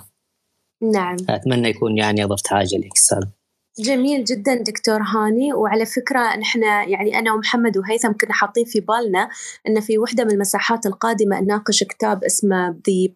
نعم. 0.92 1.16
أتمنى 1.28 1.68
يكون 1.68 1.98
يعني 1.98 2.24
أضفت 2.24 2.46
حاجة 2.46 2.76
لك. 2.76 2.92
السلام. 2.94 3.32
جميل 3.78 4.24
جدا 4.24 4.54
دكتور 4.54 5.02
هاني. 5.02 5.52
وعلى 5.52 5.86
فكرة 5.86 6.36
نحن 6.36 6.62
يعني 6.62 7.18
أنا 7.18 7.32
ومحمد 7.32 7.78
وهيثم 7.78 8.12
كنا 8.12 8.32
حاطين 8.32 8.64
في 8.64 8.80
بالنا 8.80 9.28
أن 9.68 9.80
في 9.80 9.98
وحدة 9.98 10.24
من 10.24 10.30
المساحات 10.30 10.86
القادمة 10.86 11.40
نناقش 11.40 11.84
كتاب 11.84 12.24
اسمه 12.24 12.72
The, 12.72 13.10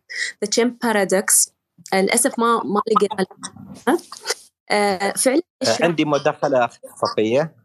The 0.44 0.48
Chimp 0.48 0.70
Paradox. 0.86 1.55
للأسف 1.94 2.38
ما 2.38 2.62
ما 2.64 2.80
لقينا 2.86 3.26
آه 4.70 5.12
فعلا 5.12 5.42
آه، 5.62 5.76
عندي 5.84 6.05
مداخلة 6.05 6.68
صفية 7.02 7.57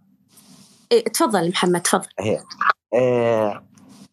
إيه 0.92 1.04
تفضل 1.04 1.50
محمد 1.50 1.82
تفضل. 1.82 2.08
هي. 2.20 2.40
آه 2.94 3.66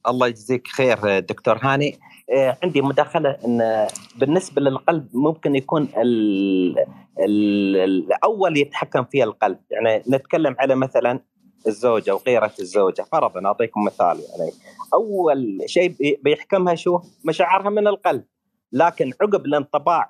الله 0.09 0.27
يجزيك 0.27 0.69
خير 0.69 1.19
دكتور 1.19 1.59
هاني. 1.63 1.95
آه، 1.95 2.06
عندي 2.35 2.83
مداخلة 2.83 3.37
إن 3.45 3.87
بالنسبة 4.17 4.63
للقلب 4.63 5.09
ممكن 5.15 5.57
يكون 5.57 5.89
ال 5.97 6.79
ال 7.21 7.77
الأول 7.77 8.57
يتحكم 8.57 9.05
فيه 9.05 9.25
القلب. 9.25 9.59
يعني 9.71 10.03
نتكلم 10.11 10.57
على 10.59 10.75
مثلا 10.75 11.21
الزوجة 11.67 12.15
وغيرة 12.15 12.53
الزوجة. 12.61 13.03
فرضا 13.03 13.47
أعطيكم 13.47 13.85
مثال 13.85 14.21
يعني. 14.21 14.51
أول 14.95 15.59
شيء 15.67 15.95
بيحكمها 16.23 16.75
شو؟ 16.75 17.01
مشاعرها 17.25 17.71
من 17.71 17.89
القلب. 17.89 18.25
لكن 18.73 19.13
عقب 19.23 19.47
الانطباع 19.47 20.09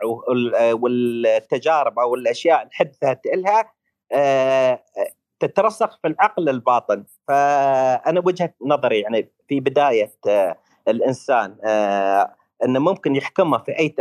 والتجارب 0.72 1.98
أو 1.98 2.14
الأشياء 2.14 2.68
حدثت 2.72 3.20
لها 3.34 3.72
آه، 4.12 4.82
تترسخ 5.40 5.98
في 6.02 6.08
العقل 6.08 6.48
الباطن. 6.48 7.04
فأنا 7.28 8.22
وجهة 8.24 8.54
نظري 8.66 9.00
يعني 9.00 9.32
في 9.48 9.60
بداية 9.60 10.12
آه، 10.28 10.56
الإنسان 10.88 11.56
آه، 11.64 12.34
إنه 12.64 12.78
ممكن 12.78 13.16
يحكمه 13.16 13.58
في 13.58 13.78
أي 13.78 13.94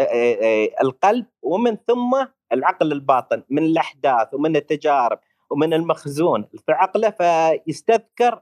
القلب 0.81 1.25
ومن 1.41 1.77
ثم 1.87 2.25
العقل 2.53 2.91
الباطن 2.91 3.43
من 3.49 3.63
الأحداث 3.65 4.33
ومن 4.33 4.55
التجارب 4.55 5.19
ومن 5.49 5.73
المخزون 5.73 6.45
في 6.65 6.71
عقله 6.71 7.09
فيستذكر 7.09 8.41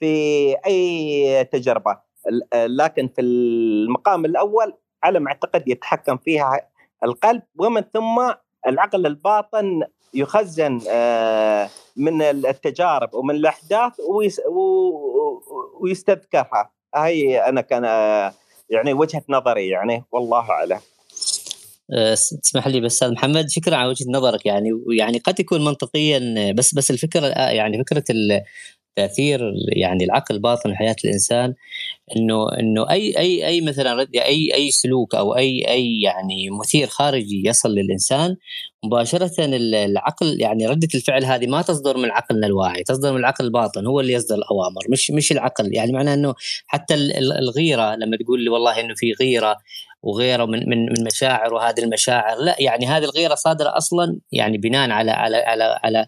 في 0.00 0.54
أي 0.66 1.44
تجربة. 1.44 2.08
لكن 2.54 3.08
في 3.08 3.20
المقام 3.20 4.24
الأول 4.24 4.74
على 5.02 5.20
ما 5.20 5.28
أعتقد 5.28 5.68
يتحكم 5.68 6.16
فيها 6.16 6.60
القلب 7.04 7.42
ومن 7.58 7.80
ثم 7.80 8.32
العقل 8.66 9.06
الباطن 9.06 9.82
يخزن 10.14 10.80
آه، 10.90 11.68
من 11.96 12.22
التجارب 12.22 13.14
ومن 13.14 13.34
الأحداث 13.34 14.00
ويستذكرها. 15.80 16.70
هاي 16.94 17.38
أنا 17.48 17.60
كان 17.60 17.84
آه، 17.84 18.34
يعني 18.70 18.92
وجهة 18.92 19.22
نظري 19.28 19.68
يعني 19.68 20.04
والله 20.12 20.50
أعلم. 20.50 20.80
آه، 21.92 22.14
تسمح 22.14 22.66
لي 22.66 22.80
بس 22.80 22.92
أستاذ 22.92 23.12
محمد 23.12 23.50
شكرا 23.50 23.76
على 23.76 23.88
وجهة 23.88 24.06
نظرك 24.10 24.46
يعني 24.46 24.72
ويعني 24.72 25.18
قد 25.18 25.40
يكون 25.40 25.64
منطقيا 25.64 26.52
بس 26.52 26.74
بس 26.74 26.90
الفكرة 26.90 27.26
يعني 27.26 27.78
فكرة 27.78 28.04
تأثير 28.98 29.52
يعني 29.76 30.04
العقل 30.04 30.34
الباطن 30.34 30.70
في 30.70 30.76
حياه 30.76 30.96
الإنسان 31.04 31.54
إنه 32.16 32.58
إنه 32.60 32.90
أي 32.90 33.18
أي 33.18 33.46
أي 33.46 33.60
مثلا 33.60 34.06
أي 34.14 34.54
أي 34.54 34.70
سلوك 34.70 35.14
أو 35.14 35.36
أي 35.36 35.68
أي 35.68 36.00
يعني 36.00 36.50
مثير 36.50 36.86
خارجي 36.86 37.42
يصل 37.46 37.70
للإنسان 37.70 38.36
مباشرة 38.84 39.44
العقل 39.44 40.40
يعني 40.40 40.66
ردة 40.66 40.88
الفعل 40.94 41.24
هذه 41.24 41.46
ما 41.46 41.62
تصدر 41.62 41.96
من 41.96 42.10
عقلنا 42.10 42.46
الواعي 42.46 42.82
تصدر 42.82 43.12
من 43.12 43.18
العقل 43.18 43.44
الباطن 43.44 43.86
هو 43.86 44.00
اللي 44.00 44.12
يصدر 44.12 44.34
الأوامر 44.34 44.82
مش 44.90 45.10
مش 45.10 45.32
العقل. 45.32 45.74
يعني 45.74 45.92
معناه 45.92 46.14
إنه 46.14 46.34
حتى 46.66 46.94
الغيرة 47.38 47.94
لما 47.94 48.16
تقول 48.16 48.44
لي 48.44 48.50
والله 48.50 48.80
إنه 48.80 48.94
في 48.96 49.12
غيرة 49.20 49.56
وغيرة 50.02 50.44
من 50.44 50.68
من 50.70 50.78
من 50.84 51.04
مشاعر 51.06 51.54
وهذه 51.54 51.80
المشاعر 51.80 52.36
لا 52.38 52.56
يعني 52.60 52.86
هذه 52.86 53.04
الغيرة 53.04 53.34
صادرة 53.34 53.76
أصلا 53.76 54.18
يعني 54.32 54.58
بناء 54.58 54.90
على 54.90 55.10
على 55.10 55.36
على 55.36 55.78
على 55.84 56.06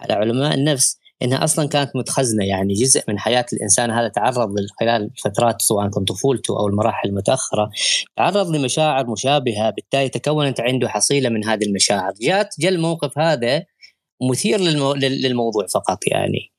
على 0.00 0.12
علماء 0.12 0.54
النفس. 0.54 0.99
إنها 1.22 1.44
أصلا 1.44 1.68
كانت 1.68 1.96
متخزنة 1.96 2.44
يعني 2.44 2.74
جزء 2.74 3.02
من 3.08 3.18
حياة 3.18 3.46
الإنسان. 3.52 3.90
هذا 3.90 4.08
تعرض 4.08 4.54
خلال 4.80 5.10
فترات 5.24 5.62
سواء 5.62 5.90
كان 5.90 6.04
طفولته 6.04 6.58
أو 6.58 6.68
المراحل 6.68 7.08
المتأخرة 7.08 7.70
تعرض 8.16 8.56
لمشاعر 8.56 9.10
مشابهة. 9.10 9.70
بالتالي 9.70 10.08
تكونت 10.08 10.60
عنده 10.60 10.88
حصيلة 10.88 11.28
من 11.28 11.44
هذه 11.44 11.64
المشاعر. 11.64 12.12
جاءت 12.20 12.48
جاء 12.60 12.72
الموقف 12.72 13.18
هذا 13.18 13.64
مثير 14.30 14.60
للمو... 14.60 14.94
للموضوع 14.94 15.66
فقط 15.66 15.98
يعني. 16.06 16.52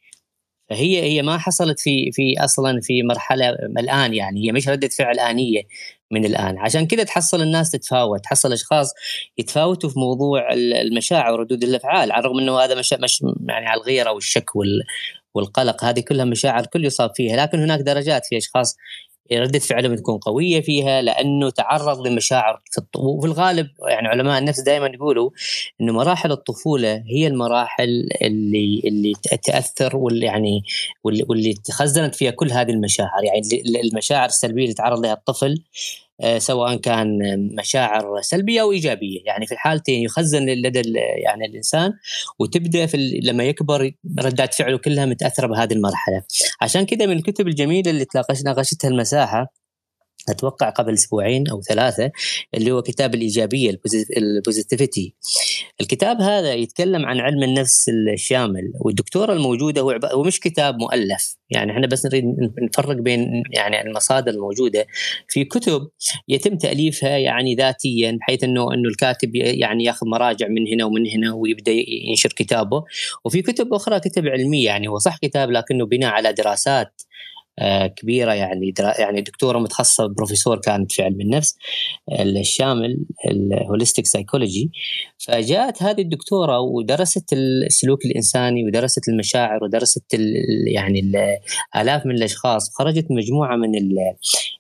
فهي 0.72 1.02
هي 1.04 1.22
ما 1.22 1.38
حصلت 1.38 1.80
في 1.80 2.12
في 2.12 2.36
أصلا 2.40 2.82
في 2.82 3.04
مرحلة 3.04 3.50
الآن 3.50 4.14
يعني 4.14 4.48
هي 4.48 4.52
مش 4.52 4.70
ردة 4.70 4.88
فعل 4.88 5.20
آنية 5.20 5.62
من 6.12 6.26
الآن. 6.26 6.58
عشان 6.58 6.88
كذا 6.88 7.04
تحصل 7.04 7.42
الناس 7.42 7.72
تتفاوت 7.72 8.24
تحصل 8.24 8.54
أشخاص 8.54 8.94
يتفاوتوا 9.38 9.90
في 9.90 10.00
موضوع 10.00 10.54
المشاعر 10.54 11.34
وردود 11.34 11.64
الأفعال 11.64 12.12
على 12.12 12.20
الرغم 12.20 12.40
إنه 12.40 12.60
هذا 12.60 12.76
مش, 12.76 12.94
مش 12.94 13.24
يعني 13.50 13.68
على 13.68 13.82
الغيرة 13.82 14.12
والشك 14.12 14.56
وال 14.56 14.84
والقلق 15.34 15.84
هذه 15.84 16.00
كلها 16.00 16.26
مشاعر 16.26 16.66
كل 16.66 16.86
يصاب 16.86 17.12
فيها. 17.16 17.36
لكن 17.36 17.60
هناك 17.60 17.80
درجات 17.80 18.26
في 18.26 18.38
أشخاص 18.38 18.78
ردة 19.34 19.60
فعلهم 19.60 19.96
تكون 19.96 20.18
قوية 20.18 20.62
فيها 20.62 21.02
لأنه 21.02 21.50
تعرض 21.50 22.08
لمشاعر 22.08 22.62
في 22.72 22.78
الط... 22.78 22.98
وفي 22.98 23.28
الغالب 23.28 23.68
يعني 23.88 24.08
علماء 24.08 24.40
النفس 24.40 24.60
دائما 24.60 24.88
يقولوا 24.88 25.30
أنه 25.82 25.94
مراحل 25.94 26.32
الطفولة 26.32 27.04
هي 27.08 27.28
المراحل 27.28 28.10
اللي 28.22 28.82
اللي 28.86 29.14
تأثر 29.44 29.98
واللي 29.98 30.26
يعني 30.26 30.64
واللي, 31.04 31.26
واللي 31.30 31.54
تخزنت 31.54 32.16
فيها 32.16 32.32
كل 32.32 32.52
هذه 32.52 32.72
المشاعر. 32.72 33.24
يعني 33.24 33.42
المشاعر 33.84 34.26
السلبية 34.26 34.64
اللي 34.64 34.74
تعرض 34.74 35.00
لها 35.00 35.14
الطفل 35.14 35.64
سواء 36.38 36.76
كان 36.76 37.20
مشاعر 37.60 38.22
سلبية 38.22 38.62
أو 38.62 38.72
إيجابية. 38.72 39.20
يعني 39.26 39.46
في 39.46 39.52
الحالتين 39.52 40.04
يخزن 40.04 40.46
لدى 40.46 40.82
يعني 40.98 41.46
الإنسان 41.46 41.92
وتبدأ 42.40 42.86
في 42.86 43.20
لما 43.24 43.44
يكبر 43.44 43.92
ردات 44.20 44.54
فعله 44.54 44.78
كلها 44.78 45.06
متأثرة 45.06 45.48
بهذه 45.48 45.74
المرحلة. 45.74 46.24
عشان 46.62 46.86
كذا 46.86 47.06
من 47.06 47.18
الكتب 47.18 47.48
الجميلة 47.48 47.92
اللي 47.92 48.06
ناقشتها 48.46 48.88
المساحة 48.88 49.61
أتوقع 50.30 50.70
قبل 50.70 50.94
أسبوعين 50.94 51.48
أو 51.48 51.62
ثلاثة 51.62 52.12
اللي 52.54 52.72
هو 52.72 52.82
كتاب 52.82 53.16
الإيجابية 53.16 53.80
البوزيتيفيتي 54.18 55.16
الكتاب 55.82 56.22
هذا 56.22 56.54
يتكلم 56.54 57.06
عن 57.06 57.20
علم 57.20 57.44
النفس 57.44 57.90
الشامل 58.14 58.72
والدكتوره 58.80 59.34
الموجوده 59.34 59.82
هو, 59.82 60.00
هو 60.04 60.24
مش 60.24 60.40
كتاب 60.40 60.76
مؤلف. 60.80 61.38
يعني 61.50 61.72
إحنا 61.72 61.88
بس 61.88 62.06
نريد 62.06 62.26
نفرق 62.62 62.96
بين 62.96 63.44
يعني 63.52 63.82
المصادر 63.82 64.32
الموجودة. 64.32 64.88
في 65.28 65.44
كتب 65.44 65.90
يتم 66.28 66.58
تأليفها 66.58 67.18
يعني 67.18 67.56
ذاتيا 67.56 68.18
بحيث 68.22 68.44
إنه 68.44 68.74
إنه 68.74 68.90
الكاتب 68.90 69.36
يعني 69.36 69.84
ياخذ 69.84 70.08
مراجع 70.08 70.48
من 70.48 70.68
هنا 70.68 70.86
ومن 70.86 71.08
هنا 71.08 71.34
ويبدأ 71.34 71.72
ينشر 72.10 72.30
كتابه. 72.30 72.84
وفي 73.26 73.42
كتب 73.42 73.74
أخرى 73.74 74.00
كتب 74.00 74.28
علمية 74.28 74.66
يعني 74.66 74.88
هو 74.88 74.98
صح 74.98 75.18
كتاب 75.18 75.52
لكنه 75.52 75.86
بناء 75.86 76.12
على 76.12 76.34
دراسات 76.34 77.02
كبيرة. 77.96 78.34
يعني 78.34 78.74
يعني 79.00 79.22
دكتورة 79.22 79.60
متخصصة 79.60 80.08
بروفيسور 80.08 80.58
كانت 80.58 80.92
في 80.92 81.04
علم 81.04 81.22
النفس 81.22 81.58
الشامل 82.20 82.98
ال 83.28 83.36
holistic 83.36 84.06
psychology 84.06 84.72
فجاءت 85.18 85.84
هذه 85.84 86.02
الدكتورة 86.02 86.60
ودرست 86.60 87.34
السلوك 87.34 88.06
الإنساني 88.06 88.66
ودرست 88.66 89.10
المشاعر 89.10 89.64
ودرست 89.64 90.06
يعني 90.68 91.00
الالاف 91.76 92.06
من 92.06 92.16
الأشخاص. 92.16 92.70
وخرجت 92.70 93.08
مجموعة 93.10 93.56
من 93.56 93.72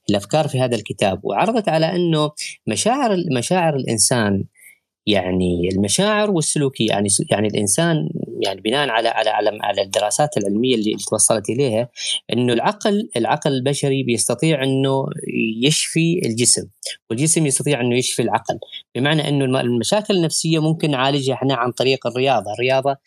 الأفكار 0.09 0.47
في 0.47 0.59
هذا 0.59 0.75
الكتاب 0.75 1.19
وعرضت 1.23 1.69
على 1.69 1.95
أنه 1.95 2.31
مشاعر 2.67 3.17
مشاعر 3.37 3.75
الإنسان 3.75 4.43
يعني 5.07 5.69
المشاعر 5.71 6.31
والسلوكيه 6.31 6.89
يعني 6.89 7.07
يعني 7.31 7.47
الإنسان 7.47 8.09
يعني 8.43 8.61
بناء 8.61 8.89
على 8.89 9.09
على, 9.09 9.57
على 9.61 9.81
الدراسات 9.81 10.37
العلمية 10.37 10.75
اللي 10.75 10.95
توصلت 11.09 11.49
إليها 11.49 11.89
إنه 12.33 12.53
العقل 12.53 13.09
العقل 13.15 13.51
البشري 13.51 14.03
بيستطيع 14.03 14.63
إنه 14.63 15.05
يشفي 15.63 16.21
الجسم 16.25 16.67
والجسم 17.09 17.45
يستطيع 17.45 17.81
إنه 17.81 17.97
يشفي 17.97 18.21
العقل. 18.21 18.59
بمعنى 18.95 19.27
إنه 19.29 19.61
المشاكل 19.61 20.15
النفسية 20.15 20.59
ممكن 20.59 20.91
نعالجها 20.91 21.33
إحنا 21.33 21.55
عن 21.55 21.71
طريق 21.71 22.07
الرياضة. 22.07 22.53
الرياضة 22.53 22.97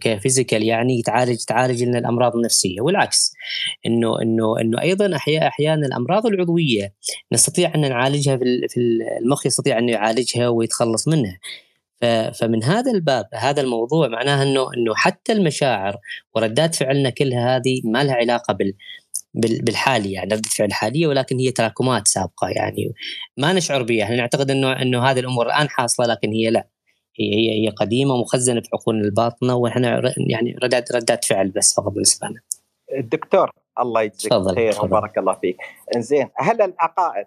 كفيزيكال 0.00 0.62
يعني 0.62 1.02
تعالج 1.02 1.44
تعالج 1.44 1.82
لنا 1.82 1.98
الأمراض 1.98 2.36
النفسية. 2.36 2.80
والعكس 2.80 3.32
إنه 3.86 4.22
إنه 4.22 4.60
إنه 4.60 4.80
أيضا 4.80 5.16
أحيانا 5.16 5.86
الأمراض 5.86 6.26
العضوية 6.26 6.94
نستطيع 7.32 7.74
أن 7.74 7.80
نعالجها 7.80 8.36
في 8.36 8.80
المخ 9.22 9.46
يستطيع 9.46 9.78
انه 9.78 9.92
يعالجها 9.92 10.48
ويتخلص 10.48 11.08
منها. 11.08 11.38
فمن 12.40 12.64
هذا 12.64 12.92
الباب 12.92 13.24
هذا 13.34 13.60
الموضوع 13.60 14.08
معناه 14.08 14.42
إنه 14.42 14.74
إنه 14.76 14.94
حتى 14.94 15.32
المشاعر 15.32 15.96
وردات 16.34 16.74
فعلنا 16.74 17.10
كلها 17.10 17.56
هذه 17.56 17.80
ما 17.84 18.04
لها 18.04 18.14
علاقة 18.14 18.52
بال 18.52 18.74
بالحالي 19.34 20.12
يعني 20.12 20.34
ردة 20.34 20.48
فعل 20.48 20.72
حالية 20.72 21.06
ولكن 21.06 21.38
هي 21.38 21.50
تراكمات 21.50 22.08
سابقة 22.08 22.48
يعني 22.48 22.92
ما 23.36 23.52
نشعر 23.52 23.82
بها 23.82 24.04
إحنا 24.04 24.16
نعتقد 24.16 24.50
إنه 24.50 24.82
إنه 24.82 25.04
هذه 25.04 25.20
الأمور 25.20 25.46
الآن 25.46 25.68
حاصلة 25.68 26.06
لكن 26.06 26.32
هي 26.32 26.50
لا؟ 26.50 26.68
هي 27.16 27.34
هي 27.34 27.64
هي 27.64 27.68
قديمة 27.68 28.16
مخزنه 28.16 28.60
في 28.60 28.68
عقولنا 28.74 29.04
الباطنة 29.04 29.54
وإحنا 29.54 30.02
يعني 30.16 30.56
ردات 30.62 30.92
ردات 30.92 31.24
فعل 31.24 31.48
بس 31.48 31.74
فقط 31.74 31.92
بالنسبة 31.92 32.28
لنا. 32.28 32.40
الدكتور 32.98 33.50
الله 33.80 34.02
يجزيك 34.02 34.32
خير 34.54 34.74
وبارك 34.82 35.18
الله 35.18 35.34
فيك. 35.34 35.56
إنزين 35.96 36.28
هل 36.36 36.62
العقائد 36.62 37.26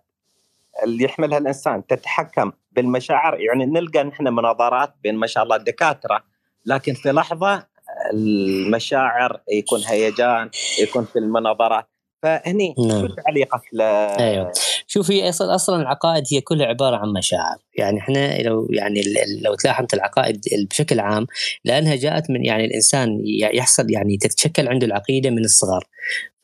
اللي 0.83 1.03
يحملها 1.03 1.37
الإنسان 1.37 1.87
تتحكم 1.87 2.51
بالمشاعر 2.71 3.39
يعني 3.39 3.65
نلقى 3.65 4.03
نحن 4.03 4.23
مناظرات 4.27 4.93
بين 5.03 5.15
ما 5.15 5.27
شاء 5.27 5.43
الله 5.43 5.55
الدكاترة 5.55 6.23
لكن 6.65 6.93
في 6.93 7.11
لحظة 7.11 7.67
المشاعر 8.13 9.41
يكون 9.51 9.79
هيجان 9.87 10.49
يكون 10.79 11.05
في 11.05 11.19
المناظرات 11.19 11.87
فهني 12.23 12.75
نعم. 12.87 13.07
شو 13.07 13.13
تعليقك 13.13 13.61
ل... 13.73 13.81
أيوه. 13.81 14.51
شوفي 14.87 15.29
أصلا 15.29 15.55
أصلا 15.55 15.81
العقائد 15.81 16.23
هي 16.31 16.41
كلها 16.41 16.67
عبارة 16.67 16.95
عن 16.95 17.13
مشاعر. 17.17 17.57
يعني 17.77 17.99
إحنا 17.99 18.41
لو 18.41 18.67
يعني 18.71 19.01
لو 19.41 19.55
تلاحظت 19.55 19.93
العقائد 19.93 20.41
بشكل 20.69 20.99
عام 20.99 21.27
لأنها 21.65 21.95
جاءت 21.95 22.29
من 22.29 22.45
يعني 22.45 22.65
الإنسان 22.65 23.21
يحصل 23.53 23.91
يعني 23.91 24.17
تتشكل 24.17 24.67
عنده 24.67 24.87
العقيدة 24.87 25.29
من 25.29 25.45
الصغر. 25.45 25.83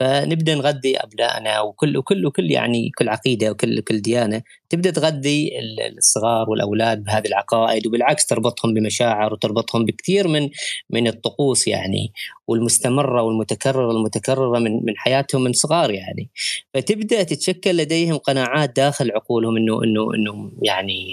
فنبدأ 0.02 0.56
نغذي 0.56 0.98
أبنائنا 0.98 1.62
وكل 1.62 1.98
وكل 1.98 2.26
وكل 2.26 2.52
يعني 2.52 2.92
كل 2.98 3.10
عقيدة 3.10 3.52
وكل 3.52 3.82
كل 3.82 4.02
ديانة. 4.02 4.42
تبدأ 4.70 4.92
تغذي 4.92 5.52
الصغار 5.98 6.50
والأولاد 6.50 7.04
بهذه 7.04 7.28
العقائد 7.28 7.88
وبالعكس 7.88 8.26
تربطهم 8.26 8.74
بمشاعر 8.74 9.34
وتربطهم 9.34 9.86
بكثير 9.86 10.28
من 10.28 10.50
من 10.90 11.08
الطقوس 11.08 11.68
يعني 11.68 12.14
والمستمرة 12.48 13.22
والمتكررة 13.22 13.92
المتكررة 13.92 14.60
من 14.60 14.86
من 14.86 14.98
حياتهم 14.98 15.44
من 15.44 15.54
صغار 15.54 15.92
يعني. 15.92 16.30
فتبدأ 16.74 17.24
تتشكل 17.24 17.78
لديهم 17.78 18.18
قناعات 18.18 18.76
داخل 18.76 19.12
عقولهم 19.12 19.58
انه 19.58 19.84
انه 19.84 20.14
إنه 20.16 20.52
يعني 20.62 21.06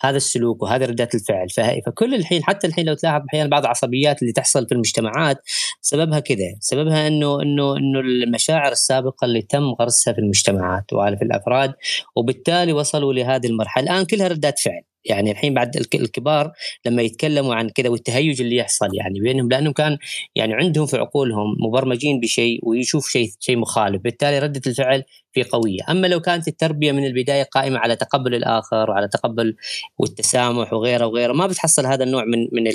هذا 0.00 0.16
السلوك 0.16 0.62
وهذه 0.62 0.84
ردات 0.84 1.14
الفعل. 1.14 1.48
فكل 1.86 2.14
الحين 2.14 2.44
حتى 2.44 2.66
الحين 2.66 2.86
لو 2.86 2.94
تلاحظ 2.94 3.22
أحيانا 3.28 3.48
بعض 3.50 3.62
العصبيات 3.62 4.22
اللي 4.22 4.32
تحصل 4.32 4.66
في 4.66 4.72
المجتمعات 4.72 5.38
سببها 5.80 6.20
كذا. 6.20 6.56
سببها 6.60 7.06
انه 7.06 7.42
انه 7.42 7.76
إنه 7.76 8.00
المشاعر 8.22 8.72
السابقة 8.72 9.24
اللي 9.24 9.42
تم 9.42 9.72
غرسها 9.80 10.12
في 10.12 10.18
المجتمعات 10.18 10.92
وفي 10.92 11.22
الأفراد 11.22 11.74
وبالتالي 12.16 12.72
وصلوا 12.72 13.12
لهذه 13.12 13.46
المرحلة. 13.46 13.84
الآن 13.84 14.04
كلها 14.04 14.28
ردات 14.28 14.58
فعل. 14.58 14.82
يعني 15.08 15.30
الحين 15.30 15.54
بعد 15.54 15.76
الكبار 15.94 16.52
لما 16.86 17.02
يتكلموا 17.02 17.54
عن 17.54 17.68
كذا 17.68 17.88
والتهيج 17.88 18.40
اللي 18.40 18.56
يحصل 18.56 18.88
يعني 18.94 19.20
بينهم 19.20 19.48
لأنهم 19.48 19.72
كان 19.72 19.98
يعني 20.34 20.54
عندهم 20.54 20.86
في 20.86 20.96
عقولهم 20.96 21.56
مبرمجين 21.60 22.20
بشيء 22.20 22.60
ويشوف 22.62 23.08
شيء 23.08 23.30
شيء 23.40 23.56
مخالف. 23.56 24.02
بالتالي 24.02 24.38
ردة 24.38 24.60
الفعل 24.66 25.04
في 25.32 25.42
قوية. 25.42 25.80
أما 25.90 26.06
لو 26.06 26.20
كانت 26.20 26.48
التربية 26.48 26.92
من 26.92 27.06
البداية 27.06 27.42
قائمة 27.42 27.78
على 27.78 27.96
تقبل 27.96 28.34
الآخر 28.34 28.90
وعلى 28.90 29.08
تقبل 29.08 29.56
والتسامح 29.98 30.72
وغيره 30.72 31.06
وغيره 31.06 31.32
ما 31.32 31.46
بتحصل 31.46 31.86
هذا 31.86 32.04
النوع 32.04 32.24
من 32.24 32.48
من 32.52 32.72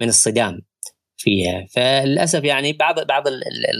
من 0.00 0.08
الصدام. 0.08 0.62
فيها. 1.18 1.66
فللأسف 1.70 2.44
يعني 2.44 2.72
بعض 2.72 3.06
بعض 3.06 3.24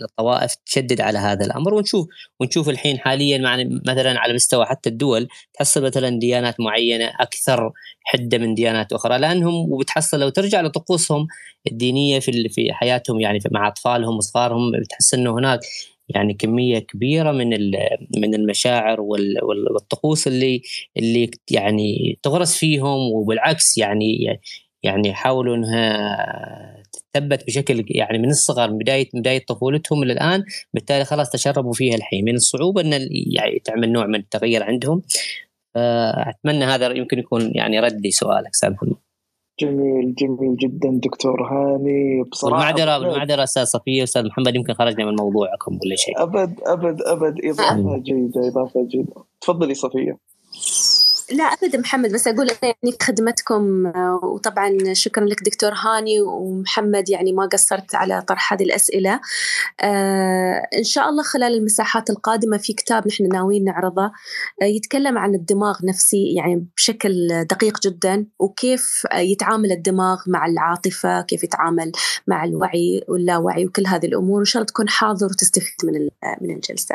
الطوائف 0.05 0.55
تشدد 0.67 1.01
على 1.01 1.19
هذا 1.19 1.45
الأمر. 1.47 1.75
ونشوف 1.75 2.07
ونشوف 2.41 2.69
الحين 2.69 2.99
حاليا 2.99 3.39
مثلا 3.87 4.21
على 4.21 4.35
مستوى 4.35 4.67
حتى 4.67 4.89
الدول 4.89 5.29
تحصل 5.55 5.83
مثلا 5.83 6.19
ديانات 6.19 6.61
معينة 6.61 7.13
أكثر 7.21 7.73
حدة 8.05 8.39
من 8.39 8.55
ديانات 8.55 8.93
أخرى. 8.93 9.19
لأنهم 9.19 9.73
وبتحصل 9.73 10.21
لو 10.21 10.29
ترجع 10.29 10.61
لطقوسهم 10.61 11.27
الدينية 11.73 12.19
في 12.21 12.49
في 12.49 12.73
حياتهم 12.73 13.21
يعني 13.21 13.39
مع 13.53 13.69
أطفالهم 13.69 14.17
وصغارهم 14.17 14.73
بتحس 14.81 15.15
إنه 15.15 15.39
هناك 15.39 15.61
يعني 16.09 16.35
كمية 16.35 16.79
كبيرة 16.79 17.33
من 17.33 17.51
من 18.19 18.35
المشاعر 18.35 19.01
والطقوس 19.01 20.27
اللي 20.27 20.63
اللي 20.97 21.31
يعني 21.51 22.19
تغرس 22.23 22.57
فيهم. 22.59 23.13
وبالعكس 23.13 23.79
يعني 23.79 24.41
يعني 24.83 25.09
يحاولوا 25.09 25.57
انها 25.57 26.83
تثبت 27.17 27.47
بشكل 27.47 27.85
يعني 27.89 28.19
من 28.19 28.29
الصغر 28.29 28.71
من 28.71 28.79
بدايه 28.79 29.09
من 29.15 29.21
بداية 29.21 29.45
طفولتهم 29.49 30.03
إلى 30.03 30.13
الآن 30.13 30.45
بالتالي 30.75 31.05
خلاص 31.05 31.31
تشربوا 31.31 31.73
فيها 31.73 31.95
الحين. 31.95 32.25
من 32.25 32.35
الصعوبة 32.35 32.81
إن 32.81 32.93
يعني 33.11 33.59
تعمل 33.65 33.93
نوع 33.93 34.07
من 34.07 34.15
التغيير 34.15 34.63
عندهم. 34.63 35.03
فأتمنى 35.75 36.65
هذا 36.65 36.93
يمكن 36.93 37.19
يكون 37.19 37.53
يعني 37.55 37.81
رد 37.81 38.07
لسؤالك 38.07 38.51
محمد 38.65 38.97
جميل 39.61 40.15
جميل 40.15 40.57
جدا 40.57 41.01
دكتور 41.05 41.43
هاني. 41.43 42.23
بصراحة 42.23 42.71
المعذره 42.71 42.97
المعذره 42.97 43.43
أستاذ 43.43 43.65
صفية 43.65 44.03
أستاذ 44.03 44.27
محمد 44.27 44.57
يمكن 44.57 44.75
خرجنا 44.75 45.05
من 45.05 45.17
موضوعكم 45.17 45.79
ولا 45.83 45.97
شيء. 45.97 46.23
ابد 46.23 46.61
ابد 46.67 47.03
أبد. 47.03 47.45
إضافة 47.45 47.99
جيده 47.99 48.49
إضافة 48.49 48.87
جيده 48.87 49.25
تفضلي 49.41 49.75
صفية. 49.75 50.19
لا 51.33 51.45
ابدا 51.45 51.79
محمد 51.79 52.13
بس 52.13 52.29
أقول 52.29 52.51
يعني 52.63 52.97
خدمتكم 53.03 53.93
وطبعا 54.23 54.79
شكرا 54.93 55.25
لك 55.25 55.43
دكتور 55.43 55.73
هاني 55.73 56.21
ومحمد 56.21 57.09
يعني 57.09 57.33
ما 57.33 57.47
قصرت 57.47 57.95
على 57.95 58.23
طرح 58.23 58.53
هذه 58.53 58.63
الأسئلة. 58.63 59.21
آه 59.81 60.63
إن 60.79 60.85
شاء 60.85 61.09
الله 61.09 61.23
خلال 61.23 61.55
المساحات 61.55 62.11
القادمة 62.11 62.57
في 62.57 62.73
كتاب 62.73 63.09
نحن 63.09 63.29
ناويين 63.29 63.65
نعرضه 63.65 64.13
آه 64.63 64.65
يتكلم 64.65 65.19
عن 65.19 65.35
الدماغ 65.35 65.79
نفسي 65.85 66.35
يعني 66.37 66.67
بشكل 66.77 67.45
دقيق 67.45 67.81
جدا 67.81 68.27
وكيف 68.39 69.07
يتعامل 69.15 69.73
الدماغ 69.73 70.23
مع 70.27 70.47
العاطفة 70.47 71.21
كيف 71.23 71.45
يتعامل 71.45 71.93
مع 72.27 72.45
الوعي 72.45 73.05
واللاوعي 73.09 73.67
وكل 73.67 73.87
هذه 73.87 74.07
الأمور. 74.07 74.41
ان 74.41 74.45
شاء 74.45 74.61
الله 74.61 74.67
تكون 74.67 74.89
حاضر 74.89 75.27
وتستفيد 75.27 75.77
من 75.85 76.09
من 76.41 76.55
الجلسة. 76.55 76.95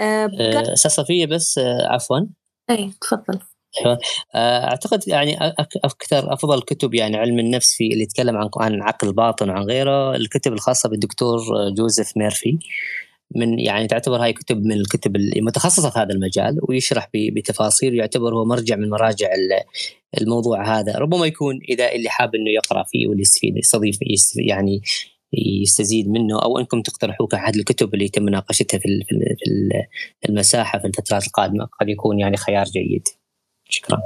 آه, 0.00 0.30
آه، 0.40 0.72
أستاذ 0.72 0.90
صفية 0.90 1.26
بس 1.26 1.58
آه، 1.58 1.86
عفوا. 1.90 2.20
إي 2.70 2.92
تفضل. 3.00 3.38
أيوه 3.86 3.98
أعتقد 4.34 5.08
يعني 5.08 5.36
أكثر 5.84 6.32
أفضل 6.32 6.62
كتب 6.62 6.94
يعني 6.94 7.16
علم 7.16 7.38
النفس 7.38 7.74
في 7.74 7.92
اللي 7.92 8.02
يتكلم 8.02 8.36
عن 8.36 8.48
عن 8.56 8.82
عقل 8.82 9.08
الباطن 9.08 9.50
وعن 9.50 9.62
غيره 9.62 10.16
الكتب 10.16 10.52
الخاصة 10.52 10.88
بالدكتور 10.88 11.40
جوزيف 11.76 12.16
ميرفي. 12.16 12.58
من 13.36 13.58
يعني 13.58 13.86
تعتبر 13.86 14.16
هاي 14.22 14.32
كتب 14.32 14.64
من 14.64 14.72
الكتب 14.72 15.16
المتخصصة 15.16 15.90
في 15.90 15.98
هذا 15.98 16.12
المجال 16.12 16.58
ويشرح 16.68 17.08
بتفاصيل 17.14 17.94
يعتبر 17.94 18.34
هو 18.34 18.44
مرجع 18.44 18.76
من 18.76 18.90
مراجع 18.90 19.28
الموضوع 20.20 20.78
هذا. 20.78 20.98
ربما 20.98 21.26
يكون 21.26 21.60
إذا 21.68 21.92
اللي 21.92 22.08
حاب 22.08 22.34
إنه 22.34 22.50
يقرأ 22.50 22.84
فيه 22.88 23.06
واللي 23.08 23.22
يستفيد 23.22 23.56
يستضيف 23.56 23.98
يعني 24.36 24.82
يستزيد 25.32 26.08
منه 26.08 26.42
أو 26.42 26.58
إنكم 26.58 26.82
تقترحوه 26.82 27.26
كاحد 27.26 27.56
الكتب 27.56 27.94
اللي 27.94 28.04
يتم 28.04 28.22
مناقشتها 28.22 28.78
في 28.78 28.88
في 30.20 30.28
المساحة 30.28 30.78
في 30.78 30.86
الفترات 30.86 31.26
القادمه 31.26 31.64
قد 31.80 31.88
يكون 31.88 32.18
يعني 32.18 32.36
خيار 32.36 32.64
جيد. 32.64 33.08
شكرا. 33.68 33.98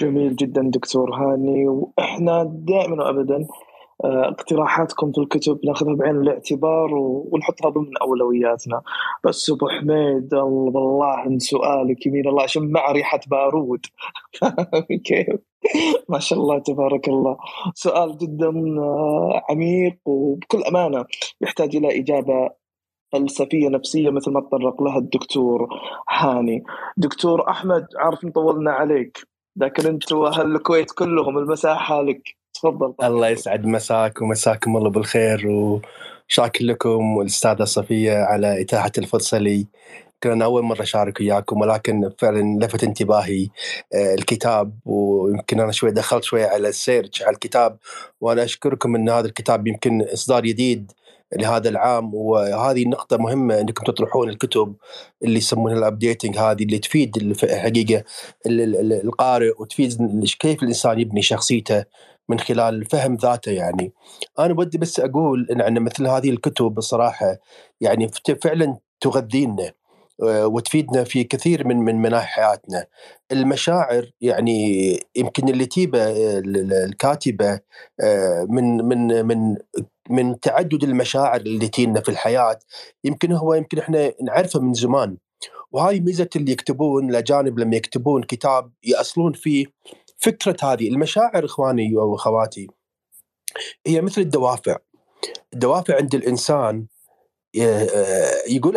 جميل 0.00 0.36
جدا 0.36 0.62
دكتور 0.74 1.14
هاني 1.14 1.68
وإحنا 1.68 2.44
دائما 2.44 3.04
وابدا 3.04 3.46
اقتراحاتكم 4.04 5.12
في 5.12 5.18
الكتب 5.18 5.60
ناخذها 5.64 5.94
بعين 5.94 6.16
الاعتبار 6.16 6.94
ونحطها 6.94 7.70
ضمن 7.70 7.96
أولوياتنا. 8.02 8.82
بس 9.24 9.50
أبو 9.50 9.68
حميد 9.68 10.34
والله 10.34 11.38
سؤالك 11.38 12.06
يمين 12.06 12.28
الله 12.28 12.46
شمع 12.46 12.92
ريحة 12.92 13.20
بارود. 13.30 13.86
كيف؟ 15.06 15.40
ما 16.08 16.18
شاء 16.18 16.38
الله 16.38 16.58
تبارك 16.58 17.08
الله. 17.08 17.36
سؤال 17.74 18.18
جدا 18.18 18.48
آه، 18.78 19.42
عميق 19.50 19.96
وبكل 20.04 20.62
أمانة 20.62 21.04
يحتاج 21.40 21.76
إلى 21.76 22.00
إجابة 22.00 22.50
فلسفية 23.12 23.68
نفسية 23.68 24.10
مثل 24.10 24.30
ما 24.30 24.40
تطرق 24.40 24.82
لها 24.82 24.98
الدكتور 24.98 25.68
هاني. 26.10 26.64
دكتور 26.96 27.50
أحمد 27.50 27.86
عارف 27.98 28.26
طولنا 28.26 28.72
عليك 28.72 29.18
لكن 29.56 29.86
أنتم 29.86 30.22
أهل 30.22 30.56
الكويت 30.56 30.90
كلهم 30.90 31.38
المساحة 31.38 32.02
لك. 32.02 32.43
تفضل 32.54 32.94
الله 33.02 33.28
يسعد 33.28 33.66
مساك 33.66 34.22
ومساكم 34.22 34.76
الله 34.76 34.90
بالخير 34.90 35.46
وشاكر 35.48 36.64
لكم 36.64 37.16
والأستاذة 37.16 37.64
صفية 37.64 38.16
على 38.16 38.60
إتاحة 38.60 38.92
الفرصة 38.98 39.38
لي. 39.38 39.66
أنا 40.26 40.44
أول 40.44 40.62
مرة 40.62 40.82
أشارك 40.82 41.20
وياكم 41.20 41.60
ولكن 41.60 42.10
فعلا 42.18 42.58
لفت 42.64 42.84
انتباهي 42.84 43.48
آه، 43.94 44.14
الكتاب 44.14 44.78
ويمكن 44.84 45.60
أنا 45.60 45.72
شوي 45.72 45.90
دخلت 45.90 46.24
شوي 46.24 46.44
على 46.44 46.68
ال 46.68 46.76
search 46.76 47.22
على 47.22 47.34
الكتاب 47.34 47.78
وأنا 48.20 48.44
أشكركم 48.44 48.96
إن 48.96 49.08
هذا 49.08 49.26
الكتاب 49.26 49.66
يمكن 49.66 50.02
إصدار 50.02 50.42
جديد 50.42 50.92
لهذا 51.36 51.68
العام 51.68 52.14
وهذه 52.14 52.88
نقطة 52.88 53.16
مهمة 53.16 53.60
إنكم 53.60 53.84
تطرحون 53.84 54.28
الكتب 54.28 54.74
اللي 55.24 55.36
يسمونها 55.36 55.78
ال 55.78 55.85
updating 55.85 56.38
هذه 56.38 56.62
اللي 56.62 56.78
تفيد 56.78 57.16
الحقيقة 57.42 58.04
القارئ 58.46 59.50
وتفيد 59.58 60.24
كيف 60.40 60.62
الإنسان 60.62 61.00
يبني 61.00 61.22
شخصيته. 61.22 61.84
من 62.28 62.40
خلال 62.40 62.84
فهم 62.84 63.14
ذاته 63.14 63.52
يعني. 63.52 63.92
أنا 64.38 64.54
ودي 64.58 64.78
بس 64.78 65.00
أقول 65.00 65.46
إن 65.50 65.82
مثل 65.82 66.06
هذه 66.06 66.30
الكتب 66.30 66.64
بصراحة 66.64 67.36
يعني 67.80 68.10
فعلا 68.42 68.78
تغذينا 69.00 69.72
آه، 70.22 70.46
وتفيدنا 70.46 71.04
في 71.04 71.24
كثير 71.24 71.66
من 71.66 71.76
من 71.76 72.02
مناحي 72.02 72.26
حياتنا. 72.26 72.86
المشاعر 73.32 74.10
يعني 74.20 75.00
يمكن 75.16 75.48
اللي 75.48 75.66
تيبه 75.66 76.00
الكاتبة 76.84 77.60
آه، 78.00 78.46
من 78.50 78.76
من 78.76 79.26
من 79.26 79.56
من 80.10 80.40
تعدد 80.40 80.84
المشاعر 80.84 81.40
اللي 81.40 81.68
تينا 81.68 82.00
في 82.00 82.08
الحياة. 82.08 82.58
يمكن 83.04 83.32
هو 83.32 83.54
يمكن 83.54 83.78
إحنا 83.78 84.12
نعرفه 84.22 84.60
من 84.60 84.74
زمان. 84.74 85.16
وهاي 85.72 86.00
ميزة 86.00 86.28
اللي 86.36 86.52
يكتبون 86.52 87.10
الأجانب 87.10 87.58
لما 87.58 87.76
يكتبون 87.76 88.22
كتاب 88.22 88.72
يأصلون 88.84 89.32
فيه 89.32 89.66
فكرة 90.24 90.56
هذه 90.62 90.88
المشاعر 90.88 91.44
إخواني 91.44 91.96
واخواتي 91.96 92.66
هي 93.86 94.00
مثل 94.00 94.20
الدوافع. 94.20 94.76
الدوافع 95.52 95.96
عند 95.96 96.14
الإنسان 96.14 96.86
يقول 98.48 98.76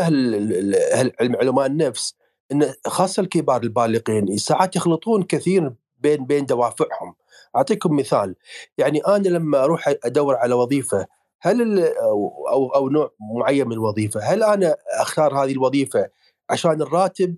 علماء 1.22 1.66
النفس 1.66 2.16
إن 2.52 2.74
خاصة 2.88 3.22
الكبار 3.22 3.64
البالغين 3.64 4.38
ساعات 4.38 4.76
يخلطون 4.76 5.24
كثير 5.24 5.74
بين 5.98 6.26
بين 6.26 6.46
دوافعهم. 6.46 7.16
أعطيكم 7.56 7.96
مثال 7.96 8.36
يعني 8.78 9.00
أنا 9.08 9.28
لما 9.28 9.64
أروح 9.64 9.88
أدور 10.04 10.36
على 10.36 10.54
وظيفة 10.54 11.08
هل 11.42 11.80
أو 11.88 12.72
أو, 12.76 12.90
نوع 12.90 13.12
معين 13.36 13.68
من 13.68 13.74
الوظيفه 13.74 14.20
هل 14.20 14.44
أنا 14.44 14.76
أختار 15.00 15.44
هذه 15.44 15.52
الوظيفة 15.52 16.10
عشان 16.50 16.82
الراتب 16.82 17.36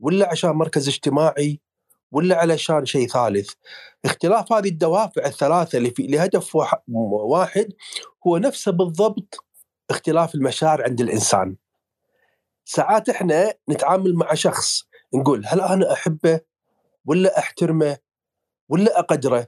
ولا 0.00 0.28
عشان 0.30 0.50
مركز 0.50 0.88
اجتماعي؟ 0.88 1.60
ولا 2.16 2.36
علشان 2.36 2.86
شيء 2.86 3.08
ثالث؟ 3.08 3.50
اختلاف 4.04 4.52
هذه 4.52 4.68
الدوافع 4.68 5.26
الثلاثة 5.26 5.78
اللي 5.78 5.90
في 5.90 6.06
لهدف 6.06 6.56
واحد 7.28 7.72
هو 8.26 8.38
نفسه 8.38 8.72
بالضبط 8.72 9.44
اختلاف 9.90 10.34
المشاعر 10.34 10.82
عند 10.82 11.00
الإنسان. 11.00 11.56
ساعات 12.64 13.08
إحنا 13.08 13.54
نتعامل 13.70 14.14
مع 14.14 14.34
شخص 14.34 14.82
نقول 15.14 15.42
هل 15.46 15.60
أنا 15.60 15.92
أحبه 15.92 16.40
ولا 17.04 17.38
أحترمه 17.38 17.96
ولا 18.68 18.98
أقدره؟ 18.98 19.46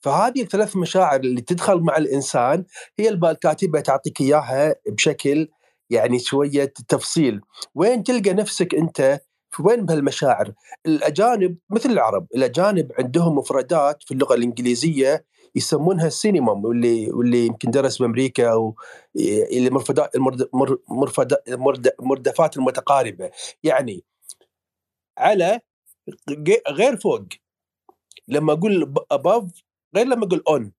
فهذه 0.00 0.42
الثلاث 0.42 0.76
مشاعر 0.76 1.20
اللي 1.20 1.40
تدخل 1.40 1.80
مع 1.80 1.96
الإنسان 1.96 2.64
هي 2.98 3.08
الكاتبة 3.08 3.80
تعطيك 3.80 4.20
إياها 4.20 4.74
بشكل 4.88 5.48
يعني 5.90 6.18
شوية 6.18 6.72
تفصيل. 6.88 7.40
وين 7.74 8.02
تلقى 8.02 8.32
نفسك 8.32 8.74
أنت 8.74 9.20
وين 9.62 9.86
بهالمشاعر؟ 9.86 10.52
الأجانب 10.86 11.56
مثل 11.70 11.90
العرب 11.90 12.26
الأجانب 12.34 12.92
عندهم 12.98 13.38
مفردات 13.38 14.02
في 14.02 14.14
اللغة 14.14 14.34
الإنجليزية 14.34 15.24
يسمونها 15.54 16.06
السينما 16.06 16.52
واللي 16.52 17.10
واللي 17.10 17.46
يمكن 17.46 17.70
درس 17.70 17.98
بأمريكا 17.98 18.52
أو 18.52 18.74
المرفدات 20.90 21.48
المردفات 22.00 22.56
المتقاربة. 22.56 23.30
يعني 23.62 24.04
على 25.18 25.60
غير 26.70 26.96
فوق. 26.96 27.24
لما 28.28 28.52
أقول 28.52 28.94
above 29.14 29.62
غير 29.96 30.06
لما 30.06 30.24
أقول 30.26 30.42
اون 30.48 30.72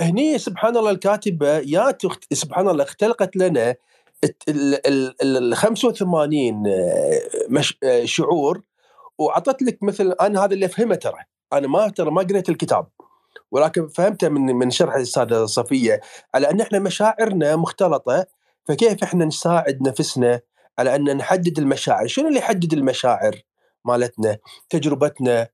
هني 0.00 0.38
سبحان 0.38 0.76
الله 0.76 0.90
الكاتبة 0.90 1.58
يا 1.58 1.98
سبحان 2.32 2.68
الله 2.68 2.84
اختلقت 2.84 3.36
لنا 3.36 3.76
ال 4.48 5.56
85 5.56 6.62
مش 7.48 7.78
شعور 8.04 8.62
واعطت 9.18 9.62
لك 9.62 9.82
مثل 9.82 10.14
أنا 10.20 10.44
هذا 10.44 10.54
اللي 10.54 10.66
افهمه 10.66 10.94
ترى 10.94 11.18
أنا 11.52 11.68
ما 11.68 11.88
ترى 11.88 12.10
ما 12.10 12.22
قريت 12.22 12.48
الكتاب 12.48 12.86
ولكن 13.50 13.88
فهمته 13.88 14.28
من 14.28 14.40
من 14.56 14.70
شرح 14.70 14.94
الاستاذه 14.94 15.44
صفيه 15.44 16.00
على 16.34 16.50
ان 16.50 16.60
إحنا 16.60 16.78
مشاعرنا 16.78 17.56
مختلطه 17.56 18.26
فكيف 18.64 19.02
إحنا 19.02 19.24
نساعد 19.24 19.82
نفسنا 19.88 20.40
على 20.78 20.94
ان 20.96 21.16
نحدد 21.16 21.58
المشاعر، 21.58 22.06
شنو 22.06 22.28
اللي 22.28 22.38
يحدد 22.38 22.72
المشاعر 22.72 23.36
مالتنا؟ 23.84 24.38
تجربتنا، 24.70 25.48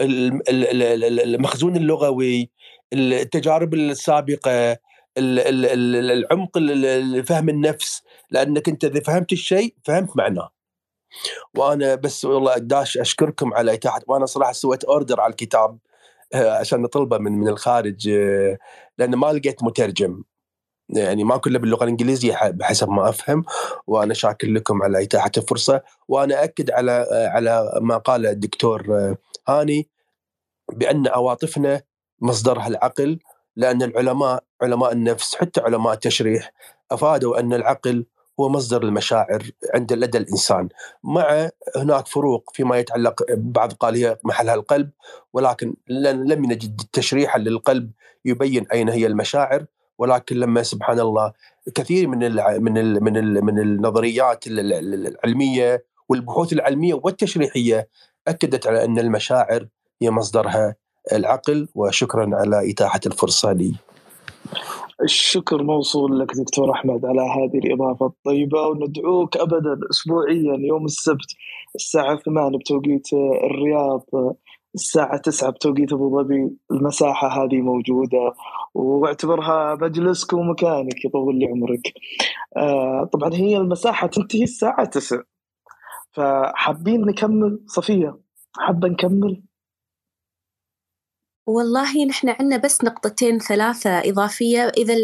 المخزون 0.00 1.76
اللغوي، 1.76 2.50
التجارب 2.92 3.74
السابقه، 3.74 4.76
العمق 5.18 6.58
فهم 7.26 7.48
النفس، 7.48 8.02
لأنك 8.30 8.68
أنت 8.68 8.84
إذا 8.84 9.00
فهمت 9.00 9.32
الشيء 9.32 9.74
فهمت 9.84 10.16
معناه. 10.16 10.50
وأنا 11.56 11.94
بس 11.94 12.24
والله 12.24 12.58
داش 12.58 12.98
أشكركم 12.98 13.54
على 13.54 13.74
إتاحة 13.74 14.00
وأنا 14.06 14.26
صراحة 14.26 14.52
سويت 14.52 14.84
أوردر 14.84 15.20
على 15.20 15.30
الكتاب 15.30 15.78
آه، 16.34 16.50
عشان 16.50 16.82
نطلبه 16.82 17.18
من 17.18 17.32
من 17.32 17.48
الخارج 17.48 18.08
آه، 18.08 18.58
لأن 18.98 19.14
ما 19.14 19.32
لقيت 19.32 19.62
مترجم. 19.62 20.22
يعني 20.88 21.24
ما 21.24 21.36
كله 21.36 21.58
باللغة 21.58 21.84
الإنجليزية 21.84 22.50
بحسب 22.50 22.88
ما 22.88 23.08
أفهم. 23.08 23.44
وأنا 23.86 24.14
شاكر 24.14 24.48
لكم 24.48 24.82
على 24.82 25.02
إتاحة 25.02 25.30
الفرصة. 25.36 25.82
وأنا 26.08 26.44
اكد 26.44 26.70
على 26.70 26.92
آه، 27.12 27.28
على 27.28 27.80
ما 27.80 27.98
قال 27.98 28.26
الدكتور 28.26 29.16
هاني 29.48 29.88
بأن 30.72 31.08
عواطفنا 31.08 31.82
مصدرها 32.20 32.66
العقل 32.68 33.18
لأن 33.56 33.82
العلماء 33.82 34.44
علماء 34.62 34.92
النفس 34.92 35.34
حتى 35.34 35.60
علماء 35.60 35.92
التشريح 35.92 36.52
أفادوا 36.90 37.40
أن 37.40 37.52
العقل 37.52 38.06
هو 38.40 38.48
مصدر 38.48 38.82
المشاعر 38.82 39.42
عند 39.74 39.92
لدى 39.92 40.18
الإنسان. 40.18 40.68
مع 41.04 41.50
هناك 41.76 42.06
فروق 42.06 42.50
فيما 42.54 42.78
يتعلق 42.78 43.22
بعض 43.30 43.72
قال 43.72 43.94
هي 43.94 44.18
محلها 44.24 44.54
القلب 44.54 44.90
ولكن 45.32 45.74
لم 45.88 46.44
نجد 46.52 46.82
تشريحا 46.92 47.38
للقلب 47.38 47.90
يبين 48.24 48.66
أين 48.72 48.88
هي 48.88 49.06
المشاعر. 49.06 49.64
ولكن 49.98 50.36
لما 50.36 50.62
سبحان 50.62 51.00
الله 51.00 51.32
كثير 51.74 52.08
من 52.08 52.22
ال 52.22 52.62
من 52.62 52.78
ال 52.78 53.04
من 53.04 53.16
ال 53.16 53.44
من 53.44 53.58
النظريات 53.58 54.44
العلمية 54.46 55.84
والبحوث 56.08 56.52
العلمية 56.52 56.94
والتشريحية 56.94 57.88
أكدت 58.28 58.66
على 58.66 58.84
أن 58.84 58.98
المشاعر 58.98 59.66
هي 60.02 60.10
مصدرها 60.10 60.74
العقل. 61.12 61.68
وشكرا 61.74 62.30
على 62.36 62.70
إتاحة 62.70 63.00
الفرصة 63.06 63.52
لي. 63.52 63.74
الشكر 65.02 65.62
موصول 65.62 66.18
لك 66.18 66.34
دكتور 66.36 66.72
أحمد 66.72 67.04
على 67.04 67.20
هذه 67.20 67.58
الإضافة 67.58 68.06
الطيبة 68.06 68.66
وندعوك 68.66 69.36
ابدا 69.36 69.80
اسبوعيا 69.90 70.56
يوم 70.60 70.84
السبت 70.84 71.26
الساعة 71.74 72.16
8 72.16 72.58
بتوقيت 72.58 73.08
الرياض 73.44 74.04
الساعة 74.74 75.16
9 75.18 75.50
بتوقيت 75.50 75.92
أبو 75.92 76.22
ظبي 76.22 76.50
المساحة 76.70 77.28
هذه 77.44 77.56
موجودة 77.60 78.32
واعتبرها 78.74 79.74
مجلسك 79.74 80.32
ومكانك 80.32 81.04
يطول 81.04 81.38
لي 81.38 81.46
عمرك. 81.46 81.92
آه 82.56 83.04
طبعا 83.12 83.34
هي 83.34 83.56
المساحة 83.56 84.06
تنتهي 84.06 84.42
الساعة 84.42 84.84
9 84.84 85.24
فحابين 86.12 87.00
نكمل 87.00 87.60
صفية 87.66 88.18
حابة 88.58 88.88
نكمل؟ 88.88 89.42
والله 91.48 92.04
نحن 92.04 92.28
عندنا 92.28 92.56
بس 92.56 92.84
نقطتين 92.84 93.38
ثلاثة 93.38 93.90
إضافية. 93.90 94.72
إذا 94.76 94.94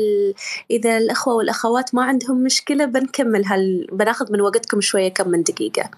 إذا 0.71 0.99
الأخوة 0.99 1.35
والأخوات 1.35 1.95
ما 1.95 2.03
عندهم 2.03 2.43
مشكلة 2.43 2.85
بنكمل 2.85 3.45
هال 3.45 3.87
بناخذ 3.93 4.33
من 4.33 4.41
وقتكم 4.41 4.81
شوية 4.81 5.09
كم 5.09 5.29
من 5.29 5.43
دقيقة. 5.43 5.91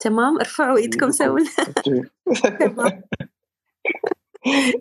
تمام؟ 0.00 0.38
ارفعوا 0.38 0.78
إيدكم 0.78 1.10
سووا. 1.10 1.38
تمام. 2.60 3.02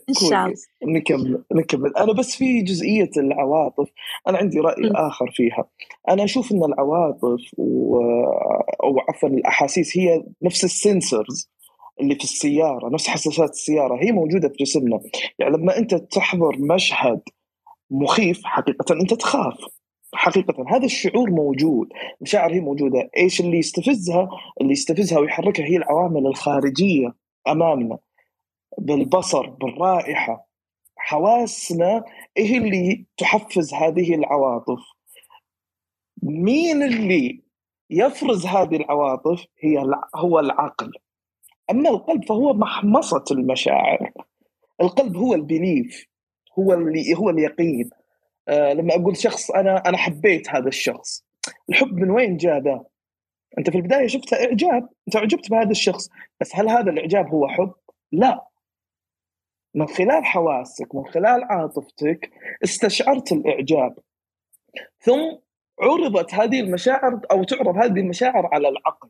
إن 0.10 0.14
شاء 0.30 0.46
الله. 0.46 0.56
نكمل 0.84 1.44
نكمل. 1.54 1.98
أنا 1.98 2.14
بس 2.14 2.36
في 2.36 2.62
جزئية 2.62 3.12
العواطف. 3.18 3.90
أنا 4.28 4.38
عندي 4.38 4.60
رأي 4.60 4.90
م. 4.90 4.96
آخر 4.96 5.32
فيها. 5.32 5.66
أنا 6.10 6.24
أشوف 6.24 6.52
إن 6.52 6.64
العواطف 6.64 7.42
و... 7.58 7.98
أو 8.84 9.00
عفوا 9.10 9.30
الأحاسيس 9.30 9.98
هي 9.98 10.24
نفس 10.42 10.64
السنسورز 10.64 11.50
اللي 12.02 12.16
في 12.16 12.24
السيارة 12.24 12.90
نفس 12.90 13.08
حساسات 13.08 13.50
السيارة 13.50 14.04
هي 14.04 14.12
موجودة 14.12 14.50
في 14.50 14.56
جسمنا. 14.64 15.00
يعني 15.40 15.58
لما 15.58 15.78
أنت 15.78 15.96
تحضر 15.96 16.58
مشهد 16.60 17.22
مخيف 17.92 18.42
حقيقة 18.44 18.96
أنت 19.02 19.14
تخاف. 19.14 19.58
حقيقة 20.14 20.66
هذا 20.68 20.86
الشعور 20.86 21.32
موجود. 21.32 21.90
مشاعر 22.22 22.54
هي 22.54 22.60
موجودة. 22.60 23.10
إيش 23.18 23.40
اللي 23.42 23.58
يستفزها؟ 23.58 24.30
اللي 24.62 24.72
يستفزها 24.72 25.20
ويحركها 25.20 25.66
هي 25.66 25.78
العوامل 25.78 26.28
الخارجية 26.28 27.16
أمامنا. 27.48 27.98
بالبصر 28.78 29.50
بالرائحة. 29.50 30.50
حواسنا 30.98 32.04
إيه 32.38 32.58
اللي 32.58 33.06
تحفز 33.18 33.74
هذه 33.74 34.16
العواطف. 34.16 34.80
مين 36.24 36.84
اللي 36.84 37.42
يفرز 37.90 38.46
هذه 38.46 38.76
العواطف؟ 38.76 39.46
هي 39.60 39.86
هو 40.16 40.40
العقل. 40.40 40.92
اما 41.72 41.90
القلب 41.90 42.26
فهو 42.26 42.54
محمصة 42.54 43.24
المشاعر. 43.32 44.12
القلب 44.82 45.18
هو 45.18 45.34
البليف 45.34 46.06
هو 46.60 46.74
اللي 46.74 47.16
هو 47.18 47.30
اليقين. 47.30 47.90
آه 48.48 48.74
لما 48.74 48.96
أقول 48.96 49.18
شخص 49.18 49.52
أنا 49.52 49.78
أنا 49.90 49.98
حبيت 49.98 50.50
هذا 50.50 50.68
الشخص. 50.68 51.26
الحب 51.70 51.94
من 51.94 52.12
وين 52.12 52.38
جاء 52.38 52.60
ذا؟ 52.60 52.84
أنت 53.58 53.70
في 53.70 53.78
البداية 53.78 54.08
شفته 54.08 54.38
إعجاب 54.38 54.90
أنت 55.08 55.16
أعجبت 55.16 55.52
بهذا 55.52 55.72
الشخص. 55.72 56.10
بس 56.42 56.56
هل 56.56 56.70
هذا 56.70 56.92
الإعجاب 56.92 57.28
هو 57.28 57.48
حب؟ 57.48 57.74
لا. 58.12 58.46
من 59.76 59.88
خلال 59.88 60.26
حواسك 60.26 60.96
من 60.96 61.06
خلال 61.06 61.44
عاطفتك 61.44 62.32
استشعرت 62.64 63.32
الإعجاب. 63.32 64.00
ثم 65.00 65.38
عرضت 65.82 66.34
هذه 66.34 66.60
المشاعر 66.60 67.22
أو 67.32 67.44
تعرض 67.44 67.78
هذه 67.78 68.00
المشاعر 68.00 68.50
على 68.54 68.70
العقل. 68.70 69.10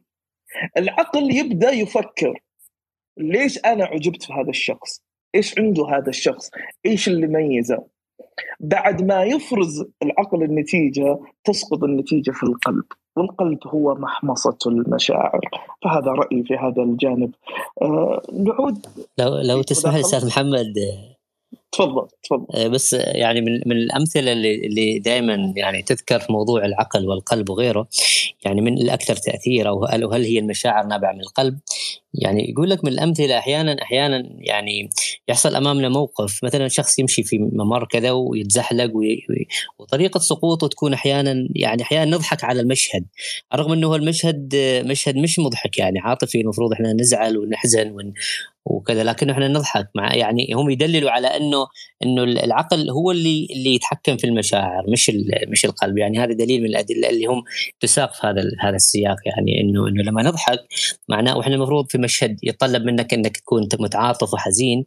العقل 0.78 1.36
يبدأ 1.36 1.72
يفكر. 1.72 2.42
ليش 3.20 3.60
أنا 3.66 3.86
عجبت 3.86 4.24
في 4.24 4.34
هذا 4.34 4.50
الشخص؟ 4.50 5.02
إيش 5.36 5.60
عنده 5.60 5.88
هذا 5.88 6.10
الشخص؟ 6.10 6.50
إيش 6.86 7.08
اللي 7.08 7.28
ميزه؟ 7.28 7.84
بعد 8.60 9.04
ما 9.04 9.24
يفرز 9.24 9.86
العقل 10.04 10.44
النتيجة 10.44 11.20
تسقط 11.44 11.84
النتيجة 11.84 12.32
في 12.32 12.44
القلب 12.44 12.84
والقلب 13.18 13.60
هو 13.68 13.96
محمصة 13.96 14.58
المشاعر. 14.68 15.40
فهذا 15.84 16.12
رأيي 16.12 16.44
في 16.44 16.54
هذا 16.54 16.84
الجانب. 16.84 17.32
آه 17.82 18.22
نعود. 18.34 18.86
لو 19.18 19.38
لو 19.38 19.62
تسمح 19.62 19.94
لي 19.94 20.00
أستاذ 20.00 20.28
محمد. 20.28 20.74
تفضل 21.72 22.08
تفضل. 22.24 22.46
آه، 22.56 22.68
بس 22.68 22.94
يعني 22.94 23.42
من 23.42 23.62
من 23.66 23.76
الأمثلة 23.76 24.32
اللي 24.32 24.56
اللي 24.56 25.00
دائما 25.00 25.54
يعني 25.56 25.82
تذكر 25.82 26.20
في 26.20 26.34
موضوع 26.34 26.66
العقل 26.66 27.08
والقلب 27.08 27.50
وغيره 27.50 27.88
يعني 28.46 28.62
من 28.62 28.78
الأكثر 28.78 29.16
تأثير 29.16 29.68
أو 29.68 29.86
هل 29.86 30.24
هي 30.24 30.40
المشاعر 30.40 30.86
نابعة 30.86 31.14
من 31.14 31.22
القلب؟ 31.22 31.60
يعني 32.14 32.50
يقول 32.50 32.70
لك 32.70 32.86
من 32.86 32.92
الأمثلة 32.92 33.38
أحيانا 33.38 33.82
أحيانا 33.82 34.24
يعني 34.40 34.90
يحصل 35.28 35.56
أمامنا 35.56 35.90
موقف 35.90 36.44
مثلا 36.44 36.68
شخص 36.68 37.00
يمشي 37.00 37.24
في 37.24 37.38
ممر 37.40 37.86
كذا 37.86 38.12
ويتزحلق 38.12 38.96
وي... 38.96 39.26
وطريقة 39.80 40.20
سقوطه 40.20 40.68
تكون 40.68 40.94
أحيانا 40.94 41.48
يعني 41.56 41.82
أحيانا 41.82 42.18
نضحك 42.18 42.44
على 42.44 42.62
المشهد 42.62 43.06
رغم 43.56 43.72
إنه 43.72 43.96
المشهد 43.96 44.56
مشهد 44.86 45.16
مش 45.16 45.40
مضحك 45.40 45.78
يعني 45.78 46.00
عاطفي 46.00 46.42
المفروض 46.42 46.74
إحنا 46.74 46.94
نزعل 46.94 47.38
ونحزن 47.38 47.92
ون... 47.92 48.14
وكذا 48.66 49.04
لكن 49.04 49.30
إحنا 49.30 49.48
نضحك 49.48 49.90
مع 49.96 50.16
يعني 50.16 50.48
هم 50.56 50.70
يدللوا 50.70 51.12
على 51.12 51.28
إنه 51.28 51.68
إنه 52.04 52.24
العقل 52.24 52.90
هو 52.90 53.12
اللي 53.12 53.48
اللي 53.52 53.76
يتحكم 53.76 54.18
في 54.18 54.28
المشاعر 54.28 54.84
مش 54.88 55.12
مش 55.48 55.66
القلب. 55.66 55.98
يعني 55.98 56.20
هذا 56.20 56.34
دليل 56.34 56.62
من 56.62 56.70
الأدلة 56.70 57.10
اللي 57.10 57.26
هم 57.26 57.44
تساق 57.80 58.14
في 58.14 58.28
هذا 58.28 58.42
هذا 58.60 58.76
السياق 58.76 59.16
يعني 59.26 59.62
إنه 59.62 59.88
إنه 59.88 60.04
لما 60.04 60.24
نضحك 60.24 60.60
معناه 61.10 61.38
وإحنا 61.38 61.56
المفروض 61.56 61.92
في 61.92 61.98
مشهد 62.02 62.40
يتطلب 62.44 62.84
منك 62.84 63.14
إنك 63.14 63.38
تكون 63.38 63.68
متعاطف 63.80 64.34
وحزين 64.34 64.86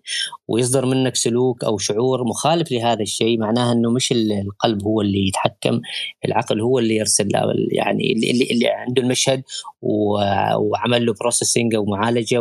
ويصدر 0.49 0.87
منك 0.87 1.17
سلوك 1.17 1.65
أو 1.65 1.79
شعور 1.79 2.25
مخالف 2.25 2.73
لهذا 2.73 3.03
الشيء 3.03 3.39
معناها 3.39 3.73
إنه 3.73 3.91
مش 3.91 4.13
القلب 4.13 4.83
هو 4.83 5.01
اللي 5.01 5.29
يتحكم 5.29 5.81
العقل 6.25 6.61
هو 6.61 6.79
اللي 6.79 6.97
يرسل 6.97 7.29
يعني 7.73 8.13
اللي, 8.13 8.49
اللي 8.51 8.69
عنده 8.69 9.03
المشهد 9.03 9.43
وعمل 9.83 11.07
له 11.07 11.15
بروسيسنج 11.21 11.75
أو 11.75 11.85
معالجة 11.85 12.41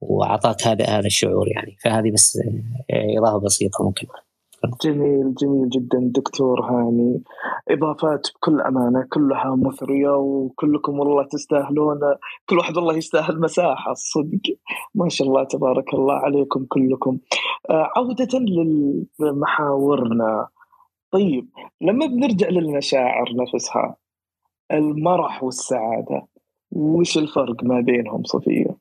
وأعطاك 0.00 0.66
هذا 0.66 0.84
هذا 0.84 1.06
الشعور 1.06 1.48
يعني. 1.48 1.76
فهذه 1.84 2.10
بس 2.10 2.38
آه، 2.90 3.18
إضافة 3.18 3.38
بسيطة 3.38 3.84
ممكن. 3.84 4.06
جميل 4.84 5.34
جميل 5.34 5.68
جدا 5.68 5.98
دكتور 6.14 6.60
هاني. 6.60 7.22
إضافات 7.68 8.28
بكل 8.34 8.60
أمانة 8.60 9.06
كلها 9.12 9.56
مثرية 9.56 10.16
وكلكم 10.16 10.98
والله 10.98 11.24
تستاهلون 11.24 12.00
كل 12.48 12.58
واحد 12.58 12.76
والله 12.76 12.96
يستاهل 12.96 13.40
مساحة 13.40 13.92
الصدق 13.92 14.56
ما 14.94 15.08
شاء 15.08 15.28
الله 15.28 15.44
تبارك 15.44 15.94
الله 15.94 16.14
عليكم 16.14 16.66
كلكم. 16.68 17.18
آه، 17.70 17.90
عودة 17.96 18.38
لمحاورنا. 19.20 20.48
طيب 21.10 21.48
لما 21.80 22.06
بنرجع 22.06 22.48
للمشاعر 22.48 23.28
نفسها 23.36 23.96
المرح 24.72 25.42
والسعادة 25.44 26.26
وش 26.72 27.18
الفرق 27.18 27.64
ما 27.64 27.80
بينهم 27.80 28.22
صفية؟ 28.24 28.76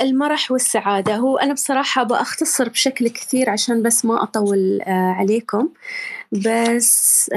المرح 0.00 0.50
والسعادة. 0.50 1.16
هو 1.16 1.36
أنا 1.38 1.52
بصراحة 1.52 2.02
بأختصر 2.02 2.68
بشكل 2.68 3.08
كثير 3.08 3.50
عشان 3.50 3.82
بس 3.82 4.04
ما 4.04 4.22
أطول 4.22 4.80
آه، 4.82 5.12
عليكم. 5.18 5.68
بس 6.32 7.30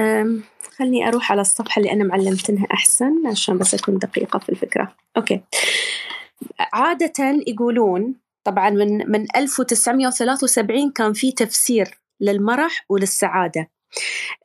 خلني 0.77 1.07
أروح 1.07 1.31
على 1.31 1.41
الصفحة 1.41 1.79
اللي 1.79 1.91
أنا 1.91 2.03
معلمتنها 2.03 2.67
أحسن 2.73 3.27
عشان 3.27 3.57
بس 3.57 3.73
أكون 3.73 3.97
دقيقة 3.97 4.39
في 4.39 4.49
الفكرة. 4.49 4.95
أوكي. 5.17 5.41
عادة 6.73 7.43
يقولون 7.47 8.15
طبعا 8.43 8.69
من 8.69 9.11
من 9.11 9.25
1973 9.35 10.91
كان 10.91 11.13
في 11.13 11.31
تفسير 11.31 11.99
للمرح 12.21 12.85
وللسعادة. 12.89 13.69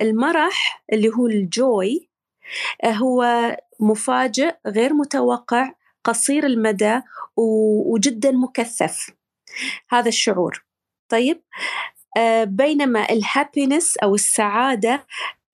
المرح 0.02 0.84
اللي 0.92 1.08
هو 1.08 1.26
الجوي 1.26 2.08
آه، 2.84 2.90
هو 2.90 3.26
مفاجئ 3.80 4.54
غير 4.66 4.94
متوقع 4.94 5.72
قصير 6.04 6.46
المدى 6.46 7.00
وجدا 7.36 8.30
مكثف. 8.30 9.10
هذا 9.90 10.08
الشعور. 10.08 10.64
طيب 11.08 11.42
آه، 12.16 12.44
بينما 12.44 13.10
الهابينس 13.10 13.96
أو 13.96 14.14
السعادة 14.14 15.06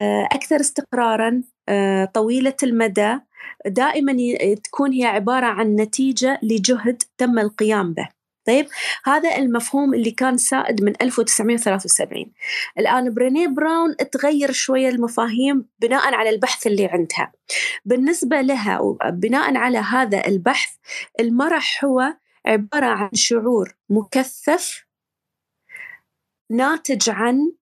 آه، 0.02 0.28
أكثر 0.32 0.60
استقرارا 0.60 1.42
آه، 1.68 2.04
طويلة 2.04 2.56
المدى 2.62 3.18
دائما 3.66 4.16
تكون 4.64 4.92
هي 4.92 5.04
عبارة 5.04 5.46
عن 5.46 5.76
نتيجة 5.76 6.38
لجهد 6.42 7.02
تم 7.18 7.38
القيام 7.38 7.94
به. 7.94 8.08
طيب 8.48 8.68
هذا 9.04 9.36
المفهوم 9.36 9.94
اللي 9.94 10.10
كان 10.10 10.36
سائد 10.36 10.84
من 10.84 10.92
1973 11.02 12.32
الآن 12.78 13.14
بريني 13.14 13.46
براون 13.46 13.96
تغير 13.96 14.52
شوية 14.52 14.88
المفاهيم 14.88 15.68
بناء 15.78 16.14
على 16.14 16.30
البحث 16.30 16.66
اللي 16.66 16.86
عندها. 16.86 17.32
بالنسبة 17.84 18.40
لها 18.40 18.80
بناء 19.10 19.56
على 19.56 19.78
هذا 19.78 20.26
البحث 20.26 20.70
المرح 21.20 21.84
هو 21.84 22.16
عبارة 22.46 22.86
عن 22.86 23.10
شعور 23.14 23.76
مكثف 23.88 24.86
ناتج 26.50 27.10
عن 27.10 27.52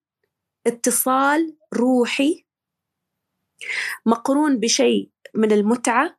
اتصال 0.67 1.57
روحي 1.73 2.45
مقرون 4.05 4.59
بشيء 4.59 5.09
من 5.35 5.51
المتعة 5.51 6.17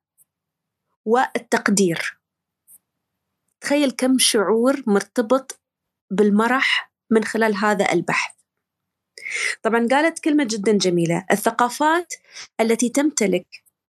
والتقدير. 1.05 2.18
تخيل 3.61 3.91
كم 3.91 4.19
شعور 4.19 4.83
مرتبط 4.87 5.61
بالمرح 6.11 6.93
من 7.11 7.25
خلال 7.25 7.57
هذا 7.57 7.93
البحث. 7.93 8.35
طبعا 9.63 9.89
قالت 9.91 10.19
كلمة 10.19 10.45
جدا 10.51 10.73
جميلة 10.73 11.25
الثقافات 11.31 12.15
التي 12.61 12.89
تمتلك 12.89 13.47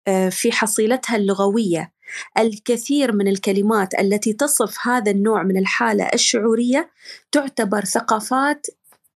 آه، 0.09 0.29
في 0.29 0.53
حصيلتها 0.53 1.17
اللغوية 1.17 1.93
الكثير 2.39 3.13
من 3.13 3.29
الكلمات 3.29 3.95
التي 3.95 4.33
تصف 4.33 4.89
هذا 4.89 5.11
النوع 5.11 5.43
من 5.43 5.57
الحالة 5.57 6.09
الشعورية 6.15 6.91
تعتبر 7.33 7.85
ثقافات 7.85 8.67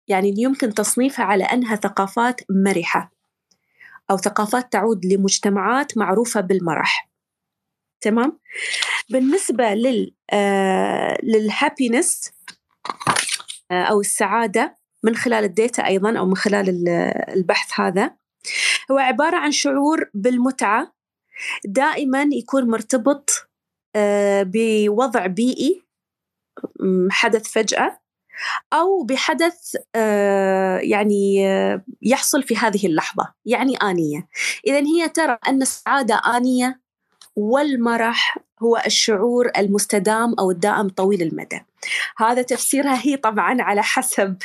يعني 0.09 0.35
يمكن 0.39 0.75
تصنيفها 0.75 1.25
على 1.25 1.45
أنها 1.45 1.77
ثقافات 1.77 2.41
مرحة 2.51 3.13
أو 4.11 4.17
ثقافات 4.17 4.73
تعود 4.73 5.07
لمجتمعات 5.07 5.99
معروفة 5.99 6.41
بالمرح. 6.41 7.10
تمام؟ 8.01 8.39
بالنسبة 9.11 9.75
لل 9.75 10.15
آه 10.33 11.19
لل 11.23 11.43
happiness 11.43 12.31
آه 13.71 13.83
أو 13.83 14.01
السعادة 14.01 14.79
من 15.03 15.17
خلال 15.17 15.45
ال 15.45 15.53
data 15.53 15.87
أيضا 15.87 16.19
أو 16.19 16.27
من 16.27 16.37
خلال 16.37 16.89
البحث 17.29 17.81
هذا 17.81 18.17
هو 18.91 18.99
عبارة 18.99 19.37
عن 19.37 19.53
شعور 19.53 20.11
بالمتعة 20.15 20.95
دائما 21.65 22.29
يكون 22.33 22.71
مرتبط 22.71 23.31
آه 23.97 24.43
بوضع 24.47 25.27
بيئي 25.27 25.83
حدث 27.11 27.53
فجأة 27.53 28.01
أو 28.73 29.03
بحدث 29.05 29.77
يعني 30.83 31.43
يحصل 32.03 32.43
في 32.43 32.57
هذه 32.57 32.87
اللحظة 32.87 33.35
يعني 33.45 33.77
آنية. 33.77 34.29
إذا 34.67 34.79
هي 34.79 35.09
ترى 35.09 35.39
أن 35.49 35.63
السعادة 35.63 36.21
آنية 36.37 36.81
والمرح 37.37 38.39
هو 38.63 38.83
الشعور 38.87 39.51
المستدام 39.59 40.35
أو 40.39 40.51
الدائم 40.51 40.89
طويل 40.89 41.23
المدى. 41.23 41.61
هذا 42.19 42.43
تفسيرها 42.43 43.01
هي 43.07 43.17
طبعا 43.17 43.63
على 43.63 43.83
حسب 43.83 44.37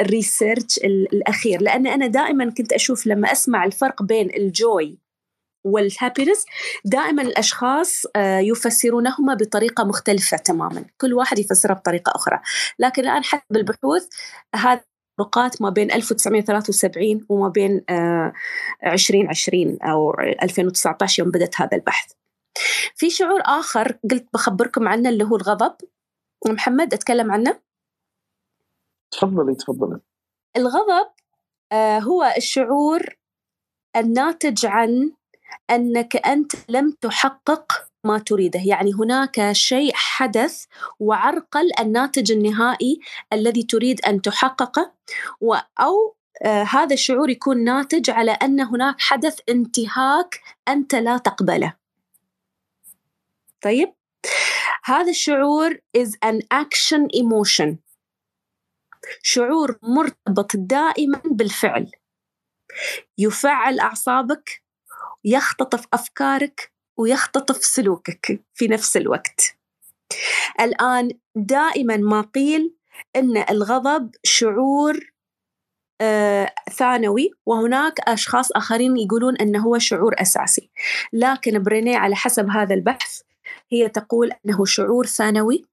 ال 0.00 0.09
research 0.09 0.78
الأخير 0.84 1.62
لأن 1.62 1.86
أنا 1.86 2.06
دائما 2.06 2.50
كنت 2.50 2.72
أشوف 2.72 3.06
لما 3.06 3.32
أسمع 3.32 3.64
الفرق 3.64 4.02
بين 4.02 4.30
ال 4.36 4.51
joy 4.51 4.98
وال 5.66 5.80
happiness 5.80 6.44
دائما 6.84 7.22
الأشخاص 7.22 8.02
آه، 8.16 8.38
يفسرونهما 8.38 9.34
بطريقة 9.34 9.84
مختلفة 9.84 10.36
تماما، 10.36 10.84
كل 11.00 11.14
واحد 11.14 11.38
يفسرها 11.38 11.74
بطريقة 11.74 12.12
أخرى، 12.14 12.40
لكن 12.78 13.02
الآن 13.02 13.24
حسب 13.24 13.56
البحوث 13.56 14.08
هذا 14.54 14.80
الفروقات 15.20 15.62
ما 15.62 15.70
بين 15.70 15.92
1973 15.92 17.26
وما 17.28 17.48
بين 17.48 17.84
2020 18.86 19.78
آه، 19.82 19.90
أو 19.92 20.14
2019 20.20 21.22
يوم 21.22 21.30
بدأت 21.30 21.60
هذا 21.60 21.76
البحث. 21.76 22.12
في 22.94 23.10
شعور 23.10 23.40
آخر 23.44 23.98
قلت 24.10 24.28
بخبركم 24.34 24.88
عنه 24.88 25.08
اللي 25.08 25.24
هو 25.24 25.36
الغضب. 25.36 25.76
محمد 26.46 26.94
أتكلم 26.94 27.32
عنه؟ 27.32 27.60
تفضلي 29.10 29.54
تفضلي. 29.54 30.00
الغضب 30.56 31.10
آه، 31.72 31.98
هو 31.98 32.34
الشعور 32.36 33.16
الناتج 33.96 34.66
عن 34.66 35.12
أنك 35.70 36.16
أنت 36.16 36.52
لم 36.68 36.90
تحقق 36.90 37.88
ما 38.06 38.18
تريده. 38.18 38.60
يعني 38.64 38.92
هناك 38.92 39.52
شيء 39.52 39.92
حدث 39.94 40.64
وعرقل 41.00 41.70
الناتج 41.80 42.32
النهائي 42.32 43.00
الذي 43.32 43.62
تريد 43.62 44.00
أن 44.00 44.22
تحققه 44.22 44.92
أو 45.80 46.16
آه 46.42 46.62
هذا 46.62 46.94
الشعور 46.94 47.30
يكون 47.30 47.64
ناتج 47.64 48.10
على 48.10 48.30
أن 48.30 48.60
هناك 48.60 48.94
حدث 48.98 49.40
انتهاك 49.48 50.40
أنت 50.68 50.94
لا 50.94 51.18
تقبله. 51.18 51.74
طيب؟ 53.62 53.92
هذا 54.84 55.10
الشعور 55.10 55.74
is 55.74 56.10
an 56.24 56.38
action 56.54 57.08
emotion. 57.16 57.76
شعور 59.22 59.78
مرتبط 59.82 60.56
دائما 60.56 61.22
بالفعل. 61.24 61.90
يفعل 63.18 63.80
أعصابك 63.80 64.62
يختطف 65.24 65.86
أفكارك 65.92 66.72
ويختطف 66.96 67.64
سلوكك 67.64 68.40
في 68.54 68.68
نفس 68.68 68.96
الوقت. 68.96 69.56
الآن 70.60 71.10
دائما 71.34 71.96
ما 71.96 72.20
قيل 72.20 72.74
أن 73.16 73.44
الغضب 73.50 74.10
شعور 74.24 75.12
آه 76.00 76.54
ثانوي 76.72 77.30
وهناك 77.46 78.00
أشخاص 78.00 78.52
آخرين 78.52 78.96
يقولون 78.96 79.36
أنه 79.36 79.62
هو 79.62 79.78
شعور 79.78 80.14
أساسي. 80.18 80.70
لكن 81.12 81.62
برينيه 81.62 81.96
على 81.96 82.16
حسب 82.16 82.50
هذا 82.50 82.74
البحث 82.74 83.20
هي 83.70 83.88
تقول 83.88 84.32
أنه 84.46 84.64
شعور 84.64 85.06
ثانوي 85.06 85.64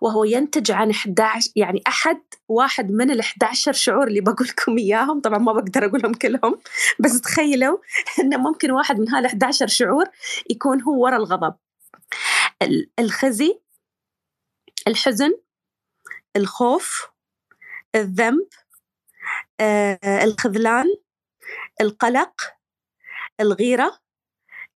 وهو 0.00 0.24
ينتج 0.24 0.70
عن 0.70 0.90
11 0.90 1.50
يعني 1.56 1.82
أحد 1.86 2.20
واحد 2.48 2.90
من 2.90 3.10
ال 3.10 3.20
11 3.20 3.72
شعور 3.72 4.06
اللي 4.06 4.20
بقول 4.20 4.48
لكم 4.48 4.78
إياهم. 4.78 5.20
طبعا 5.20 5.38
ما 5.38 5.52
بقدر 5.52 5.84
أقولهم 5.84 6.14
كلهم. 6.14 6.58
بس 6.98 7.20
تخيلوا 7.20 7.78
أنه 8.20 8.36
ممكن 8.36 8.70
واحد 8.70 8.98
من 8.98 9.08
هال 9.08 9.26
11 9.26 9.66
شعور 9.66 10.04
يكون 10.50 10.82
هو 10.82 11.04
ورا 11.04 11.16
الغضب. 11.16 11.54
الخزي 12.98 13.60
الحزن 14.88 15.32
الخوف 16.36 17.08
الذنب 17.94 18.48
آه، 19.60 20.24
الخذلان 20.24 20.86
القلق 21.80 22.32
الغيرة 23.40 23.98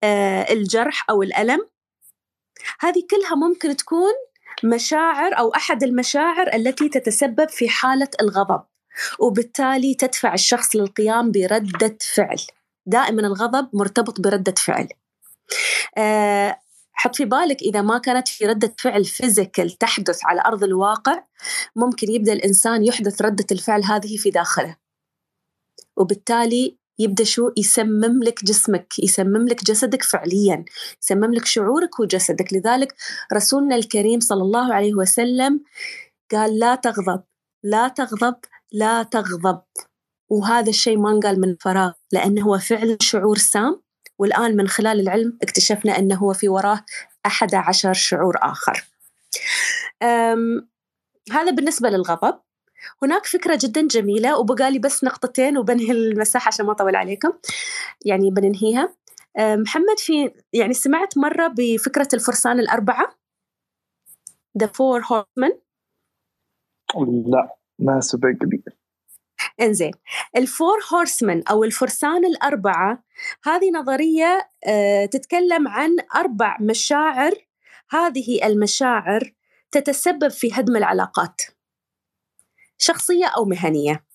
آه، 0.05 0.53
الجرح 0.53 1.11
أو 1.11 1.22
الألم. 1.22 1.68
هذه 2.80 3.07
كلها 3.11 3.34
ممكن 3.34 3.76
تكون 3.76 4.12
مشاعر 4.65 5.39
أو 5.39 5.49
أحد 5.55 5.83
المشاعر 5.83 6.55
التي 6.55 6.89
تتسبب 6.89 7.49
في 7.49 7.69
حالة 7.69 8.09
الغضب 8.21 8.63
وبالتالي 9.19 9.95
تدفع 9.95 10.35
الشخص 10.35 10.77
للقيام 10.77 11.31
بردة 11.31 11.99
فعل. 12.15 12.39
دائما 12.87 13.21
الغضب 13.21 13.69
مرتبط 13.73 14.21
بردة 14.21 14.55
فعل. 14.59 14.89
آه، 15.99 16.61
حط 16.93 17.17
في 17.17 17.25
بالك 17.25 17.63
إذا 17.63 17.83
ما 17.83 17.99
كانت 17.99 18.29
في 18.29 18.47
ردة 18.47 18.75
فعل 18.79 19.05
فيزيكال 19.05 19.71
تحدث 19.71 20.19
على 20.25 20.43
أرض 20.47 20.65
الواقع 20.65 21.23
ممكن 21.77 22.11
يبدأ 22.11 22.33
الإنسان 22.33 22.85
يحدث 22.85 23.23
ردة 23.23 23.47
الفعل 23.53 23.85
هذه 23.85 24.17
في 24.17 24.31
داخله. 24.31 24.77
وبالتالي 25.97 26.77
يبدأ 26.99 27.25
شو؟ 27.25 27.51
يسمم 27.57 28.23
لك 28.23 28.45
جسمك 28.45 28.99
يسمم 28.99 29.49
لك 29.49 29.65
جسدك 29.65 30.03
فعليا 30.03 30.65
يسمم 31.03 31.35
لك 31.35 31.45
شعورك 31.45 32.01
وجسدك. 32.01 32.53
لذلك 32.53 32.95
رسولنا 33.33 33.77
الكريم 33.77 34.21
صلى 34.21 34.43
الله 34.43 34.75
عليه 34.75 34.95
وسلم 34.95 35.61
قال 36.33 36.59
لا 36.59 36.75
تغضب 36.75 37.23
لا 37.63 37.89
تغضب 37.89 38.37
لا 38.73 39.03
تغضب. 39.03 39.61
وهذا 40.29 40.71
الشيء 40.71 40.99
ما 40.99 41.21
قال 41.23 41.41
من 41.41 41.57
فراغ 41.61 41.93
لأنه 42.13 42.43
هو 42.43 42.59
فعلا 42.59 42.97
شعور 43.01 43.39
سام. 43.39 43.83
والآن 44.19 44.57
من 44.57 44.69
خلال 44.69 45.01
العلم 45.01 45.39
اكتشفنا 45.43 45.99
أنه 45.99 46.17
هو 46.17 46.33
في 46.33 46.49
وراه 46.49 46.85
أحد 47.27 47.55
عشر 47.55 47.93
شعور 47.93 48.37
آخر. 48.43 48.85
هذا 51.33 51.51
بالنسبة 51.51 51.89
للغضب. 51.89 52.39
هناك 53.03 53.26
فكرة 53.26 53.59
جدا 53.62 53.87
جميلة 53.87 54.39
وبقالي 54.39 54.78
بس 54.78 55.05
نقطتين 55.05 55.59
وبنهي 55.59 55.91
المساحة 55.91 56.49
عشان 56.49 56.66
ما 56.66 56.72
أطول 56.72 56.97
عليكم. 56.97 57.32
يعني 58.05 58.30
بننهيها. 58.30 58.97
محمد 59.39 59.99
في 59.99 60.32
يعني 60.53 60.74
سمعت 60.74 61.18
مرة 61.18 61.55
بفكرة 61.59 62.09
الفرسان 62.14 62.61
الأربعة؟ 62.61 63.18
The 64.62 64.66
Four 64.66 65.03
Horsemen 65.03 65.53
لا 67.26 67.57
ما 67.78 68.01
سبق 68.01 68.28
لي. 68.43 68.62
إنزين. 69.61 69.93
الفور 70.37 70.78
هورسمن 70.93 71.49
أو 71.49 71.64
الفرسان 71.64 72.24
الأربعة 72.24 73.05
هذه 73.45 73.70
نظرية 73.70 74.51
آه، 74.66 75.07
تتكلم 75.07 75.68
عن 75.68 75.97
أربع 76.16 76.57
مشاعر. 76.61 77.32
هذه 77.91 78.47
المشاعر 78.47 79.32
تتسبب 79.70 80.28
في 80.28 80.51
هدم 80.53 80.76
العلاقات. 80.76 81.43
شخصية 82.79 83.27
أو 83.27 83.45
مهنية. 83.45 84.07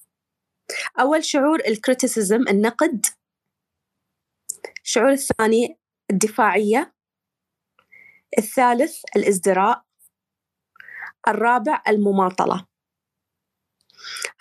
أول 0.99 1.25
شعور 1.25 1.59
الكريتيسيزم 1.67 2.47
النقد. 2.49 3.05
الشعور 4.83 5.11
الثاني 5.11 5.79
الدفاعية. 6.11 6.93
الثالث 8.37 9.03
الازدراء. 9.15 9.83
الرابع 11.27 11.83
المماطلة. 11.87 12.65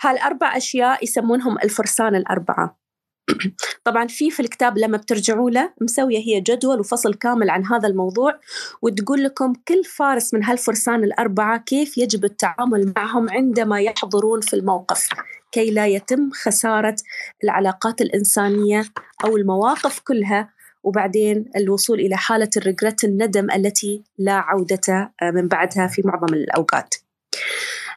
هالأربع 0.00 0.56
أشياء 0.56 1.04
يسمونهم 1.04 1.58
الفرسان 1.58 2.14
الأربعة. 2.14 2.79
طبعا 3.84 4.06
في 4.06 4.30
في 4.30 4.40
الكتاب 4.40 4.78
لما 4.78 4.96
بترجعوا 4.96 5.50
له 5.50 5.72
مسوية 5.80 6.18
هي 6.18 6.40
جدول 6.40 6.80
وفصل 6.80 7.14
كامل 7.14 7.50
عن 7.50 7.66
هذا 7.66 7.88
الموضوع 7.88 8.40
وتقول 8.82 9.24
لكم 9.24 9.52
كل 9.68 9.84
فارس 9.84 10.34
من 10.34 10.44
هالفرسان 10.44 11.04
الأربعة 11.04 11.58
كيف 11.58 11.98
يجب 11.98 12.24
التعامل 12.24 12.92
معهم 12.96 13.30
عندما 13.30 13.80
يحضرون 13.80 14.40
في 14.40 14.54
الموقف 14.56 15.08
كي 15.52 15.70
لا 15.70 15.86
يتم 15.86 16.30
خسارة 16.32 16.96
العلاقات 17.44 18.00
الإنسانية 18.00 18.84
أو 19.24 19.36
المواقف 19.36 20.00
كلها 20.00 20.50
وبعدين 20.82 21.50
الوصول 21.56 22.00
إلى 22.00 22.16
حالة 22.16 22.50
الرجرت 22.56 23.04
الندم 23.04 23.50
التي 23.50 24.02
لا 24.18 24.32
عودة 24.32 25.12
من 25.22 25.48
بعدها 25.48 25.86
في 25.86 26.02
معظم 26.04 26.34
الأوقات. 26.34 26.94
آه، 26.94 27.89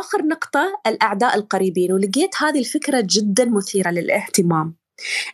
آخر 0.00 0.26
نقطة 0.26 0.80
الأعداء 0.86 1.36
القريبين. 1.36 1.92
ولقيت 1.92 2.34
هذه 2.42 2.58
الفكرة 2.58 3.06
جدا 3.10 3.44
مثيرة 3.44 3.90
للاهتمام. 3.90 4.76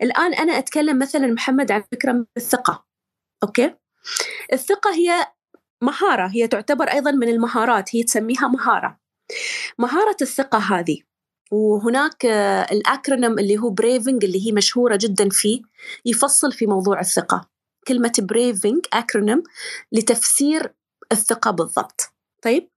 الآن 0.02 0.34
أنا 0.34 0.58
أتكلم 0.58 0.98
مثلا 0.98 1.26
محمد 1.26 1.72
عن 1.72 1.82
فكرة 1.92 2.26
الثقة 2.36 2.84
أوكي؟ 3.42 3.74
الثقة 4.52 4.94
هي 4.94 5.26
مهارة 5.82 6.28
هي 6.28 6.48
تعتبر 6.48 6.88
أيضا 6.88 7.10
من 7.10 7.28
المهارات 7.28 7.96
هي 7.96 8.02
تسميها 8.02 8.48
مهارة. 8.48 8.98
مهارة 9.78 10.16
الثقة 10.22 10.58
هذه. 10.58 11.02
وهناك 11.52 12.26
آه، 12.26 12.72
ال 12.72 12.80
acronym 12.80 13.38
اللي 13.38 13.58
هو 13.58 13.70
BRAVING 13.70 14.24
اللي 14.24 14.46
هي 14.46 14.52
مشهورة 14.52 14.98
جدا 15.00 15.28
فيه 15.30 15.62
يفصل 16.04 16.52
في 16.52 16.66
موضوع 16.66 17.00
الثقة. 17.00 17.48
كلمة 17.88 18.12
BRAVING 18.18 18.86
acronym 18.92 19.42
لتفسير 19.92 20.74
الثقة 21.12 21.50
بالضبط. 21.50 22.11
طيب. 22.42 22.68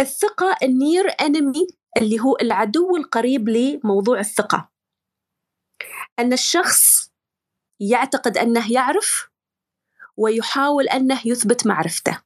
الثقة 0.00 0.56
ال 0.62 0.70
near 0.70 1.04
enemy 1.20 1.66
اللي 1.96 2.20
هو 2.20 2.36
العدو 2.40 2.96
القريب 2.96 3.48
لموضوع 3.48 4.20
الثقة. 4.20 4.70
أن 6.18 6.32
الشخص 6.32 7.12
يعتقد 7.80 8.38
أنه 8.38 8.72
يعرف 8.72 9.30
ويحاول 10.16 10.88
أنه 10.88 11.20
يثبت 11.24 11.66
معرفته. 11.66 12.22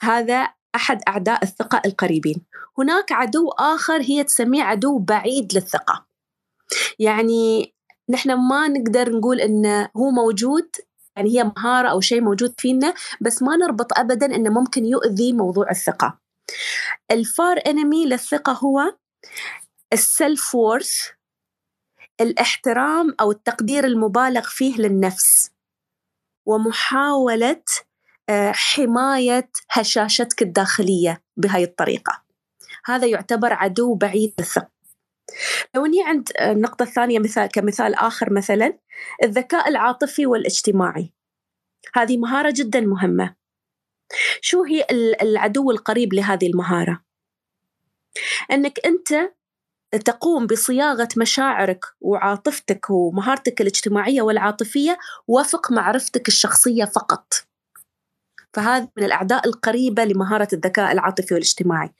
هذا 0.00 0.48
أحد 0.74 1.02
أعداء 1.08 1.42
الثقة 1.42 1.82
القريبين. 1.86 2.42
هناك 2.78 3.12
عدو 3.12 3.48
آخر 3.48 4.00
هي 4.00 4.24
تسميه 4.24 4.62
عدو 4.62 4.98
بعيد 4.98 5.54
للثقة. 5.54 6.06
يعني 6.98 7.74
نحن 8.08 8.32
ما 8.32 8.68
نقدر 8.68 9.10
نقول 9.10 9.40
إنه 9.40 9.90
هو 9.96 10.10
موجود 10.10 10.70
يعني 11.16 11.38
هي 11.38 11.44
مهارة 11.44 11.88
أو 11.88 12.00
شيء 12.00 12.20
موجود 12.20 12.54
فينا 12.58 12.94
بس 13.20 13.42
ما 13.42 13.56
نربط 13.56 13.98
أبدا 13.98 14.26
إنه 14.26 14.50
ممكن 14.50 14.84
يؤذي 14.84 15.32
موضوع 15.32 15.70
الثقة. 15.70 16.18
الفار 17.10 17.60
انمي 17.66 18.06
للثقة 18.06 18.52
هو 18.52 18.94
السلف 19.92 20.54
وورث 20.54 20.94
الاحترام 22.20 23.14
أو 23.20 23.30
التقدير 23.30 23.84
المبالغ 23.84 24.48
فيه 24.48 24.76
للنفس 24.76 25.50
ومحاولة 26.46 27.62
آه، 28.28 28.52
حماية 28.52 29.50
هشاشتك 29.70 30.42
الداخلية 30.42 31.22
بهاي 31.36 31.64
الطريقة. 31.64 32.22
هذا 32.84 33.06
يعتبر 33.06 33.52
عدو 33.52 33.94
بعيد 33.94 34.34
للثقة. 34.38 34.73
لو 35.74 35.86
إني 35.86 36.02
عند 36.02 36.28
النقطة 36.40 36.82
الثانية 36.82 37.18
مثال 37.18 37.46
كمثال 37.46 37.94
آخر 37.94 38.32
مثلا 38.32 38.78
الذكاء 39.22 39.68
العاطفي 39.68 40.26
والاجتماعي. 40.26 41.12
هذه 41.94 42.16
مهارة 42.16 42.52
جدا 42.56 42.80
مهمة. 42.80 43.34
شو 44.40 44.62
هي 44.62 44.86
العدو 45.22 45.70
القريب 45.70 46.14
لهذه 46.14 46.46
المهارة؟ 46.46 47.02
أنك 48.50 48.78
أنت 48.86 49.32
تقوم 50.04 50.46
بصياغة 50.46 51.08
مشاعرك 51.16 51.84
وعاطفتك 52.00 52.90
ومهارتك 52.90 53.60
الاجتماعية 53.60 54.22
والعاطفية 54.22 54.98
وفق 55.28 55.72
معرفتك 55.72 56.28
الشخصية 56.28 56.84
فقط. 56.84 57.34
فهذا 58.52 58.88
من 58.96 59.04
الأعداء 59.04 59.46
القريبة 59.48 60.04
لمهارة 60.04 60.48
الذكاء 60.52 60.92
العاطفي 60.92 61.34
والاجتماعي. 61.34 61.90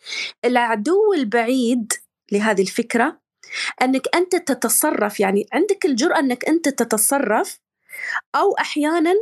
العدو 0.44 1.12
البعيد 1.12 1.92
لهذه 2.32 2.62
الفكرة 2.62 3.20
أنك 3.82 4.02
أنت 4.14 4.36
تتصرف 4.36 5.20
يعني 5.20 5.46
عندك 5.52 5.84
الجرأة 5.86 6.18
أنك 6.18 6.48
أنت 6.48 6.68
تتصرف 6.68 7.60
أو 8.34 8.52
أحيانا 8.58 9.14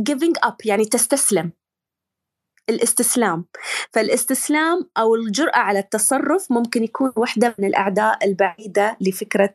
giving 0.00 0.34
up 0.46 0.56
يعني 0.64 0.84
تستسلم. 0.84 1.52
الاستسلام. 2.70 3.44
فالاستسلام 3.92 4.88
أو 4.98 5.14
الجرأة 5.14 5.58
على 5.58 5.78
التصرف 5.78 6.52
ممكن 6.52 6.84
يكون 6.84 7.12
واحدة 7.16 7.54
من 7.58 7.64
الأعداء 7.64 8.24
البعيدة 8.24 8.96
لفكرة 9.00 9.54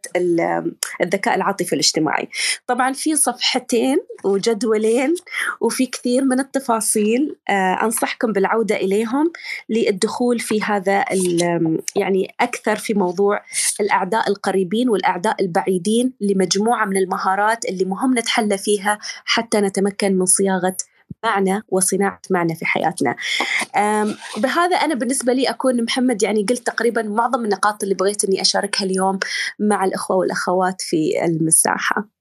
الذكاء 1.01 1.35
العاطفي 1.35 1.73
الاجتماعي. 1.73 2.29
طبعا 2.67 2.93
في 2.93 3.15
صفحتين 3.15 3.97
وجدولين 4.23 5.15
وفي 5.61 5.85
كثير 5.85 6.23
من 6.23 6.39
التفاصيل 6.39 7.35
آه، 7.49 7.79
أنصحكم 7.83 8.31
بالعودة 8.31 8.75
إليهم 8.75 9.31
للدخول 9.69 10.39
في 10.39 10.61
هذا 10.63 11.05
يعني 11.95 12.35
أكثر 12.39 12.75
في 12.75 12.93
موضوع 12.93 13.41
الأعداء 13.79 14.29
القريبين 14.29 14.89
والأعداء 14.89 15.41
البعيدين 15.41 16.13
لمجموعة 16.21 16.85
من 16.85 16.97
المهارات 16.97 17.65
اللي 17.65 17.85
مهم 17.85 18.17
نتحلى 18.17 18.57
فيها 18.57 18.99
حتى 19.25 19.61
نتمكن 19.61 20.17
من 20.17 20.25
صياغة 20.25 20.75
معنى 21.23 21.61
وصناعة 21.69 22.21
معنى 22.31 22.55
في 22.55 22.65
حياتنا. 22.65 23.15
بهذا 24.37 24.75
أنا 24.77 24.95
بالنسبة 24.95 25.33
لي 25.33 25.49
أكون 25.49 25.83
محمد 25.83 26.23
يعني 26.23 26.45
قلت 26.49 26.67
تقريبا 26.67 27.01
معظم 27.03 27.43
النقاط 27.45 27.83
اللي 27.83 27.95
بغيت 27.95 28.23
أني 28.25 28.41
أشاركها 28.41 28.85
اليوم 28.85 29.19
مع 29.59 29.85
الأخوة 29.85 30.17
والأخوات 30.17 30.81
في 30.81 31.25
المساحة. 31.25 32.12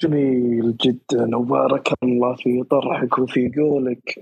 جميل 0.00 0.76
جدا. 0.76 1.36
وبارك 1.36 1.88
الله 2.02 2.34
في 2.34 2.62
طرحك 2.70 3.18
وفي 3.18 3.50
قولك. 3.56 4.14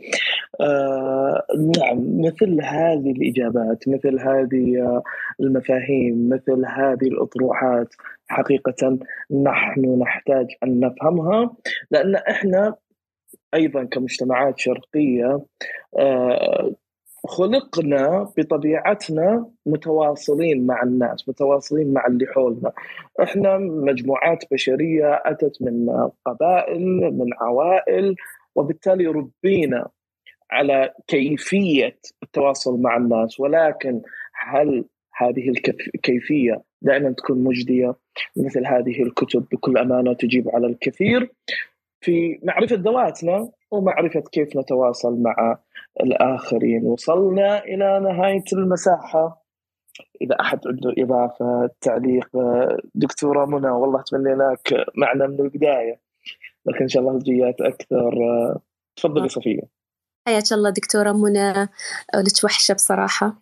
آه 0.60 1.46
نعم 1.78 2.20
مثل 2.26 2.60
هذه 2.62 3.10
الإجابات 3.12 3.88
مثل 3.88 4.20
هذه 4.20 5.02
المفاهيم 5.40 6.28
مثل 6.28 6.64
هذه 6.66 7.08
الأطروحات 7.08 7.88
حقيقة 8.28 8.98
نحن 9.44 9.98
نحتاج 9.98 10.46
أن 10.64 10.80
نفهمها 10.80 11.56
لأن 11.90 12.14
إحنا 12.14 12.74
أيضا 13.54 13.84
كمجتمعات 13.84 14.58
شرقية 14.58 15.44
آه 15.98 16.72
خلقنا 17.26 18.32
بطبيعتنا 18.38 19.50
متواصلين 19.66 20.66
مع 20.66 20.82
الناس 20.82 21.28
متواصلين 21.28 21.92
مع 21.92 22.06
اللي 22.06 22.26
حولنا. 22.26 22.72
إحنا 23.22 23.58
مجموعات 23.58 24.44
بشرية 24.52 25.22
أتت 25.24 25.62
من 25.62 26.08
قبائل 26.26 26.84
من 27.12 27.26
عوائل 27.40 28.16
وبالتالي 28.54 29.06
ربينا 29.06 29.88
على 30.50 30.92
كيفية 31.06 31.98
التواصل 32.22 32.80
مع 32.80 32.96
الناس. 32.96 33.40
ولكن 33.40 34.00
هل 34.34 34.84
هذه 35.16 35.52
الكيفيه 35.94 36.62
دائما 36.82 37.10
تكون 37.10 37.44
مجدية؟ 37.44 37.94
مثل 38.36 38.66
هذه 38.66 39.02
الكتب 39.02 39.46
بكل 39.52 39.78
أمانة 39.78 40.12
تجيب 40.12 40.48
على 40.48 40.66
الكثير. 40.66 41.32
في 42.00 42.38
معرفة 42.42 42.76
ذواتنا 42.76 43.48
ومعرفة 43.74 44.20
كيف 44.20 44.56
نتواصل 44.56 45.22
مع 45.22 45.58
الآخرين. 46.00 46.86
وصلنا 46.86 47.64
إلى 47.64 48.00
نهاية 48.00 48.44
المساحة. 48.52 49.44
إذا 50.22 50.36
أحد 50.40 50.60
عنده 50.66 50.94
إضافة 50.98 51.70
تعليق 51.80 52.28
دكتورة 52.94 53.46
منى 53.46 53.70
والله 53.70 54.02
تمنيناك 54.02 54.72
معنا 54.96 55.26
من 55.26 55.40
البداية. 55.40 56.00
لكن 56.66 56.82
إن 56.82 56.88
شاء 56.88 57.02
الله 57.02 57.14
الجيات 57.16 57.60
أكثر. 57.60 58.12
تفضلي 58.96 59.28
صفية. 59.28 59.62
حياك 60.28 60.52
الله 60.52 60.70
دكتورة 60.70 61.12
منى. 61.12 61.52
لك 62.14 62.44
وحشة 62.44 62.74
بصراحة. 62.74 63.34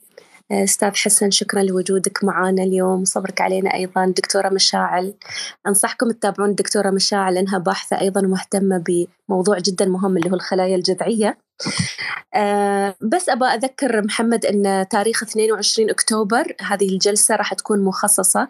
أستاذ 0.53 0.91
حسن 0.91 1.31
شكرا 1.31 1.63
لوجودك 1.63 2.25
معنا 2.25 2.63
اليوم. 2.63 3.01
وصبرك 3.01 3.41
علينا 3.41 3.75
أيضا. 3.75 4.07
دكتورة 4.07 4.49
مشاعل. 4.49 5.15
أنصحكم 5.67 6.11
تتابعون 6.11 6.51
الدكتورة 6.51 6.91
مشاعل 6.91 7.35
لأنها 7.35 7.59
باحثة 7.59 8.01
أيضا 8.01 8.21
مهتمة 8.21 8.79
بموضوع 9.33 9.59
جدا 9.59 9.85
مهم 9.87 10.17
اللي 10.17 10.31
هو 10.31 10.35
الخلايا 10.35 10.77
الجذعية. 10.77 11.39
أه 12.35 12.95
بس 13.03 13.29
أبغى 13.29 13.49
أذكر 13.49 14.03
محمد 14.05 14.47
أن 14.47 14.87
تاريخ 14.91 15.23
22 15.23 15.91
أكتوبر 15.91 16.55
هذه 16.61 16.89
الجلسة 16.89 17.37
راح 17.37 17.55
تكون 17.55 17.85
مخصصة 17.85 18.49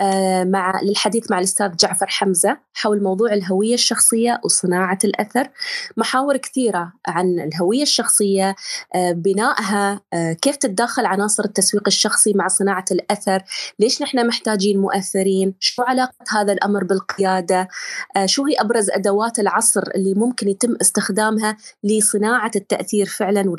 أه 0.00 0.44
مع 0.44 0.80
للحديث 0.82 1.30
مع 1.30 1.38
الأستاذ 1.38 1.76
جعفر 1.76 2.06
حمزة 2.06 2.58
حول 2.74 3.02
موضوع 3.02 3.32
الهوية 3.32 3.74
الشخصية 3.74 4.40
وصناعة 4.44 4.98
الأثر. 5.04 5.50
محاور 5.96 6.36
كثيرة 6.36 6.92
عن 7.06 7.40
الهوية 7.40 7.82
الشخصية 7.82 8.54
أه 8.94 9.12
بنائها 9.12 10.00
أه 10.12 10.32
كيف 10.32 10.56
تتداخل 10.56 11.06
عناصر 11.06 11.44
التسويق 11.44 11.82
الشخصي 11.86 12.32
مع 12.32 12.48
صناعة 12.48 12.84
الأثر 12.90 13.42
ليش 13.78 14.02
نحن 14.02 14.26
محتاجين 14.26 14.80
مؤثرين 14.80 15.54
شو 15.60 15.82
علاقة 15.82 16.24
هذا 16.30 16.52
الأمر 16.52 16.84
بالقيادة 16.84 17.68
أه 18.16 18.26
شو 18.26 18.46
هي 18.46 18.54
أبرز 18.60 18.90
أدوات 18.90 19.38
العصر 19.38 19.82
اللي 19.94 20.14
ممكن 20.24 20.48
يتم 20.48 20.76
استخدامها 20.80 21.56
لصناعة 21.84 22.50
التأثير 22.56 23.06
فعلا 23.06 23.56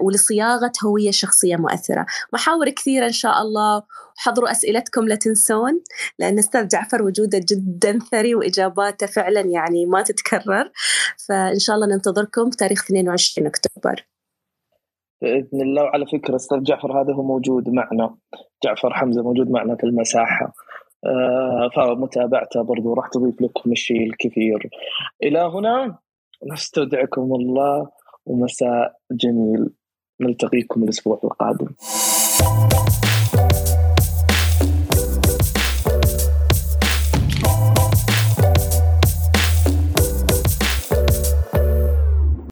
ولصياغة 0.00 0.72
هوية 0.84 1.10
شخصية 1.10 1.56
مؤثرة. 1.56 2.06
محاور 2.32 2.70
كثيرة 2.70 3.06
إن 3.06 3.12
شاء 3.12 3.42
الله. 3.42 3.82
حضروا 4.16 4.50
أسئلتكم 4.50 5.08
لا 5.08 5.14
تنسون 5.14 5.80
لأن 6.18 6.38
أستاذ 6.38 6.68
جعفر 6.68 7.02
وجوده 7.02 7.40
جدا 7.50 7.98
ثري 8.10 8.34
وإجاباته 8.34 9.06
فعلا 9.06 9.40
يعني 9.40 9.86
ما 9.86 10.02
تتكرر. 10.02 10.70
فإن 11.28 11.58
شاء 11.58 11.76
الله 11.76 11.86
ننتظركم 11.86 12.50
بتاريخ 12.50 12.82
22 12.84 13.46
أكتوبر. 13.46 14.06
بإذن 15.22 15.60
الله. 15.62 15.82
وعلى 15.82 16.06
فكرة 16.06 16.36
أستاذ 16.36 16.62
جعفر 16.62 17.02
هذا 17.02 17.12
هو 17.12 17.22
موجود 17.22 17.68
معنا. 17.68 18.16
جعفر 18.64 18.94
حمزة 18.94 19.22
موجود 19.22 19.50
معنا 19.50 19.76
في 19.76 19.84
المساحة. 19.84 20.52
آه 21.06 21.70
فمتابعته 21.76 22.62
برضو. 22.62 22.94
راح 22.94 23.08
تضيف 23.08 23.42
لكم 23.42 23.72
الشيء 23.72 24.06
الكثير. 24.06 24.70
إلى 25.22 25.38
هنا 25.38 25.98
نستودعكم 26.52 27.34
الله 27.34 27.88
ومساء 28.26 28.96
جميل. 29.12 29.70
نلتقيكم 30.20 30.82
الأسبوع 30.82 31.20
القادم. 31.24 31.68